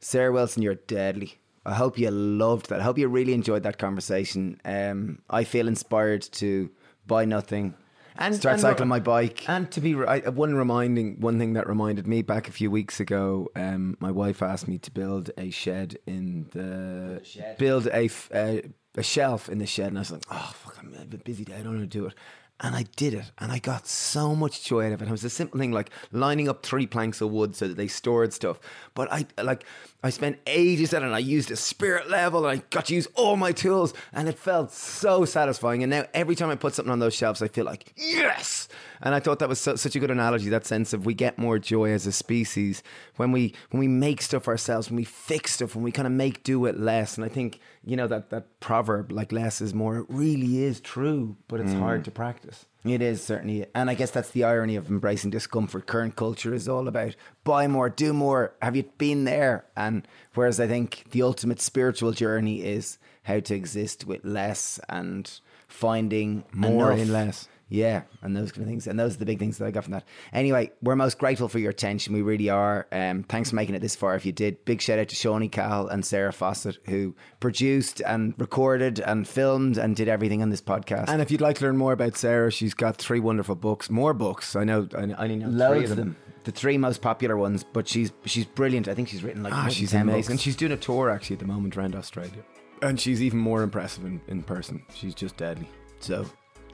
Sarah 0.02 0.32
Wilson, 0.34 0.62
you're 0.62 0.76
deadly. 0.76 1.36
I 1.66 1.74
hope 1.74 1.98
you 1.98 2.12
loved 2.12 2.70
that. 2.70 2.82
I 2.82 2.84
hope 2.84 2.98
you 2.98 3.08
really 3.08 3.34
enjoyed 3.34 3.64
that 3.64 3.78
conversation. 3.78 4.60
Um, 4.66 5.20
I 5.30 5.44
feel 5.44 5.68
inspired 5.68 6.24
to 6.34 6.70
buy 7.06 7.24
nothing, 7.26 7.76
and 8.20 8.36
start 8.36 8.54
and 8.54 8.62
cycling 8.62 8.90
my 8.90 9.00
bike. 9.00 9.48
And 9.50 9.70
to 9.72 9.82
be 9.82 9.96
I, 9.96 10.20
one 10.30 10.56
reminding 10.56 11.20
one 11.20 11.38
thing 11.40 11.54
that 11.54 11.68
reminded 11.68 12.08
me 12.08 12.22
back 12.22 12.48
a 12.48 12.52
few 12.52 12.72
weeks 12.72 13.00
ago, 13.00 13.50
um, 13.56 13.98
my 14.00 14.12
wife 14.12 14.42
asked 14.42 14.68
me 14.68 14.78
to 14.80 14.92
build 14.92 15.32
a 15.38 15.50
shed 15.50 15.98
in 16.06 16.48
the 16.54 17.22
shed. 17.24 17.58
build 17.58 17.88
a, 17.88 18.10
a 18.34 18.64
a 18.96 19.04
shelf 19.04 19.48
in 19.50 19.60
the 19.60 19.66
shed, 19.66 19.88
and 19.88 19.98
I 19.98 20.02
was 20.02 20.12
like, 20.12 20.26
oh 20.32 20.52
fuck, 20.56 20.78
I'm 20.80 20.94
a 20.94 21.18
busy 21.18 21.46
day, 21.46 21.56
I 21.56 21.62
don't 21.62 21.78
want 21.78 21.92
to 21.92 21.98
do 21.98 22.08
it. 22.08 22.16
And 22.60 22.76
I 22.76 22.86
did 22.96 23.14
it, 23.14 23.32
and 23.38 23.52
I 23.52 23.60
got 23.60 23.86
so 23.86 24.34
much 24.34 24.64
joy 24.64 24.88
out 24.88 24.94
of 24.94 25.02
it. 25.04 25.08
It 25.08 25.12
was 25.12 25.24
a 25.24 25.30
simple 25.30 25.60
thing 25.60 25.72
like 25.72 25.92
lining 26.12 26.50
up 26.50 26.64
three 26.64 26.88
planks 26.88 27.22
of 27.22 27.30
wood 27.30 27.56
so 27.56 27.68
that 27.68 27.78
they 27.78 27.88
stored 27.88 28.34
stuff. 28.34 28.60
But 28.96 29.12
I 29.12 29.28
like 29.42 29.64
I 30.02 30.10
spent 30.10 30.40
ages 30.48 30.92
at 30.92 31.04
it, 31.04 31.06
and 31.06 31.14
I 31.14 31.20
used 31.20 31.52
a 31.52 31.56
spirit 31.56 32.10
level, 32.10 32.48
and 32.48 32.60
I 32.60 32.64
got 32.72 32.86
to 32.88 32.96
use 32.96 33.08
all 33.14 33.36
my 33.36 33.52
tools, 33.52 33.94
and 34.12 34.28
it 34.28 34.40
felt 34.40 34.72
so 34.72 35.24
satisfying. 35.24 35.84
And 35.84 35.92
now 35.92 36.06
every 36.16 36.34
time 36.34 36.50
I 36.50 36.56
put 36.56 36.74
something 36.74 36.92
on 36.92 36.98
those 36.98 37.14
shelves, 37.14 37.44
I 37.44 37.48
feel 37.48 37.66
like 37.66 37.94
yes. 37.96 38.68
And 39.02 39.14
I 39.14 39.20
thought 39.20 39.40
that 39.40 39.50
was 39.50 39.60
such 39.60 39.96
a 39.96 40.00
good 40.00 40.12
analogy. 40.12 40.50
That 40.50 40.66
sense 40.66 40.94
of 40.94 41.06
we 41.06 41.14
get 41.14 41.38
more 41.38 41.60
joy 41.60 41.92
as 41.92 42.08
a 42.08 42.12
species 42.12 42.84
when 43.16 43.32
we 43.32 43.54
when 43.70 43.80
we 43.80 43.88
make 43.88 44.22
stuff 44.22 44.48
ourselves, 44.48 44.90
when 44.90 44.98
we 44.98 45.04
fix 45.04 45.54
stuff, 45.54 45.76
when 45.76 45.84
we 45.84 45.92
kind 45.92 46.08
of 46.08 46.14
make 46.14 46.44
do 46.44 46.66
it 46.66 46.80
less. 46.80 47.18
And 47.18 47.26
I 47.26 47.30
think 47.30 47.60
you 47.84 47.96
know 47.96 48.08
that 48.08 48.30
that 48.30 48.60
proverb 48.60 49.12
like 49.12 49.32
less 49.32 49.62
is 49.62 49.74
more. 49.74 49.98
It 49.98 50.06
really 50.10 50.64
is 50.64 50.80
true, 50.80 51.38
but 51.48 51.60
it's 51.60 51.74
hard 51.74 52.06
to 52.06 52.12
mm. 52.12 52.16
practice. 52.16 52.66
It 52.84 53.02
is 53.02 53.22
certainly, 53.22 53.66
and 53.76 53.90
I 53.90 53.96
guess 53.96 54.12
that's 54.12 54.32
the 54.32 54.44
irony 54.46 54.76
of 54.76 54.90
embracing 54.90 55.32
discomfort. 55.32 55.88
Current 55.88 56.16
culture 56.16 56.54
is 56.54 56.70
all 56.70 56.88
about 56.88 57.16
buy 57.44 57.68
more, 57.68 57.90
do 57.90 58.14
more. 58.14 58.54
Have 58.62 58.76
you 58.76 58.84
been 58.98 59.26
there? 59.26 59.66
And 59.76 60.08
whereas 60.36 60.60
I 60.60 60.68
think 60.68 61.06
the 61.12 61.22
ultimate 61.22 61.60
spiritual 61.60 62.12
journey 62.12 62.62
is 62.62 62.98
how 63.24 63.40
to 63.42 63.56
exist 63.56 64.06
with 64.06 64.24
less 64.24 64.80
and 64.88 65.30
finding 65.68 66.46
More 66.54 66.94
enough. 66.94 67.06
in 67.06 67.14
less. 67.14 67.48
Yeah, 67.70 68.04
and 68.22 68.34
those 68.36 68.52
kind 68.54 68.64
of 68.64 68.70
things. 68.70 68.88
And 68.88 68.98
those 68.98 69.16
are 69.16 69.20
the 69.20 69.26
big 69.26 69.40
things 69.40 69.58
that 69.58 69.66
I 69.66 69.72
got 69.72 69.84
from 69.84 69.92
that. 69.94 70.06
Anyway, 70.32 70.72
we're 70.82 70.96
most 70.96 71.20
grateful 71.20 71.50
for 71.50 71.60
your 71.60 71.72
attention. 71.72 72.14
We 72.14 72.22
really 72.22 72.50
are. 72.50 72.88
Um, 72.94 73.24
thanks 73.24 73.50
for 73.50 73.58
making 73.58 73.76
it 73.76 73.80
this 73.82 73.96
far 73.96 74.16
if 74.16 74.26
you 74.26 74.32
did. 74.32 74.64
Big 74.64 74.82
shout 74.82 75.00
out 75.00 75.10
to 75.10 75.16
Shawnee 75.16 75.50
Cal 75.50 75.88
and 75.88 76.06
Sarah 76.06 76.32
Fawcett, 76.32 76.78
who 76.86 77.14
produced 77.42 78.02
and 78.06 78.34
recorded 78.38 79.00
and 79.02 79.28
filmed 79.28 79.78
and 79.78 79.96
did 79.96 80.08
everything 80.08 80.42
on 80.42 80.50
this 80.50 80.62
podcast. 80.62 81.06
And 81.10 81.22
if 81.22 81.30
you'd 81.30 81.42
like 81.42 81.58
to 81.58 81.66
learn 81.66 81.78
more 81.78 81.92
about 81.94 82.16
Sarah, 82.16 82.52
she's 82.52 82.74
got 82.74 82.98
three 82.98 83.20
wonderful 83.20 83.56
books, 83.56 83.90
more 83.90 84.14
books. 84.14 84.56
I 84.56 84.64
know, 84.64 84.88
I, 84.96 85.00
I 85.02 85.24
only 85.24 85.36
know 85.36 85.48
three 85.48 85.58
Loads 85.58 85.92
of 85.92 85.98
them. 85.98 86.16
The 86.46 86.52
three 86.54 86.78
most 86.78 87.02
popular 87.02 87.36
ones, 87.36 87.66
but 87.66 87.90
she's 87.90 88.14
she's 88.24 88.46
brilliant. 88.46 88.88
I 88.88 88.94
think 88.94 89.10
she's 89.10 89.22
written 89.24 89.44
like 89.44 89.52
Ah, 89.52 89.68
she's 89.68 89.92
10 89.92 90.04
amazing. 90.04 90.20
books. 90.20 90.30
And 90.30 90.40
she's 90.40 90.56
doing 90.56 90.72
a 90.72 90.78
tour 90.78 91.10
actually 91.10 91.34
at 91.36 91.40
the 91.42 91.46
moment 91.48 91.76
around 91.76 91.94
Australia. 91.96 92.42
And 92.82 92.98
she's 92.98 93.22
even 93.22 93.40
more 93.40 93.64
impressive 93.64 94.06
in, 94.06 94.22
in 94.30 94.44
person. 94.44 94.82
She's 94.96 95.14
just 95.14 95.36
deadly. 95.36 95.68
So, 96.00 96.26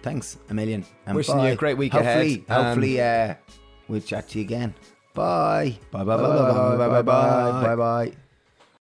thanks 0.03 0.37
a 0.49 0.53
million. 0.53 0.85
And 1.07 1.15
Wishing 1.15 1.39
you 1.39 1.47
a 1.47 1.55
great 1.55 1.77
week 1.77 1.93
hopefully, 1.93 2.43
ahead, 2.47 2.65
Hopefully, 2.65 3.01
uh, 3.01 3.35
we'll 3.87 4.01
chat 4.01 4.29
to 4.29 4.39
you 4.39 4.45
again. 4.45 4.75
Bye. 5.13 5.77
Bye 5.91 6.03
bye 6.03 6.17
bye 6.17 6.23
bye 6.23 6.77
bye 6.77 6.77
bye 6.77 6.87
bye 6.87 7.01
bye 7.01 7.61
Bye 7.63 7.75
bye. 7.75 8.17